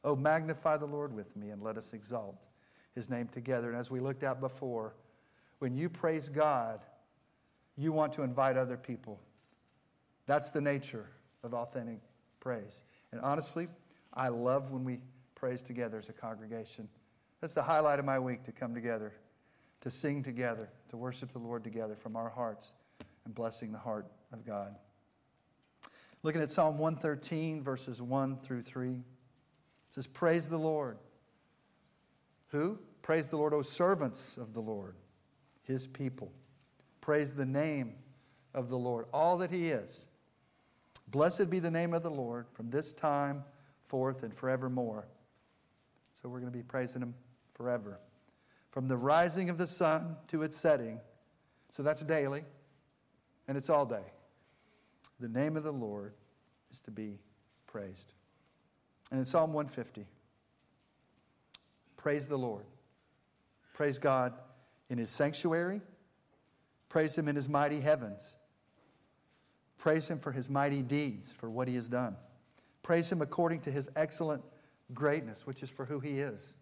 Oh, 0.04 0.16
magnify 0.16 0.78
the 0.78 0.86
Lord 0.86 1.14
with 1.14 1.36
me 1.36 1.50
and 1.50 1.62
let 1.62 1.78
us 1.78 1.94
exalt 1.94 2.48
his 2.94 3.10
name 3.10 3.28
together. 3.28 3.70
And 3.70 3.78
as 3.78 3.92
we 3.92 4.00
looked 4.00 4.24
at 4.24 4.40
before, 4.40 4.96
when 5.60 5.76
you 5.76 5.90
praise 5.90 6.28
God, 6.28 6.82
you 7.78 7.92
want 7.92 8.14
to 8.14 8.24
invite 8.24 8.58
other 8.58 8.78
people. 8.78 9.20
That's 10.26 10.52
the 10.52 10.62
nature 10.62 11.08
of 11.44 11.54
authentic 11.54 12.00
praise. 12.40 12.82
And 13.12 13.22
honestly, 13.22 13.68
I 14.14 14.30
love 14.30 14.72
when 14.72 14.84
we 14.84 15.00
praise 15.36 15.62
together 15.62 15.98
as 15.98 16.10
a 16.10 16.14
congregation. 16.14 16.88
That's 17.40 17.54
the 17.54 17.64
highlight 17.64 18.00
of 18.00 18.06
my 18.06 18.20
week 18.20 18.44
to 18.44 18.52
come 18.52 18.74
together, 18.74 19.14
to 19.82 19.90
sing 19.90 20.24
together, 20.24 20.70
to 20.92 20.98
worship 20.98 21.32
the 21.32 21.40
Lord 21.40 21.64
together 21.64 21.96
from 21.96 22.16
our 22.16 22.30
hearts 22.30 22.74
and 23.26 23.34
blessing 23.34 23.72
the 23.72 23.80
heart 23.80 24.08
of 24.32 24.46
God. 24.46 24.76
Looking 26.22 26.42
at 26.42 26.52
Psalm 26.52 26.78
113, 26.78 27.64
verses 27.64 28.02
1 28.02 28.38
through 28.38 28.62
3, 28.62 28.90
it 28.92 28.98
says, 29.88 30.06
Praise 30.06 30.50
the 30.50 30.58
Lord. 30.58 30.98
Who? 32.50 32.78
Praise 33.02 33.30
the 33.30 33.38
Lord, 33.38 33.54
O 33.54 33.62
servants 33.62 34.38
of 34.38 34.54
the 34.54 34.60
Lord, 34.60 34.96
his 35.64 35.88
people. 35.88 36.32
Praise 37.00 37.34
the 37.34 37.46
name 37.46 37.96
of 38.54 38.70
the 38.70 38.78
Lord, 38.78 39.06
all 39.14 39.38
that 39.38 39.50
he 39.50 39.70
is. 39.70 40.06
Blessed 41.10 41.50
be 41.50 41.60
the 41.60 41.72
name 41.72 41.94
of 41.94 42.04
the 42.04 42.12
Lord 42.12 42.48
from 42.54 42.70
this 42.70 42.94
time 42.94 43.44
forth 43.88 44.24
and 44.24 44.34
forevermore. 44.34 45.08
So 46.22 46.30
we're 46.30 46.40
going 46.40 46.52
to 46.52 46.58
be 46.58 46.64
praising 46.64 47.02
him 47.02 47.16
forever. 47.54 48.00
From 48.72 48.88
the 48.88 48.98
rising 48.98 49.50
of 49.50 49.58
the 49.58 49.68
sun 49.68 50.16
to 50.28 50.44
its 50.44 50.56
setting, 50.56 51.00
so 51.70 51.84
that's 51.84 52.02
daily, 52.04 52.44
and 53.48 53.58
it's 53.58 53.70
all 53.70 53.86
day. 53.86 54.04
The 55.20 55.30
name 55.30 55.58
of 55.58 55.64
the 55.64 55.74
Lord 55.74 56.14
is 56.72 56.80
to 56.82 56.92
be 56.92 57.20
praised. 57.68 58.14
And 59.12 59.20
in 59.20 59.26
Psalm 59.26 59.52
150, 59.54 60.08
praise 61.98 62.28
the 62.28 62.38
Lord. 62.38 62.66
Praise 63.74 63.98
God 63.98 64.34
in 64.90 64.98
his 64.98 65.10
sanctuary. 65.10 65.82
Praise 66.88 67.18
him 67.18 67.28
in 67.28 67.36
his 67.36 67.50
mighty 67.50 67.80
heavens. 67.80 68.36
Praise 69.78 70.10
him 70.10 70.20
for 70.20 70.32
his 70.32 70.50
mighty 70.50 70.82
deeds, 70.82 71.34
for 71.34 71.50
what 71.50 71.68
he 71.68 71.76
has 71.76 71.90
done. 71.90 72.16
Praise 72.84 73.12
him 73.12 73.22
according 73.22 73.62
to 73.62 73.72
his 73.72 73.90
excellent 73.96 74.44
greatness, 74.94 75.46
which 75.46 75.64
is 75.64 75.70
for 75.70 75.86
who 75.86 76.00
he 76.00 76.20
is. 76.20 76.56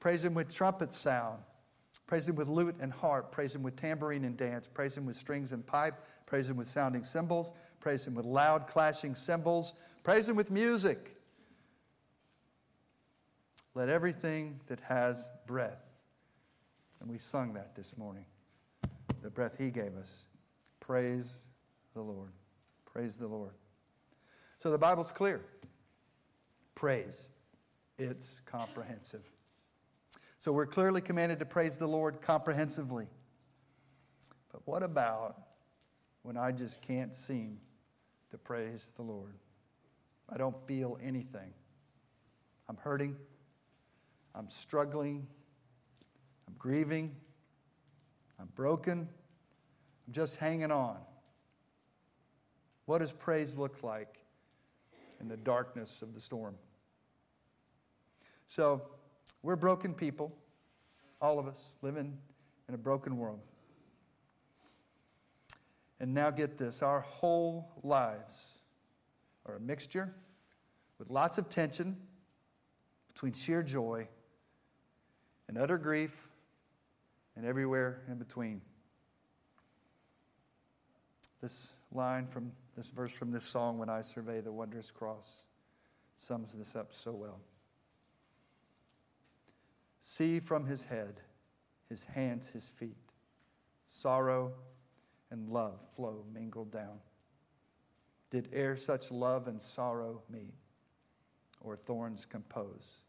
Praise 0.00 0.24
him 0.24 0.34
with 0.34 0.52
trumpet 0.52 0.92
sound. 0.92 1.38
Praise 2.06 2.28
him 2.28 2.34
with 2.34 2.48
lute 2.48 2.74
and 2.80 2.92
harp. 2.92 3.30
Praise 3.30 3.54
him 3.54 3.62
with 3.62 3.76
tambourine 3.76 4.24
and 4.24 4.36
dance. 4.36 4.66
Praise 4.66 4.96
him 4.96 5.06
with 5.06 5.14
strings 5.14 5.52
and 5.52 5.64
pipe. 5.64 5.94
Praise 6.26 6.50
him 6.50 6.56
with 6.56 6.66
sounding 6.66 7.04
cymbals. 7.04 7.52
Praise 7.78 8.06
him 8.06 8.14
with 8.14 8.24
loud 8.24 8.66
clashing 8.66 9.14
cymbals. 9.14 9.74
Praise 10.02 10.28
him 10.28 10.36
with 10.36 10.50
music. 10.50 11.16
Let 13.74 13.88
everything 13.88 14.58
that 14.66 14.80
has 14.80 15.28
breath, 15.46 15.84
and 17.00 17.08
we 17.08 17.18
sung 17.18 17.52
that 17.54 17.76
this 17.76 17.96
morning, 17.96 18.24
the 19.22 19.30
breath 19.30 19.54
he 19.56 19.70
gave 19.70 19.96
us, 19.96 20.26
praise 20.80 21.44
the 21.94 22.00
Lord. 22.00 22.32
Praise 22.84 23.16
the 23.16 23.28
Lord. 23.28 23.52
So 24.58 24.70
the 24.70 24.78
Bible's 24.78 25.12
clear. 25.12 25.40
Praise. 26.74 27.28
It's 27.98 28.40
comprehensive. 28.44 29.22
So 30.40 30.52
we're 30.52 30.64
clearly 30.64 31.02
commanded 31.02 31.38
to 31.40 31.44
praise 31.44 31.76
the 31.76 31.86
Lord 31.86 32.22
comprehensively. 32.22 33.08
But 34.50 34.62
what 34.64 34.82
about 34.82 35.36
when 36.22 36.38
I 36.38 36.50
just 36.50 36.80
can't 36.80 37.14
seem 37.14 37.58
to 38.30 38.38
praise 38.38 38.90
the 38.96 39.02
Lord? 39.02 39.34
I 40.30 40.38
don't 40.38 40.56
feel 40.66 40.98
anything. 41.04 41.52
I'm 42.70 42.78
hurting. 42.78 43.16
I'm 44.34 44.48
struggling. 44.48 45.26
I'm 46.48 46.54
grieving. 46.58 47.14
I'm 48.40 48.48
broken. 48.54 49.10
I'm 50.06 50.12
just 50.14 50.36
hanging 50.36 50.70
on. 50.70 50.96
What 52.86 53.00
does 53.00 53.12
praise 53.12 53.58
look 53.58 53.82
like 53.82 54.20
in 55.20 55.28
the 55.28 55.36
darkness 55.36 56.00
of 56.00 56.14
the 56.14 56.20
storm? 56.22 56.54
So, 58.46 58.80
we're 59.42 59.56
broken 59.56 59.94
people, 59.94 60.32
all 61.20 61.38
of 61.38 61.46
us 61.46 61.74
living 61.82 62.16
in 62.68 62.74
a 62.74 62.78
broken 62.78 63.16
world. 63.16 63.40
And 65.98 66.14
now 66.14 66.30
get 66.30 66.56
this 66.56 66.82
our 66.82 67.00
whole 67.00 67.68
lives 67.82 68.52
are 69.46 69.56
a 69.56 69.60
mixture 69.60 70.14
with 70.98 71.10
lots 71.10 71.38
of 71.38 71.48
tension 71.48 71.96
between 73.08 73.32
sheer 73.32 73.62
joy 73.62 74.08
and 75.48 75.58
utter 75.58 75.78
grief 75.78 76.28
and 77.36 77.44
everywhere 77.44 78.02
in 78.08 78.18
between. 78.18 78.60
This 81.42 81.74
line 81.92 82.26
from 82.26 82.52
this 82.76 82.88
verse 82.88 83.12
from 83.12 83.30
this 83.30 83.44
song, 83.44 83.78
When 83.78 83.88
I 83.88 84.02
Survey 84.02 84.40
the 84.40 84.52
Wondrous 84.52 84.90
Cross, 84.90 85.42
sums 86.16 86.52
this 86.52 86.76
up 86.76 86.94
so 86.94 87.12
well. 87.12 87.40
See 90.00 90.40
from 90.40 90.64
his 90.64 90.84
head, 90.84 91.20
his 91.88 92.04
hands, 92.04 92.48
his 92.48 92.70
feet, 92.70 92.96
sorrow 93.86 94.52
and 95.30 95.48
love 95.48 95.78
flow 95.94 96.24
mingled 96.32 96.72
down. 96.72 96.98
Did 98.30 98.48
e'er 98.54 98.76
such 98.76 99.10
love 99.10 99.46
and 99.46 99.60
sorrow 99.60 100.22
meet, 100.30 100.54
or 101.60 101.76
thorns 101.76 102.24
compose 102.24 103.00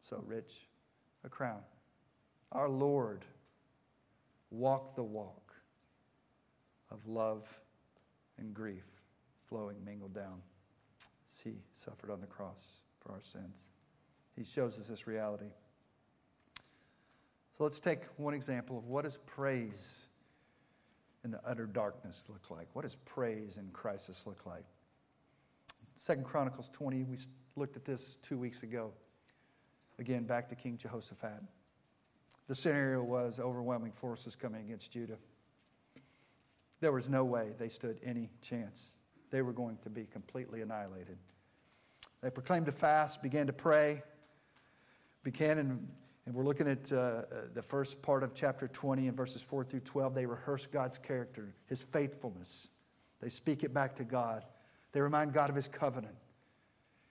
so 0.00 0.22
rich 0.26 0.68
a 1.24 1.28
crown? 1.28 1.62
Our 2.52 2.68
Lord 2.68 3.24
walked 4.50 4.94
the 4.94 5.02
walk 5.02 5.54
of 6.90 7.06
love 7.08 7.48
and 8.38 8.54
grief 8.54 8.84
flowing 9.48 9.82
mingled 9.84 10.14
down 10.14 10.40
as 11.28 11.40
he 11.40 11.54
suffered 11.72 12.10
on 12.10 12.20
the 12.20 12.26
cross 12.26 12.82
for 13.00 13.12
our 13.12 13.20
sins. 13.20 13.66
He 14.36 14.44
shows 14.44 14.78
us 14.78 14.86
this 14.86 15.06
reality. 15.06 15.50
So 17.56 17.64
let's 17.64 17.80
take 17.80 18.04
one 18.16 18.34
example 18.34 18.78
of 18.78 18.86
what 18.86 19.04
does 19.04 19.18
praise 19.26 20.08
in 21.24 21.30
the 21.30 21.40
utter 21.44 21.66
darkness 21.66 22.26
look 22.28 22.50
like? 22.50 22.68
What 22.72 22.82
does 22.82 22.96
praise 23.04 23.58
in 23.58 23.68
crisis 23.72 24.26
look 24.26 24.46
like? 24.46 24.64
Second 25.94 26.24
Chronicles 26.24 26.68
20, 26.70 27.04
we 27.04 27.18
looked 27.56 27.76
at 27.76 27.84
this 27.84 28.16
two 28.16 28.38
weeks 28.38 28.62
ago. 28.62 28.92
Again, 29.98 30.24
back 30.24 30.48
to 30.48 30.54
King 30.54 30.78
Jehoshaphat. 30.78 31.42
The 32.48 32.54
scenario 32.54 33.02
was 33.02 33.38
overwhelming 33.38 33.92
forces 33.92 34.34
coming 34.34 34.64
against 34.64 34.90
Judah. 34.90 35.18
There 36.80 36.92
was 36.92 37.08
no 37.08 37.24
way 37.24 37.52
they 37.58 37.68
stood 37.68 38.00
any 38.02 38.28
chance. 38.40 38.96
They 39.30 39.42
were 39.42 39.52
going 39.52 39.78
to 39.84 39.90
be 39.90 40.06
completely 40.06 40.62
annihilated. 40.62 41.18
They 42.20 42.30
proclaimed 42.30 42.68
a 42.68 42.72
fast, 42.72 43.22
began 43.22 43.46
to 43.46 43.52
pray, 43.52 44.02
began 45.22 45.58
in, 45.58 45.88
and 46.24 46.34
we're 46.34 46.44
looking 46.44 46.68
at 46.68 46.92
uh, 46.92 47.22
the 47.52 47.62
first 47.62 48.00
part 48.00 48.22
of 48.22 48.32
chapter 48.34 48.68
20 48.68 49.08
and 49.08 49.16
verses 49.16 49.42
4 49.42 49.64
through 49.64 49.80
12. 49.80 50.14
They 50.14 50.26
rehearse 50.26 50.66
God's 50.66 50.98
character, 50.98 51.52
His 51.66 51.82
faithfulness. 51.82 52.68
They 53.20 53.28
speak 53.28 53.64
it 53.64 53.74
back 53.74 53.96
to 53.96 54.04
God. 54.04 54.44
They 54.92 55.00
remind 55.00 55.32
God 55.32 55.50
of 55.50 55.56
His 55.56 55.66
covenant. 55.66 56.14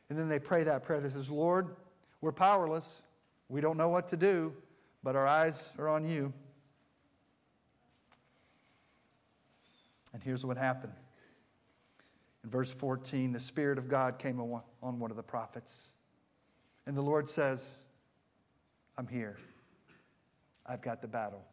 And 0.10 0.18
then 0.18 0.30
they 0.30 0.40
pray 0.40 0.64
that 0.64 0.84
prayer 0.84 1.02
that 1.02 1.12
says, 1.12 1.30
Lord, 1.30 1.76
we're 2.22 2.32
powerless. 2.32 3.04
We 3.50 3.60
don't 3.60 3.78
know 3.78 3.90
what 3.90 4.08
to 4.10 4.18
do, 4.18 4.54
but 5.04 5.16
our 5.16 5.28
eyes 5.28 5.74
are 5.78 5.90
on 5.90 6.06
you. 6.06 6.32
And 10.14 10.24
here's 10.24 10.46
what 10.46 10.58
happened. 10.58 10.94
In 12.44 12.50
verse 12.50 12.74
14, 12.74 13.34
the 13.34 13.40
Spirit 13.40 13.78
of 13.78 13.90
God 13.90 14.20
came 14.20 14.40
on 14.40 15.00
one 15.00 15.12
of 15.12 15.18
the 15.18 15.24
prophets. 15.24 15.92
And 16.86 16.96
the 16.96 17.02
Lord 17.02 17.30
says, 17.30 17.84
I'm 18.98 19.08
here. 19.08 19.38
I've 20.66 20.82
got 20.82 21.02
the 21.02 21.08
battle. 21.08 21.44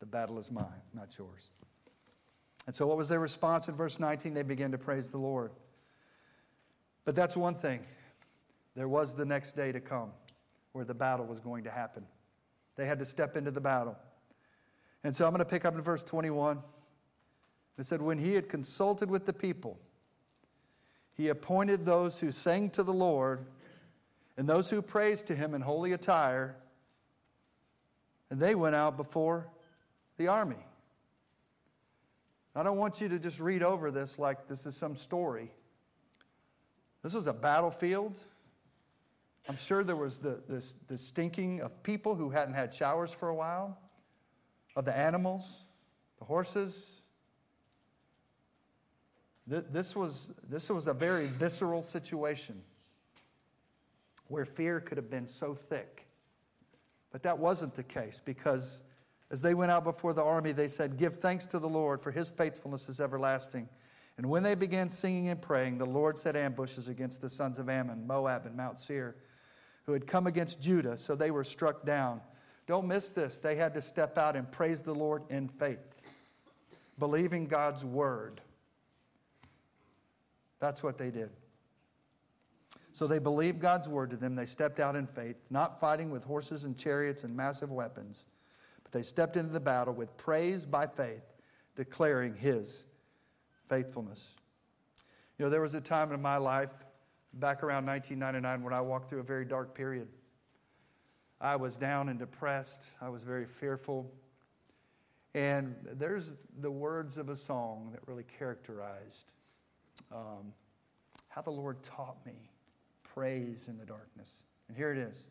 The 0.00 0.06
battle 0.06 0.38
is 0.38 0.50
mine, 0.50 0.82
not 0.94 1.16
yours. 1.18 1.50
And 2.66 2.76
so, 2.76 2.86
what 2.86 2.96
was 2.96 3.08
their 3.08 3.20
response 3.20 3.68
in 3.68 3.74
verse 3.74 3.98
19? 3.98 4.34
They 4.34 4.42
began 4.42 4.70
to 4.72 4.78
praise 4.78 5.10
the 5.10 5.18
Lord. 5.18 5.52
But 7.04 7.16
that's 7.16 7.36
one 7.36 7.54
thing. 7.54 7.80
There 8.76 8.88
was 8.88 9.14
the 9.14 9.24
next 9.24 9.56
day 9.56 9.72
to 9.72 9.80
come 9.80 10.10
where 10.72 10.84
the 10.84 10.94
battle 10.94 11.26
was 11.26 11.40
going 11.40 11.64
to 11.64 11.70
happen. 11.70 12.04
They 12.76 12.86
had 12.86 12.98
to 12.98 13.04
step 13.04 13.36
into 13.36 13.50
the 13.50 13.60
battle. 13.60 13.96
And 15.02 15.16
so, 15.16 15.24
I'm 15.24 15.32
going 15.32 15.40
to 15.40 15.44
pick 15.44 15.64
up 15.64 15.74
in 15.74 15.80
verse 15.80 16.02
21. 16.02 16.62
It 17.78 17.86
said, 17.86 18.02
When 18.02 18.18
he 18.18 18.34
had 18.34 18.48
consulted 18.48 19.10
with 19.10 19.26
the 19.26 19.32
people, 19.32 19.78
he 21.14 21.28
appointed 21.28 21.84
those 21.84 22.20
who 22.20 22.30
sang 22.30 22.70
to 22.70 22.82
the 22.82 22.92
Lord 22.92 23.46
and 24.38 24.48
those 24.48 24.70
who 24.70 24.80
praised 24.80 25.26
to 25.26 25.34
him 25.34 25.52
in 25.52 25.60
holy 25.60 25.92
attire, 25.92 26.56
and 28.30 28.40
they 28.40 28.54
went 28.54 28.76
out 28.76 28.96
before 28.96 29.48
the 30.16 30.28
army. 30.28 30.64
I 32.54 32.62
don't 32.62 32.78
want 32.78 33.00
you 33.00 33.08
to 33.08 33.18
just 33.18 33.40
read 33.40 33.64
over 33.64 33.90
this 33.90 34.16
like 34.16 34.46
this 34.46 34.64
is 34.64 34.76
some 34.76 34.94
story. 34.94 35.50
This 37.02 37.14
was 37.14 37.26
a 37.26 37.32
battlefield. 37.32 38.16
I'm 39.48 39.56
sure 39.56 39.82
there 39.82 39.96
was 39.96 40.18
the, 40.18 40.40
this, 40.48 40.76
the 40.86 40.98
stinking 40.98 41.60
of 41.60 41.82
people 41.82 42.14
who 42.14 42.30
hadn't 42.30 42.54
had 42.54 42.72
showers 42.72 43.12
for 43.12 43.30
a 43.30 43.34
while, 43.34 43.76
of 44.76 44.84
the 44.84 44.96
animals, 44.96 45.64
the 46.20 46.24
horses. 46.24 47.00
This 49.48 49.96
was, 49.96 50.30
this 50.48 50.70
was 50.70 50.86
a 50.86 50.94
very 50.94 51.26
visceral 51.26 51.82
situation 51.82 52.62
where 54.28 54.44
fear 54.44 54.80
could 54.80 54.96
have 54.96 55.10
been 55.10 55.26
so 55.26 55.54
thick. 55.54 56.06
But 57.10 57.22
that 57.22 57.38
wasn't 57.38 57.74
the 57.74 57.82
case 57.82 58.22
because 58.24 58.82
as 59.30 59.42
they 59.42 59.54
went 59.54 59.70
out 59.70 59.84
before 59.84 60.14
the 60.14 60.24
army, 60.24 60.52
they 60.52 60.68
said, 60.68 60.96
Give 60.96 61.16
thanks 61.16 61.46
to 61.48 61.58
the 61.58 61.68
Lord, 61.68 62.00
for 62.00 62.10
his 62.10 62.30
faithfulness 62.30 62.88
is 62.88 63.00
everlasting. 63.00 63.68
And 64.16 64.28
when 64.28 64.42
they 64.42 64.54
began 64.54 64.90
singing 64.90 65.28
and 65.28 65.40
praying, 65.40 65.78
the 65.78 65.86
Lord 65.86 66.18
set 66.18 66.34
ambushes 66.34 66.88
against 66.88 67.20
the 67.20 67.30
sons 67.30 67.58
of 67.58 67.68
Ammon, 67.68 68.06
Moab, 68.06 68.46
and 68.46 68.56
Mount 68.56 68.78
Seir, 68.78 69.16
who 69.84 69.92
had 69.92 70.06
come 70.06 70.26
against 70.26 70.60
Judah, 70.60 70.96
so 70.96 71.14
they 71.14 71.30
were 71.30 71.44
struck 71.44 71.84
down. 71.86 72.20
Don't 72.66 72.86
miss 72.86 73.10
this. 73.10 73.38
They 73.38 73.54
had 73.56 73.72
to 73.74 73.82
step 73.82 74.18
out 74.18 74.34
and 74.34 74.50
praise 74.50 74.80
the 74.80 74.94
Lord 74.94 75.22
in 75.30 75.48
faith, 75.48 75.78
believing 76.98 77.46
God's 77.46 77.84
word. 77.84 78.40
That's 80.58 80.82
what 80.82 80.98
they 80.98 81.10
did. 81.10 81.30
So 82.98 83.06
they 83.06 83.20
believed 83.20 83.60
God's 83.60 83.88
word 83.88 84.10
to 84.10 84.16
them. 84.16 84.34
They 84.34 84.44
stepped 84.44 84.80
out 84.80 84.96
in 84.96 85.06
faith, 85.06 85.36
not 85.50 85.78
fighting 85.78 86.10
with 86.10 86.24
horses 86.24 86.64
and 86.64 86.76
chariots 86.76 87.22
and 87.22 87.32
massive 87.32 87.70
weapons, 87.70 88.24
but 88.82 88.90
they 88.90 89.04
stepped 89.04 89.36
into 89.36 89.52
the 89.52 89.60
battle 89.60 89.94
with 89.94 90.16
praise 90.16 90.66
by 90.66 90.88
faith, 90.88 91.22
declaring 91.76 92.34
his 92.34 92.86
faithfulness. 93.68 94.34
You 95.38 95.44
know, 95.44 95.48
there 95.48 95.60
was 95.60 95.76
a 95.76 95.80
time 95.80 96.10
in 96.10 96.20
my 96.20 96.38
life 96.38 96.72
back 97.34 97.62
around 97.62 97.86
1999 97.86 98.64
when 98.64 98.72
I 98.72 98.80
walked 98.80 99.10
through 99.10 99.20
a 99.20 99.22
very 99.22 99.44
dark 99.44 99.76
period. 99.76 100.08
I 101.40 101.54
was 101.54 101.76
down 101.76 102.08
and 102.08 102.18
depressed, 102.18 102.90
I 103.00 103.10
was 103.10 103.22
very 103.22 103.46
fearful. 103.46 104.10
And 105.36 105.76
there's 105.92 106.34
the 106.60 106.70
words 106.72 107.16
of 107.16 107.28
a 107.28 107.36
song 107.36 107.90
that 107.92 108.00
really 108.08 108.24
characterized 108.40 109.30
um, 110.10 110.52
how 111.28 111.42
the 111.42 111.52
Lord 111.52 111.80
taught 111.84 112.16
me 112.26 112.50
praise 113.14 113.68
in 113.68 113.78
the 113.78 113.84
darkness. 113.84 114.42
And 114.68 114.76
here 114.76 114.92
it 114.92 114.98
is. 114.98 115.26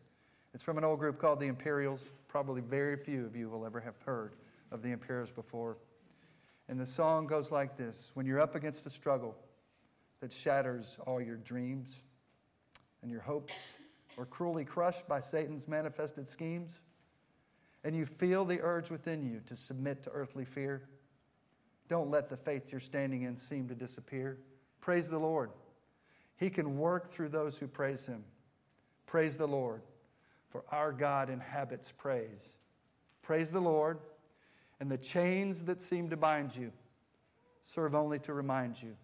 It's 0.54 0.64
from 0.64 0.78
an 0.78 0.84
old 0.84 0.98
group 0.98 1.18
called 1.18 1.40
the 1.40 1.46
Imperials. 1.46 2.10
Probably 2.26 2.60
very 2.60 2.96
few 2.96 3.24
of 3.24 3.36
you 3.36 3.48
will 3.48 3.64
ever 3.64 3.80
have 3.80 3.94
heard 4.04 4.34
of 4.70 4.82
the 4.82 4.90
Imperials 4.90 5.30
before. 5.30 5.78
And 6.68 6.78
the 6.78 6.86
song 6.86 7.26
goes 7.26 7.50
like 7.50 7.76
this 7.76 8.10
When 8.14 8.26
you're 8.26 8.40
up 8.40 8.54
against 8.54 8.86
a 8.86 8.90
struggle 8.90 9.36
that 10.20 10.32
shatters 10.32 10.98
all 11.06 11.20
your 11.20 11.36
dreams 11.36 12.02
and 13.02 13.10
your 13.10 13.20
hopes 13.20 13.54
are 14.18 14.26
cruelly 14.26 14.64
crushed 14.64 15.06
by 15.06 15.20
Satan's 15.20 15.68
manifested 15.68 16.26
schemes, 16.26 16.80
and 17.84 17.94
you 17.94 18.04
feel 18.04 18.44
the 18.44 18.60
urge 18.60 18.90
within 18.90 19.22
you 19.22 19.40
to 19.46 19.54
submit 19.54 20.02
to 20.02 20.10
earthly 20.10 20.44
fear, 20.44 20.82
don't 21.88 22.10
let 22.10 22.28
the 22.28 22.36
faith 22.36 22.72
you're 22.72 22.80
standing 22.80 23.22
in 23.22 23.36
seem 23.36 23.68
to 23.68 23.74
disappear. 23.74 24.38
Praise 24.80 25.08
the 25.08 25.18
Lord. 25.18 25.50
He 26.38 26.48
can 26.48 26.78
work 26.78 27.10
through 27.10 27.28
those 27.28 27.58
who 27.58 27.66
praise 27.66 28.06
Him. 28.06 28.24
Praise 29.06 29.36
the 29.36 29.46
Lord, 29.46 29.82
for 30.48 30.64
our 30.70 30.92
God 30.92 31.28
inhabits 31.28 31.92
praise. 31.92 32.56
Praise 33.22 33.50
the 33.50 33.60
Lord, 33.60 33.98
and 34.80 34.90
the 34.90 34.96
chains 34.98 35.64
that 35.64 35.82
seem 35.82 36.08
to 36.10 36.16
bind 36.16 36.56
you 36.56 36.72
serve 37.62 37.94
only 37.94 38.18
to 38.20 38.32
remind 38.32 38.82
you 38.82 38.96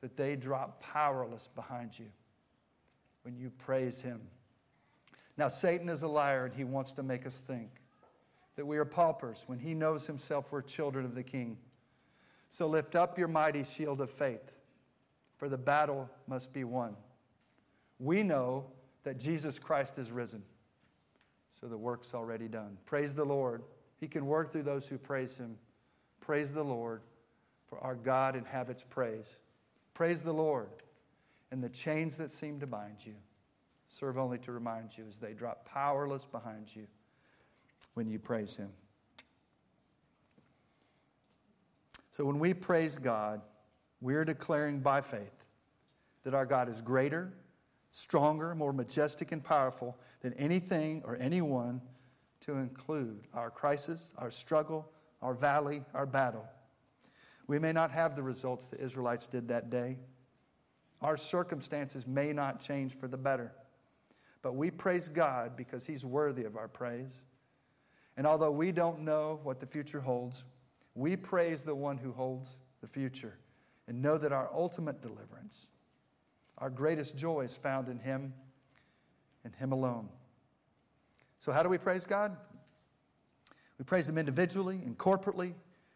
that 0.00 0.16
they 0.16 0.36
drop 0.36 0.80
powerless 0.80 1.48
behind 1.54 1.98
you 1.98 2.06
when 3.22 3.36
you 3.36 3.50
praise 3.50 4.00
Him. 4.00 4.20
Now, 5.36 5.48
Satan 5.48 5.88
is 5.88 6.02
a 6.02 6.08
liar, 6.08 6.44
and 6.44 6.54
he 6.54 6.64
wants 6.64 6.92
to 6.92 7.02
make 7.02 7.26
us 7.26 7.40
think 7.40 7.70
that 8.56 8.66
we 8.66 8.76
are 8.76 8.84
paupers 8.84 9.44
when 9.46 9.58
he 9.58 9.72
knows 9.72 10.06
himself 10.06 10.52
we're 10.52 10.60
children 10.60 11.06
of 11.06 11.14
the 11.14 11.22
King. 11.22 11.56
So 12.50 12.66
lift 12.66 12.94
up 12.94 13.18
your 13.18 13.28
mighty 13.28 13.64
shield 13.64 14.02
of 14.02 14.10
faith, 14.10 14.52
for 15.40 15.48
the 15.48 15.56
battle 15.56 16.10
must 16.28 16.52
be 16.52 16.64
won. 16.64 16.94
We 17.98 18.22
know 18.22 18.66
that 19.04 19.18
Jesus 19.18 19.58
Christ 19.58 19.96
is 19.96 20.12
risen, 20.12 20.42
so 21.58 21.66
the 21.66 21.78
work's 21.78 22.12
already 22.12 22.46
done. 22.46 22.76
Praise 22.84 23.14
the 23.14 23.24
Lord. 23.24 23.62
He 23.96 24.06
can 24.06 24.26
work 24.26 24.52
through 24.52 24.64
those 24.64 24.86
who 24.86 24.98
praise 24.98 25.38
him. 25.38 25.56
Praise 26.20 26.52
the 26.52 26.62
Lord, 26.62 27.00
for 27.68 27.80
our 27.80 27.94
God 27.94 28.36
inhabits 28.36 28.84
praise. 28.86 29.38
Praise 29.94 30.22
the 30.22 30.34
Lord, 30.34 30.68
and 31.50 31.64
the 31.64 31.70
chains 31.70 32.18
that 32.18 32.30
seem 32.30 32.60
to 32.60 32.66
bind 32.66 32.96
you 33.06 33.14
serve 33.86 34.18
only 34.18 34.36
to 34.40 34.52
remind 34.52 34.90
you 34.98 35.04
as 35.08 35.18
they 35.18 35.32
drop 35.32 35.66
powerless 35.66 36.26
behind 36.26 36.66
you 36.76 36.86
when 37.94 38.10
you 38.10 38.18
praise 38.18 38.56
him. 38.56 38.68
So 42.10 42.26
when 42.26 42.38
we 42.38 42.52
praise 42.52 42.98
God, 42.98 43.40
we're 44.00 44.24
declaring 44.24 44.80
by 44.80 45.00
faith 45.00 45.44
that 46.24 46.34
our 46.34 46.46
God 46.46 46.68
is 46.68 46.80
greater, 46.80 47.32
stronger, 47.90 48.54
more 48.54 48.72
majestic, 48.72 49.32
and 49.32 49.42
powerful 49.42 49.98
than 50.22 50.32
anything 50.34 51.02
or 51.04 51.16
anyone 51.20 51.80
to 52.40 52.54
include 52.54 53.26
our 53.34 53.50
crisis, 53.50 54.14
our 54.18 54.30
struggle, 54.30 54.90
our 55.20 55.34
valley, 55.34 55.84
our 55.94 56.06
battle. 56.06 56.46
We 57.46 57.58
may 57.58 57.72
not 57.72 57.90
have 57.90 58.16
the 58.16 58.22
results 58.22 58.68
the 58.68 58.80
Israelites 58.80 59.26
did 59.26 59.48
that 59.48 59.70
day. 59.70 59.98
Our 61.02 61.16
circumstances 61.16 62.06
may 62.06 62.32
not 62.32 62.60
change 62.60 62.96
for 62.96 63.08
the 63.08 63.18
better. 63.18 63.52
But 64.42 64.54
we 64.54 64.70
praise 64.70 65.08
God 65.08 65.56
because 65.56 65.84
He's 65.84 66.04
worthy 66.04 66.44
of 66.44 66.56
our 66.56 66.68
praise. 66.68 67.22
And 68.16 68.26
although 68.26 68.52
we 68.52 68.72
don't 68.72 69.00
know 69.00 69.40
what 69.42 69.60
the 69.60 69.66
future 69.66 70.00
holds, 70.00 70.44
we 70.94 71.16
praise 71.16 71.62
the 71.62 71.74
one 71.74 71.98
who 71.98 72.12
holds 72.12 72.60
the 72.80 72.86
future 72.86 73.36
and 73.90 74.00
know 74.00 74.16
that 74.16 74.30
our 74.30 74.48
ultimate 74.54 75.02
deliverance, 75.02 75.66
Our 76.58 76.70
greatest 76.70 77.16
joy 77.16 77.40
is 77.40 77.56
found 77.56 77.88
in 77.88 77.98
Him 77.98 78.32
and 79.44 79.52
Him 79.56 79.72
alone. 79.72 80.08
So, 81.38 81.50
how 81.50 81.64
do 81.64 81.68
we 81.68 81.78
praise 81.78 82.06
God? 82.06 82.36
We 83.78 83.84
praise 83.84 84.08
Him 84.08 84.16
individually 84.16 84.80
and 84.86 84.96
corporately, 84.96 85.54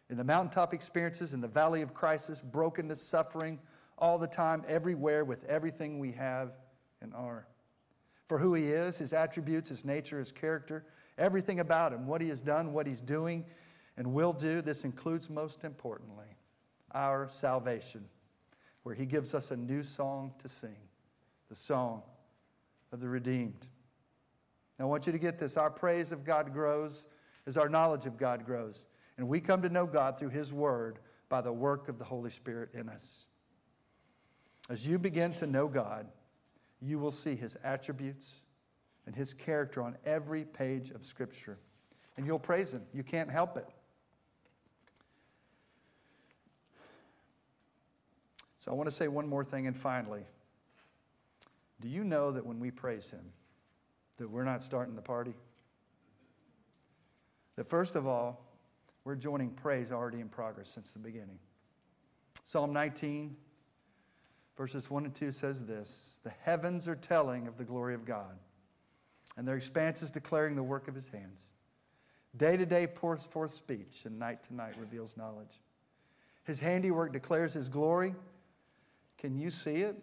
in 0.09 0.17
the 0.17 0.23
mountaintop 0.25 0.73
experiences, 0.73 1.33
in 1.33 1.39
the 1.39 1.47
valley 1.47 1.81
of 1.81 1.93
crisis, 1.93 2.41
brokenness, 2.41 3.01
suffering, 3.01 3.59
all 3.97 4.17
the 4.17 4.27
time, 4.27 4.65
everywhere, 4.67 5.23
with 5.23 5.45
everything 5.45 5.97
we 5.99 6.11
have 6.11 6.51
and 7.01 7.13
are. 7.13 7.47
For 8.27 8.37
who 8.37 8.55
He 8.55 8.71
is, 8.71 8.97
His 8.97 9.13
attributes, 9.13 9.69
His 9.69 9.85
nature, 9.85 10.19
His 10.19 10.33
character, 10.33 10.83
everything 11.17 11.61
about 11.61 11.93
Him, 11.93 12.07
what 12.07 12.19
He 12.19 12.27
has 12.27 12.41
done, 12.41 12.73
what 12.73 12.87
He's 12.87 12.99
doing, 12.99 13.45
and 13.95 14.13
will 14.13 14.33
do. 14.33 14.61
This 14.61 14.83
includes, 14.83 15.29
most 15.29 15.63
importantly, 15.63 16.34
our 16.95 17.27
salvation, 17.27 18.05
where 18.81 18.95
He 18.95 19.05
gives 19.05 19.35
us 19.35 19.51
a 19.51 19.57
new 19.57 19.83
song 19.83 20.33
to 20.39 20.49
sing 20.49 20.77
the 21.49 21.55
song 21.55 22.01
of 22.91 22.99
the 22.99 23.07
redeemed. 23.07 23.67
Now, 24.79 24.85
I 24.85 24.87
want 24.87 25.05
you 25.05 25.11
to 25.11 25.19
get 25.19 25.37
this. 25.37 25.57
Our 25.57 25.69
praise 25.69 26.11
of 26.11 26.25
God 26.25 26.51
grows 26.51 27.05
as 27.45 27.57
our 27.57 27.69
knowledge 27.69 28.05
of 28.05 28.17
God 28.17 28.45
grows. 28.45 28.87
And 29.17 29.27
we 29.27 29.39
come 29.39 29.61
to 29.61 29.69
know 29.69 29.85
God 29.85 30.17
through 30.17 30.29
His 30.29 30.53
Word 30.53 30.99
by 31.29 31.41
the 31.41 31.53
work 31.53 31.87
of 31.87 31.97
the 31.97 32.03
Holy 32.03 32.29
Spirit 32.29 32.69
in 32.73 32.89
us. 32.89 33.27
As 34.69 34.87
you 34.87 34.97
begin 34.97 35.33
to 35.35 35.47
know 35.47 35.67
God, 35.67 36.07
you 36.81 36.99
will 36.99 37.11
see 37.11 37.35
His 37.35 37.55
attributes 37.63 38.41
and 39.05 39.15
His 39.15 39.33
character 39.33 39.81
on 39.81 39.95
every 40.05 40.43
page 40.43 40.91
of 40.91 41.05
Scripture. 41.05 41.57
And 42.17 42.25
you'll 42.25 42.39
praise 42.39 42.73
Him. 42.73 42.81
You 42.93 43.03
can't 43.03 43.29
help 43.29 43.57
it. 43.57 43.67
So 48.65 48.71
I 48.71 48.73
want 48.73 48.87
to 48.87 48.95
say 48.95 49.07
one 49.07 49.27
more 49.27 49.43
thing, 49.43 49.67
and 49.67 49.77
finally, 49.77 50.23
do 51.81 51.87
you 51.87 52.03
know 52.03 52.31
that 52.31 52.43
when 52.43 52.59
we 52.59 52.71
praise 52.71 53.11
Him, 53.11 53.23
that 54.17 54.27
we're 54.27 54.43
not 54.43 54.63
starting 54.63 54.95
the 54.95 55.03
party? 55.03 55.35
That 57.57 57.69
first 57.69 57.95
of 57.95 58.07
all, 58.07 58.43
we're 59.03 59.17
joining 59.17 59.51
praise 59.51 59.91
already 59.91 60.19
in 60.19 60.29
progress 60.29 60.67
since 60.67 60.89
the 60.93 60.97
beginning. 60.97 61.37
Psalm 62.43 62.73
19, 62.73 63.37
verses 64.57 64.89
1 64.89 65.05
and 65.05 65.13
2 65.13 65.31
says 65.31 65.63
this 65.67 66.19
The 66.23 66.33
heavens 66.41 66.87
are 66.87 66.95
telling 66.95 67.47
of 67.47 67.59
the 67.59 67.65
glory 67.65 67.93
of 67.93 68.03
God, 68.03 68.35
and 69.37 69.47
their 69.47 69.57
expanses 69.57 70.09
declaring 70.09 70.55
the 70.55 70.63
work 70.63 70.87
of 70.87 70.95
his 70.95 71.07
hands. 71.07 71.51
Day 72.35 72.57
to 72.57 72.65
day 72.65 72.87
pours 72.87 73.25
forth 73.25 73.51
speech, 73.51 74.05
and 74.05 74.17
night 74.17 74.41
to 74.45 74.55
night 74.55 74.73
reveals 74.79 75.17
knowledge. 75.17 75.61
His 76.45 76.59
handiwork 76.59 77.13
declares 77.13 77.53
his 77.53 77.69
glory. 77.69 78.15
Can 79.17 79.35
you 79.35 79.49
see 79.49 79.77
it? 79.77 79.95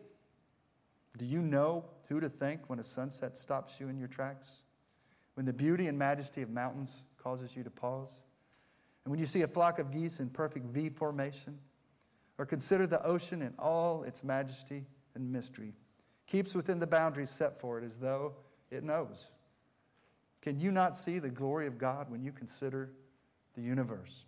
Do 1.19 1.25
you 1.25 1.41
know 1.41 1.85
who 2.09 2.21
to 2.21 2.29
thank 2.29 2.69
when 2.69 2.79
a 2.79 2.85
sunset 2.85 3.37
stops 3.37 3.81
you 3.81 3.89
in 3.89 3.99
your 3.99 4.09
tracks? 4.09 4.63
When 5.35 5.47
the 5.47 5.53
beauty 5.53 5.87
and 5.89 5.99
majesty 5.99 6.43
of 6.43 6.51
mountains 6.51 7.03
causes 7.23 7.57
you 7.57 7.63
to 7.65 7.71
pause? 7.71 8.23
And 9.05 9.11
when 9.11 9.21
you 9.21 9.27
see 9.27 9.43
a 9.43 9.49
flock 9.49 9.79
of 9.79 9.91
geese 9.91 10.21
in 10.21 10.31
perfect 10.31 10.67
V 10.67 10.89
formation? 10.89 11.59
Or 12.39 12.47
consider 12.47 12.87
the 12.87 13.05
ocean 13.05 13.43
in 13.43 13.55
all 13.59 14.05
its 14.05 14.25
majesty 14.25 14.87
and 15.15 15.31
mystery, 15.31 15.75
keeps 16.27 16.55
within 16.55 16.79
the 16.79 16.87
boundaries 16.87 17.31
set 17.31 17.61
for 17.61 17.79
it 17.79 17.85
as 17.85 17.99
though 17.99 18.35
it 18.71 18.83
knows. 18.83 19.31
Can 20.41 20.59
you 20.59 20.73
not 20.73 20.97
see 20.97 21.19
the 21.19 21.29
glory 21.29 21.67
of 21.67 21.79
God 21.79 22.11
when 22.11 22.23
you 22.23 22.33
consider 22.33 22.91
the 23.55 23.63
universe? 23.63 24.27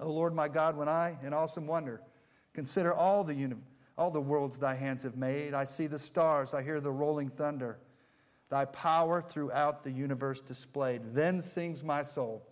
O 0.00 0.10
Lord 0.10 0.34
my 0.34 0.48
God, 0.48 0.76
when 0.76 0.88
I, 0.88 1.16
in 1.22 1.32
awesome 1.32 1.66
wonder, 1.66 2.02
consider 2.52 2.92
all 2.92 3.24
the, 3.24 3.34
uni- 3.34 3.56
all 3.98 4.10
the 4.10 4.20
worlds 4.20 4.58
thy 4.58 4.74
hands 4.74 5.02
have 5.04 5.16
made, 5.16 5.54
I 5.54 5.64
see 5.64 5.86
the 5.86 5.98
stars, 5.98 6.54
I 6.54 6.62
hear 6.62 6.80
the 6.80 6.92
rolling 6.92 7.30
thunder, 7.30 7.78
thy 8.50 8.66
power 8.66 9.22
throughout 9.22 9.84
the 9.84 9.90
universe 9.90 10.40
displayed. 10.40 11.00
Then 11.14 11.40
sings 11.40 11.82
my 11.82 12.02
soul, 12.02 12.46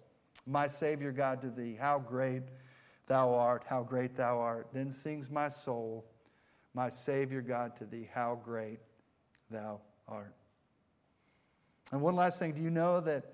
my 0.46 0.66
Savior 0.66 1.12
God, 1.12 1.42
to 1.42 1.50
thee, 1.50 1.76
how 1.78 1.98
great 1.98 2.42
thou 3.06 3.34
art, 3.34 3.64
how 3.66 3.82
great 3.82 4.16
thou 4.16 4.38
art. 4.38 4.68
Then 4.72 4.90
sings 4.90 5.30
my 5.30 5.48
soul, 5.48 6.06
my 6.72 6.88
Savior 6.88 7.42
God, 7.42 7.76
to 7.76 7.84
thee, 7.84 8.08
how 8.12 8.40
great 8.42 8.80
thou 9.50 9.80
art. 10.08 10.34
And 11.92 12.00
one 12.00 12.16
last 12.16 12.38
thing 12.38 12.52
do 12.52 12.62
you 12.62 12.70
know 12.70 13.00
that 13.00 13.24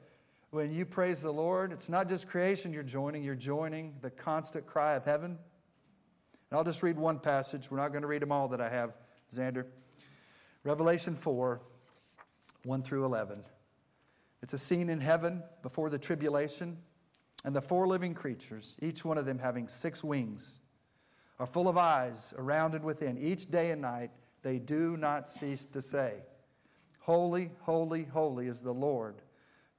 when 0.50 0.72
you 0.72 0.84
praise 0.84 1.22
the 1.22 1.32
Lord, 1.32 1.72
it's 1.72 1.88
not 1.88 2.08
just 2.08 2.28
creation 2.28 2.72
you're 2.72 2.82
joining, 2.82 3.22
you're 3.22 3.36
joining 3.36 3.94
the 4.00 4.10
constant 4.10 4.66
cry 4.66 4.94
of 4.94 5.04
heaven? 5.04 5.38
And 6.50 6.58
I'll 6.58 6.64
just 6.64 6.82
read 6.82 6.98
one 6.98 7.18
passage. 7.18 7.70
We're 7.70 7.78
not 7.78 7.90
going 7.90 8.02
to 8.02 8.08
read 8.08 8.22
them 8.22 8.32
all 8.32 8.48
that 8.48 8.60
I 8.60 8.68
have, 8.68 8.92
Xander. 9.34 9.66
Revelation 10.64 11.14
4, 11.14 11.60
1 12.64 12.82
through 12.82 13.04
11. 13.04 13.44
It's 14.42 14.52
a 14.52 14.58
scene 14.58 14.88
in 14.88 15.00
heaven 15.00 15.42
before 15.62 15.90
the 15.90 15.98
tribulation, 15.98 16.76
and 17.44 17.54
the 17.54 17.62
four 17.62 17.86
living 17.86 18.14
creatures, 18.14 18.76
each 18.82 19.04
one 19.04 19.16
of 19.16 19.26
them 19.26 19.38
having 19.38 19.68
six 19.68 20.02
wings, 20.02 20.60
are 21.38 21.46
full 21.46 21.68
of 21.68 21.76
eyes 21.78 22.34
around 22.36 22.74
and 22.74 22.84
within. 22.84 23.16
Each 23.16 23.46
day 23.46 23.70
and 23.70 23.80
night, 23.80 24.10
they 24.42 24.58
do 24.58 24.96
not 24.96 25.28
cease 25.28 25.66
to 25.66 25.80
say, 25.80 26.14
Holy, 26.98 27.50
holy, 27.60 28.04
holy 28.04 28.46
is 28.46 28.60
the 28.60 28.74
Lord 28.74 29.22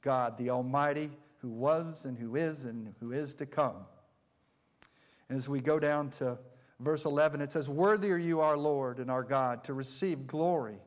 God, 0.01 0.37
the 0.37 0.49
Almighty, 0.49 1.11
who 1.37 1.49
was 1.49 2.05
and 2.05 2.17
who 2.17 2.35
is 2.35 2.65
and 2.65 2.93
who 2.99 3.11
is 3.11 3.33
to 3.35 3.45
come. 3.45 3.85
And 5.29 5.37
as 5.37 5.47
we 5.47 5.59
go 5.59 5.79
down 5.79 6.09
to 6.11 6.37
verse 6.81 7.05
11, 7.05 7.41
it 7.41 7.51
says, 7.51 7.69
Worthy 7.69 8.11
are 8.11 8.17
you, 8.17 8.41
our 8.41 8.57
Lord 8.57 8.99
and 8.99 9.09
our 9.09 9.23
God, 9.23 9.63
to 9.65 9.73
receive 9.73 10.27
glory 10.27 10.79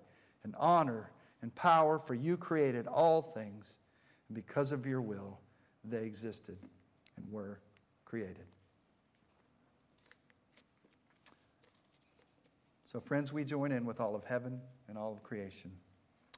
and 0.42 0.54
honor 0.58 1.10
and 1.42 1.54
power, 1.54 1.98
for 1.98 2.14
you 2.14 2.36
created 2.36 2.86
all 2.86 3.22
things, 3.22 3.78
and 4.28 4.34
because 4.34 4.72
of 4.72 4.86
your 4.86 5.00
will, 5.00 5.38
they 5.84 6.04
existed 6.04 6.56
and 7.16 7.30
were 7.30 7.60
created. 8.04 8.46
So, 12.84 13.00
friends, 13.00 13.32
we 13.32 13.44
join 13.44 13.72
in 13.72 13.84
with 13.84 14.00
all 14.00 14.14
of 14.14 14.24
heaven 14.24 14.60
and 14.88 14.96
all 14.96 15.12
of 15.12 15.22
creation 15.22 15.72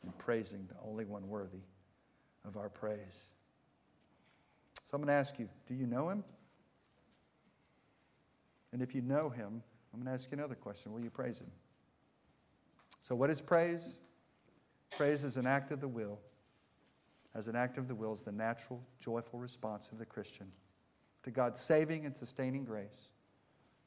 in 0.04 0.12
praising 0.12 0.66
the 0.68 0.88
only 0.88 1.04
one 1.04 1.28
worthy 1.28 1.62
of 2.46 2.56
our 2.56 2.68
praise. 2.68 3.28
So, 4.86 4.94
I'm 4.94 5.02
going 5.02 5.08
to 5.08 5.14
ask 5.14 5.38
you 5.38 5.48
do 5.66 5.74
you 5.74 5.86
know 5.86 6.08
him? 6.08 6.24
And 8.76 8.82
if 8.82 8.94
you 8.94 9.00
know 9.00 9.30
him, 9.30 9.62
I'm 9.94 10.02
going 10.02 10.04
to 10.04 10.12
ask 10.12 10.30
you 10.30 10.36
another 10.36 10.54
question 10.54 10.92
Will 10.92 11.00
you 11.00 11.08
praise 11.08 11.40
him? 11.40 11.50
So, 13.00 13.14
what 13.14 13.30
is 13.30 13.40
praise? 13.40 14.00
Praise 14.98 15.24
is 15.24 15.38
an 15.38 15.46
act 15.46 15.72
of 15.72 15.80
the 15.80 15.88
will. 15.88 16.18
As 17.34 17.48
an 17.48 17.56
act 17.56 17.78
of 17.78 17.88
the 17.88 17.94
will 17.94 18.12
is 18.12 18.24
the 18.24 18.32
natural, 18.32 18.82
joyful 19.00 19.38
response 19.38 19.92
of 19.92 19.98
the 19.98 20.04
Christian 20.04 20.52
to 21.22 21.30
God's 21.30 21.58
saving 21.58 22.04
and 22.04 22.14
sustaining 22.14 22.66
grace, 22.66 23.08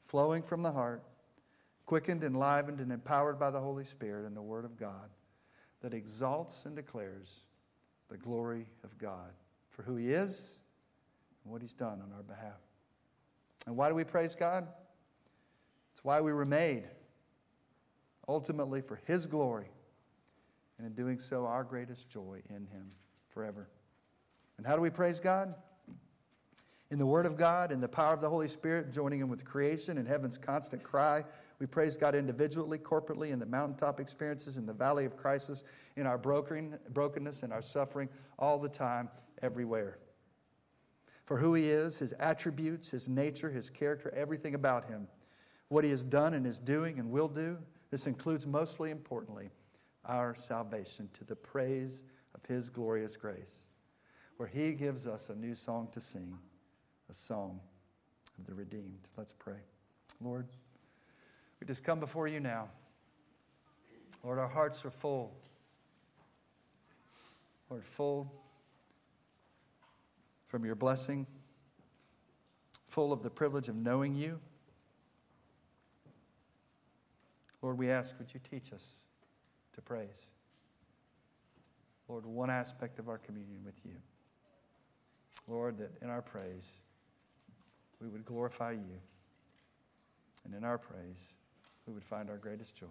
flowing 0.06 0.42
from 0.42 0.60
the 0.60 0.72
heart, 0.72 1.04
quickened, 1.86 2.24
enlivened, 2.24 2.80
and 2.80 2.90
empowered 2.90 3.38
by 3.38 3.52
the 3.52 3.60
Holy 3.60 3.84
Spirit 3.84 4.26
and 4.26 4.36
the 4.36 4.42
Word 4.42 4.64
of 4.64 4.76
God 4.76 5.08
that 5.82 5.94
exalts 5.94 6.64
and 6.64 6.74
declares 6.74 7.42
the 8.08 8.16
glory 8.16 8.66
of 8.82 8.98
God 8.98 9.30
for 9.68 9.84
who 9.84 9.94
He 9.94 10.08
is 10.08 10.58
and 11.44 11.52
what 11.52 11.62
He's 11.62 11.74
done 11.74 12.02
on 12.02 12.12
our 12.12 12.24
behalf. 12.24 12.58
And 13.68 13.76
why 13.76 13.88
do 13.88 13.94
we 13.94 14.02
praise 14.02 14.34
God? 14.34 14.66
It's 15.92 16.04
why 16.04 16.20
we 16.20 16.32
were 16.32 16.44
made, 16.44 16.84
ultimately 18.28 18.80
for 18.80 19.00
His 19.06 19.26
glory, 19.26 19.70
and 20.78 20.86
in 20.86 20.94
doing 20.94 21.18
so, 21.18 21.46
our 21.46 21.64
greatest 21.64 22.08
joy 22.08 22.40
in 22.48 22.66
Him 22.66 22.90
forever. 23.28 23.68
And 24.56 24.66
how 24.66 24.76
do 24.76 24.82
we 24.82 24.90
praise 24.90 25.18
God? 25.18 25.54
In 26.90 26.98
the 26.98 27.06
Word 27.06 27.24
of 27.24 27.36
God, 27.36 27.70
in 27.70 27.80
the 27.80 27.88
power 27.88 28.12
of 28.14 28.20
the 28.20 28.28
Holy 28.28 28.48
Spirit, 28.48 28.92
joining 28.92 29.20
Him 29.20 29.28
with 29.28 29.44
creation 29.44 29.98
and 29.98 30.08
heaven's 30.08 30.36
constant 30.36 30.82
cry. 30.82 31.24
We 31.58 31.66
praise 31.66 31.96
God 31.96 32.14
individually, 32.14 32.78
corporately, 32.78 33.30
in 33.30 33.38
the 33.38 33.46
mountaintop 33.46 34.00
experiences, 34.00 34.56
in 34.56 34.66
the 34.66 34.72
valley 34.72 35.04
of 35.04 35.16
crisis, 35.16 35.62
in 35.96 36.06
our 36.06 36.18
broken, 36.18 36.78
brokenness, 36.90 37.42
in 37.42 37.52
our 37.52 37.62
suffering, 37.62 38.08
all 38.38 38.58
the 38.58 38.68
time, 38.68 39.08
everywhere. 39.42 39.98
For 41.26 41.36
who 41.36 41.54
He 41.54 41.70
is, 41.70 41.98
His 41.98 42.12
attributes, 42.14 42.90
His 42.90 43.08
nature, 43.08 43.50
His 43.50 43.70
character, 43.70 44.12
everything 44.16 44.54
about 44.54 44.88
Him, 44.88 45.06
what 45.70 45.84
He 45.84 45.90
has 45.90 46.04
done 46.04 46.34
and 46.34 46.46
is 46.46 46.58
doing 46.58 46.98
and 46.98 47.10
will 47.10 47.28
do. 47.28 47.56
This 47.90 48.06
includes, 48.06 48.46
mostly 48.46 48.90
importantly, 48.90 49.48
our 50.04 50.34
salvation 50.34 51.08
to 51.14 51.24
the 51.24 51.36
praise 51.36 52.04
of 52.34 52.44
His 52.44 52.68
glorious 52.68 53.16
grace, 53.16 53.68
where 54.36 54.48
He 54.48 54.72
gives 54.72 55.06
us 55.06 55.30
a 55.30 55.34
new 55.34 55.54
song 55.54 55.88
to 55.92 56.00
sing, 56.00 56.36
a 57.08 57.14
song 57.14 57.60
of 58.38 58.46
the 58.46 58.54
redeemed. 58.54 59.08
Let's 59.16 59.32
pray. 59.32 59.60
Lord, 60.20 60.48
we 61.60 61.66
just 61.66 61.84
come 61.84 62.00
before 62.00 62.26
you 62.26 62.40
now. 62.40 62.68
Lord, 64.24 64.38
our 64.38 64.48
hearts 64.48 64.84
are 64.84 64.90
full. 64.90 65.36
Lord, 67.70 67.84
full 67.84 68.32
from 70.48 70.64
your 70.64 70.74
blessing, 70.74 71.28
full 72.88 73.12
of 73.12 73.22
the 73.22 73.30
privilege 73.30 73.68
of 73.68 73.76
knowing 73.76 74.16
you. 74.16 74.40
Lord, 77.62 77.78
we 77.78 77.90
ask, 77.90 78.18
would 78.18 78.32
you 78.32 78.40
teach 78.50 78.72
us 78.72 78.84
to 79.74 79.82
praise? 79.82 80.26
Lord, 82.08 82.26
one 82.26 82.50
aspect 82.50 82.98
of 82.98 83.08
our 83.08 83.18
communion 83.18 83.60
with 83.64 83.80
you. 83.84 83.92
Lord, 85.46 85.78
that 85.78 85.92
in 86.02 86.10
our 86.10 86.22
praise, 86.22 86.72
we 88.00 88.08
would 88.08 88.24
glorify 88.24 88.72
you. 88.72 88.98
And 90.44 90.54
in 90.54 90.64
our 90.64 90.78
praise, 90.78 91.34
we 91.86 91.92
would 91.92 92.04
find 92.04 92.30
our 92.30 92.36
greatest 92.36 92.74
joy. 92.74 92.86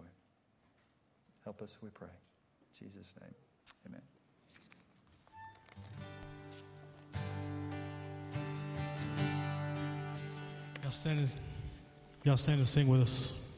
Help 1.44 1.62
us, 1.62 1.78
we 1.82 1.88
pray. 1.90 2.08
In 2.08 2.86
Jesus' 2.86 3.14
name, 3.20 3.34
amen. 3.88 4.02
Y'all 10.82 10.90
stand 10.90 11.18
and, 11.18 11.34
y'all 12.24 12.36
stand 12.36 12.58
and 12.58 12.66
sing 12.66 12.88
with 12.88 13.02
us. 13.02 13.49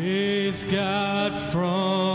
Praise 0.00 0.64
God 0.64 1.36
from 1.36 2.11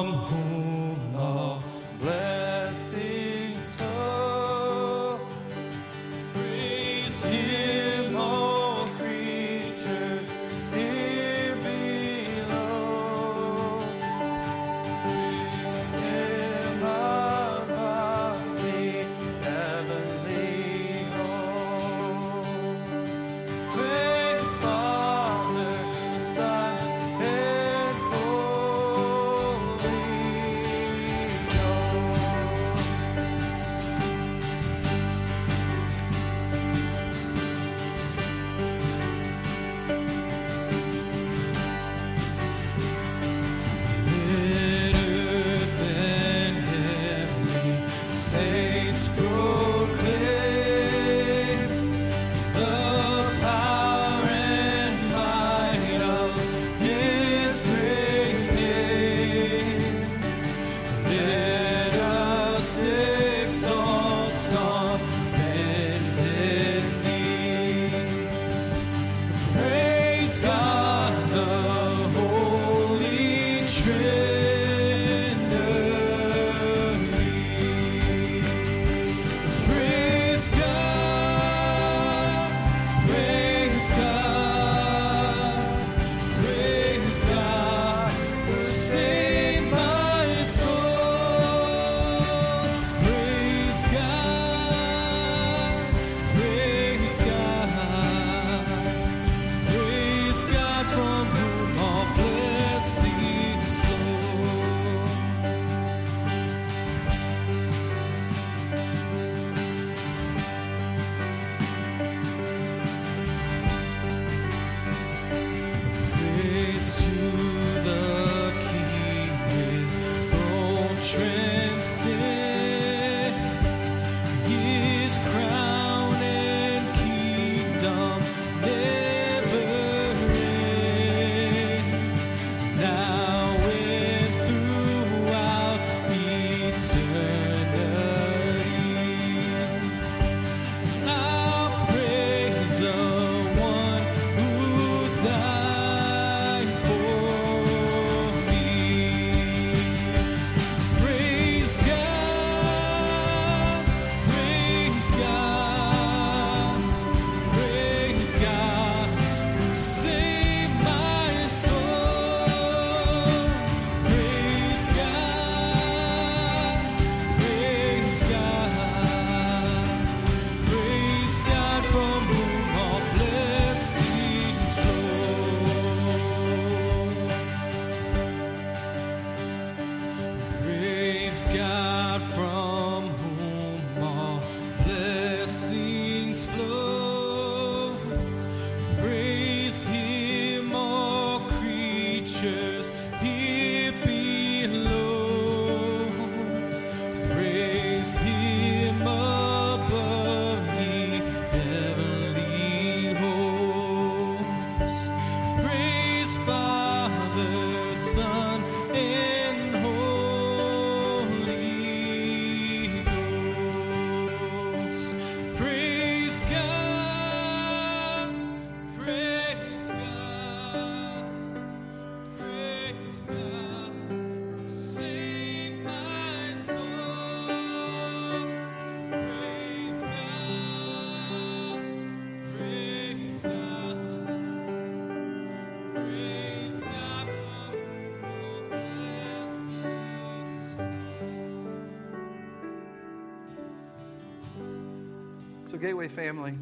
So, 245.78 245.82
Gateway 245.82 246.08
family, 246.08 246.56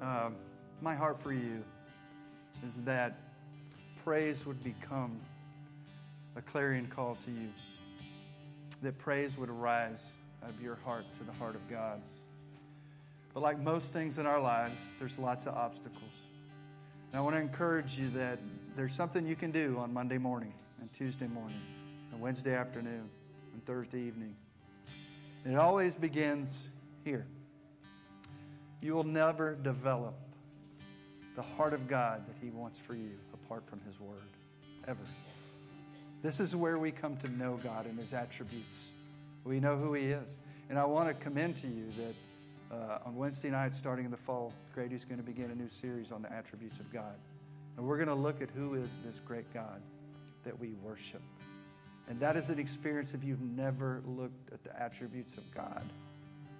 um, 0.00 0.36
my 0.80 0.94
heart 0.94 1.20
for 1.20 1.34
you 1.34 1.62
is 2.66 2.74
that 2.86 3.12
praise 4.02 4.46
would 4.46 4.64
become 4.64 5.20
a 6.34 6.40
clarion 6.40 6.86
call 6.86 7.14
to 7.26 7.30
you, 7.30 7.50
that 8.82 8.96
praise 8.96 9.36
would 9.36 9.50
arise 9.50 10.12
out 10.42 10.48
of 10.48 10.62
your 10.62 10.76
heart 10.76 11.04
to 11.18 11.24
the 11.24 11.32
heart 11.32 11.54
of 11.54 11.68
God. 11.68 12.00
But 13.34 13.40
like 13.40 13.58
most 13.58 13.92
things 13.92 14.16
in 14.16 14.24
our 14.24 14.40
lives, 14.40 14.80
there's 14.98 15.18
lots 15.18 15.44
of 15.44 15.54
obstacles. 15.54 16.24
And 17.12 17.18
I 17.18 17.22
want 17.22 17.36
to 17.36 17.42
encourage 17.42 17.98
you 17.98 18.08
that 18.10 18.38
there's 18.76 18.94
something 18.94 19.26
you 19.26 19.36
can 19.36 19.50
do 19.50 19.76
on 19.78 19.92
Monday 19.92 20.16
morning 20.16 20.54
and 20.80 20.90
Tuesday 20.94 21.26
morning 21.26 21.60
and 22.12 22.18
Wednesday 22.18 22.54
afternoon 22.54 23.10
and 23.52 23.66
Thursday 23.66 24.00
evening. 24.00 24.34
And 25.44 25.52
it 25.52 25.58
always 25.58 25.96
begins 25.96 26.68
here. 27.04 27.26
You 28.84 28.92
will 28.92 29.04
never 29.04 29.54
develop 29.54 30.14
the 31.36 31.42
heart 31.42 31.72
of 31.72 31.88
God 31.88 32.26
that 32.26 32.36
He 32.42 32.50
wants 32.50 32.78
for 32.78 32.94
you 32.94 33.12
apart 33.32 33.66
from 33.66 33.80
His 33.86 33.98
Word, 33.98 34.20
ever. 34.86 35.00
This 36.22 36.38
is 36.38 36.54
where 36.54 36.76
we 36.76 36.90
come 36.90 37.16
to 37.16 37.28
know 37.28 37.58
God 37.64 37.86
and 37.86 37.98
His 37.98 38.12
attributes. 38.12 38.90
We 39.42 39.58
know 39.58 39.78
who 39.78 39.94
He 39.94 40.08
is. 40.08 40.36
And 40.68 40.78
I 40.78 40.84
want 40.84 41.08
to 41.08 41.14
commend 41.14 41.56
to 41.62 41.66
you 41.66 41.86
that 41.96 42.76
uh, 42.76 42.98
on 43.06 43.16
Wednesday 43.16 43.48
night, 43.48 43.72
starting 43.72 44.04
in 44.04 44.10
the 44.10 44.18
fall, 44.18 44.52
Grady's 44.74 45.06
going 45.06 45.16
to 45.16 45.24
begin 45.24 45.50
a 45.50 45.54
new 45.54 45.70
series 45.70 46.12
on 46.12 46.20
the 46.20 46.30
attributes 46.30 46.78
of 46.78 46.92
God. 46.92 47.14
And 47.78 47.86
we're 47.86 47.96
going 47.96 48.08
to 48.08 48.14
look 48.14 48.42
at 48.42 48.50
who 48.50 48.74
is 48.74 48.98
this 49.02 49.18
great 49.18 49.50
God 49.54 49.80
that 50.44 50.60
we 50.60 50.74
worship. 50.82 51.22
And 52.06 52.20
that 52.20 52.36
is 52.36 52.50
an 52.50 52.58
experience 52.58 53.14
if 53.14 53.24
you've 53.24 53.40
never 53.40 54.02
looked 54.06 54.52
at 54.52 54.62
the 54.62 54.78
attributes 54.78 55.38
of 55.38 55.54
God 55.54 55.84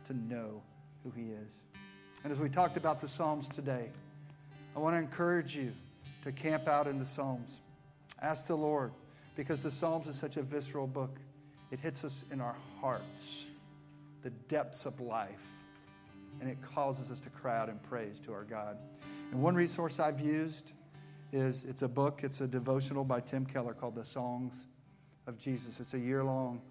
to 0.07 0.15
know 0.15 0.63
who 1.03 1.11
He 1.11 1.25
is. 1.25 1.53
And 2.25 2.33
as 2.33 2.41
we 2.41 2.49
talked 2.49 2.79
about 2.79 3.03
the 3.03 3.09
Psalms 3.09 3.51
today, 3.51 3.91
I 4.75 4.79
want 4.79 4.95
to 4.95 4.99
encourage 4.99 5.55
you 5.55 5.73
to 6.25 6.33
camp 6.33 6.67
out 6.67 6.87
in 6.87 6.99
the 6.99 7.05
Psalms. 7.05 7.61
Ask 8.23 8.47
the 8.47 8.57
Lord, 8.57 8.93
because 9.37 9.63
the 9.63 9.71
Psalms 9.71 10.09
is 10.09 10.17
such 10.17 10.39
a 10.39 10.43
visceral 10.43 10.87
book. 10.87 11.19
It 11.71 11.81
hits 11.81 12.03
us 12.03 12.25
in 12.33 12.41
our 12.41 12.57
hearts, 12.81 13.45
the 14.23 14.31
depths 14.49 14.87
of 14.87 15.01
life, 15.01 15.43
and 16.41 16.49
it 16.49 16.57
causes 16.75 17.11
us 17.11 17.21
to 17.21 17.29
cry 17.29 17.59
out 17.59 17.69
in 17.69 17.79
praise 17.81 18.21
to 18.21 18.33
our 18.33 18.45
God. 18.45 18.79
And 19.31 19.43
one 19.43 19.55
resource 19.55 20.01
I've 20.01 20.21
used 20.21 20.73
is 21.31 21.67
it's 21.67 21.83
a 21.83 21.89
book, 21.89 22.21
it's 22.23 22.41
a 22.41 22.47
devotional 22.47 23.05
by 23.05 23.21
Tim 23.21 23.45
Keller 23.45 23.75
called 23.75 23.97
The 23.97 24.05
Songs 24.05 24.65
of 25.27 25.39
Jesus. 25.39 25.79
It's 25.79 25.93
a 25.93 25.99
year 25.99 26.25
long 26.25 26.63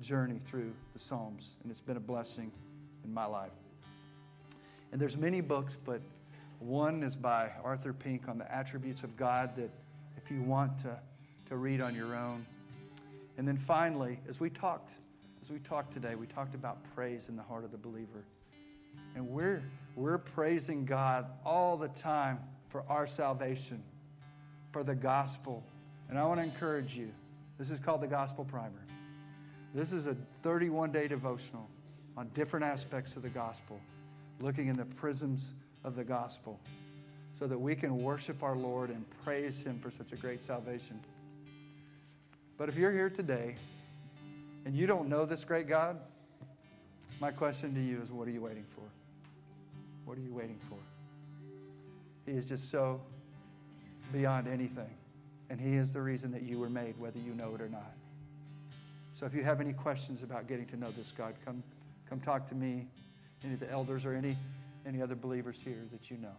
journey 0.00 0.40
through 0.44 0.72
the 0.92 1.00
Psalms, 1.00 1.56
and 1.64 1.72
it's 1.72 1.80
been 1.80 1.96
a 1.96 2.00
blessing 2.00 2.52
in 3.04 3.12
my 3.12 3.24
life. 3.24 3.50
And 4.92 5.00
there's 5.00 5.16
many 5.16 5.40
books, 5.40 5.76
but 5.84 6.00
one 6.58 7.02
is 7.02 7.16
by 7.16 7.50
Arthur 7.64 7.92
Pink 7.92 8.28
on 8.28 8.38
the 8.38 8.54
attributes 8.54 9.02
of 9.02 9.16
God 9.16 9.56
that 9.56 9.70
if 10.16 10.30
you 10.30 10.42
want 10.42 10.78
to, 10.80 10.96
to 11.48 11.56
read 11.56 11.80
on 11.80 11.94
your 11.94 12.14
own. 12.14 12.46
And 13.38 13.48
then 13.48 13.56
finally, 13.56 14.18
as 14.28 14.38
we 14.38 14.50
talked, 14.50 14.92
as 15.40 15.50
we 15.50 15.58
talked 15.58 15.92
today, 15.92 16.14
we 16.14 16.26
talked 16.26 16.54
about 16.54 16.78
praise 16.94 17.28
in 17.28 17.36
the 17.36 17.42
heart 17.42 17.64
of 17.64 17.72
the 17.72 17.78
believer. 17.78 18.24
And 19.16 19.28
we're, 19.28 19.62
we're 19.96 20.18
praising 20.18 20.84
God 20.84 21.26
all 21.44 21.76
the 21.76 21.88
time 21.88 22.38
for 22.68 22.84
our 22.88 23.06
salvation, 23.06 23.82
for 24.70 24.84
the 24.84 24.94
gospel. 24.94 25.64
And 26.08 26.18
I 26.18 26.24
want 26.24 26.40
to 26.40 26.44
encourage 26.44 26.96
you. 26.96 27.10
This 27.58 27.70
is 27.70 27.80
called 27.80 28.02
the 28.02 28.06
Gospel 28.06 28.44
Primer. 28.44 28.84
This 29.74 29.92
is 29.92 30.06
a 30.06 30.16
31 30.42 30.92
day 30.92 31.08
devotional 31.08 31.68
on 32.16 32.28
different 32.34 32.64
aspects 32.64 33.16
of 33.16 33.22
the 33.22 33.30
gospel, 33.30 33.80
looking 34.42 34.68
in 34.68 34.76
the 34.76 34.84
prisms 34.84 35.52
of 35.84 35.94
the 35.94 36.04
gospel, 36.04 36.60
so 37.32 37.46
that 37.46 37.58
we 37.58 37.74
can 37.74 38.02
worship 38.02 38.42
our 38.42 38.56
Lord 38.56 38.90
and 38.90 39.04
praise 39.24 39.62
Him 39.62 39.78
for 39.78 39.90
such 39.90 40.12
a 40.12 40.16
great 40.16 40.42
salvation. 40.42 41.00
But 42.58 42.68
if 42.68 42.76
you're 42.76 42.92
here 42.92 43.10
today 43.10 43.56
and 44.64 44.74
you 44.74 44.86
don't 44.86 45.08
know 45.08 45.24
this 45.24 45.44
great 45.44 45.66
God, 45.66 45.98
my 47.20 47.30
question 47.30 47.74
to 47.74 47.80
you 47.80 48.00
is 48.02 48.10
what 48.10 48.28
are 48.28 48.32
you 48.32 48.42
waiting 48.42 48.64
for? 48.74 48.82
What 50.04 50.18
are 50.18 50.20
you 50.20 50.34
waiting 50.34 50.58
for? 50.68 50.78
He 52.26 52.32
is 52.32 52.48
just 52.48 52.70
so 52.70 53.00
beyond 54.12 54.46
anything. 54.46 54.90
And 55.50 55.60
He 55.60 55.74
is 55.74 55.92
the 55.92 56.00
reason 56.00 56.32
that 56.32 56.42
you 56.42 56.58
were 56.58 56.70
made, 56.70 56.98
whether 56.98 57.18
you 57.18 57.34
know 57.34 57.54
it 57.54 57.60
or 57.60 57.68
not. 57.68 57.92
So 59.14 59.26
if 59.26 59.34
you 59.34 59.42
have 59.42 59.60
any 59.60 59.72
questions 59.72 60.22
about 60.22 60.48
getting 60.48 60.66
to 60.66 60.76
know 60.76 60.90
this 60.90 61.12
God, 61.12 61.34
come, 61.44 61.62
come 62.08 62.20
talk 62.20 62.46
to 62.48 62.54
me, 62.54 62.86
any 63.44 63.54
of 63.54 63.60
the 63.60 63.70
elders, 63.70 64.04
or 64.04 64.14
any, 64.14 64.36
any 64.86 65.02
other 65.02 65.14
believers 65.14 65.58
here 65.62 65.82
that 65.92 66.10
you 66.10 66.16
know. 66.18 66.36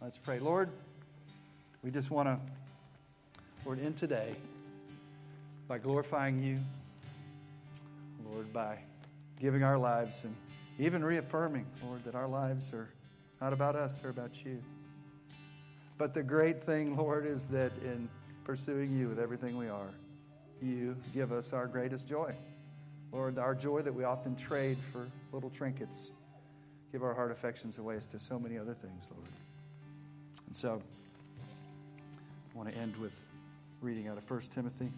Let's 0.00 0.18
pray. 0.18 0.38
Lord, 0.38 0.70
we 1.82 1.90
just 1.90 2.10
want 2.10 2.28
to, 2.28 2.38
Lord, 3.64 3.80
end 3.80 3.96
today 3.96 4.34
by 5.68 5.78
glorifying 5.78 6.42
you, 6.42 6.58
Lord, 8.30 8.52
by 8.52 8.78
giving 9.40 9.62
our 9.62 9.78
lives 9.78 10.24
and 10.24 10.34
even 10.78 11.04
reaffirming, 11.04 11.66
Lord, 11.86 12.04
that 12.04 12.14
our 12.14 12.28
lives 12.28 12.72
are 12.72 12.88
not 13.40 13.52
about 13.52 13.76
us, 13.76 13.98
they're 13.98 14.10
about 14.10 14.44
you. 14.44 14.62
But 15.98 16.14
the 16.14 16.22
great 16.22 16.64
thing, 16.64 16.96
Lord, 16.96 17.26
is 17.26 17.46
that 17.48 17.72
in 17.82 18.08
pursuing 18.44 18.96
you 18.96 19.08
with 19.08 19.18
everything 19.18 19.56
we 19.56 19.68
are, 19.68 19.90
you 20.60 20.96
give 21.12 21.32
us 21.32 21.52
our 21.52 21.66
greatest 21.66 22.08
joy. 22.08 22.34
Lord, 23.14 23.38
our 23.38 23.54
joy 23.54 23.80
that 23.80 23.94
we 23.94 24.02
often 24.02 24.34
trade 24.34 24.76
for 24.90 25.06
little 25.30 25.48
trinkets. 25.48 26.10
Give 26.90 27.04
our 27.04 27.14
heart 27.14 27.30
affections 27.30 27.78
away 27.78 27.94
as 27.96 28.08
to 28.08 28.18
so 28.18 28.40
many 28.40 28.58
other 28.58 28.74
things, 28.74 29.08
Lord. 29.14 29.28
And 30.48 30.56
so, 30.56 30.82
I 32.52 32.58
want 32.58 32.68
to 32.70 32.76
end 32.76 32.96
with 32.96 33.22
reading 33.80 34.08
out 34.08 34.18
of 34.18 34.28
1 34.28 34.40
Timothy 34.52 34.90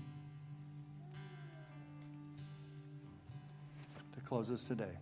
to 4.14 4.20
close 4.22 4.50
us 4.50 4.64
today. 4.64 4.96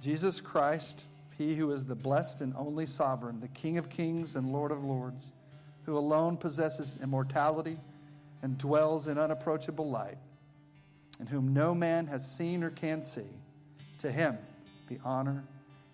Jesus 0.00 0.40
Christ, 0.40 1.06
he 1.36 1.56
who 1.56 1.72
is 1.72 1.84
the 1.84 1.96
blessed 1.96 2.40
and 2.40 2.54
only 2.56 2.86
sovereign, 2.86 3.40
the 3.40 3.48
King 3.48 3.78
of 3.78 3.90
kings 3.90 4.36
and 4.36 4.52
Lord 4.52 4.70
of 4.70 4.84
lords, 4.84 5.32
who 5.82 5.98
alone 5.98 6.36
possesses 6.36 6.98
immortality 7.02 7.78
and 8.42 8.56
dwells 8.58 9.08
in 9.08 9.18
unapproachable 9.18 9.90
light, 9.90 10.18
and 11.20 11.28
whom 11.28 11.52
no 11.52 11.74
man 11.74 12.06
has 12.06 12.28
seen 12.28 12.64
or 12.64 12.70
can 12.70 13.02
see, 13.02 13.22
to 13.98 14.10
him 14.10 14.36
be 14.88 14.98
honor 15.04 15.44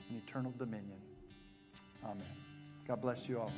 and 0.08 0.22
eternal 0.26 0.54
dominion. 0.56 0.98
Amen. 2.04 2.22
God 2.86 3.02
bless 3.02 3.28
you 3.28 3.40
all. 3.40 3.52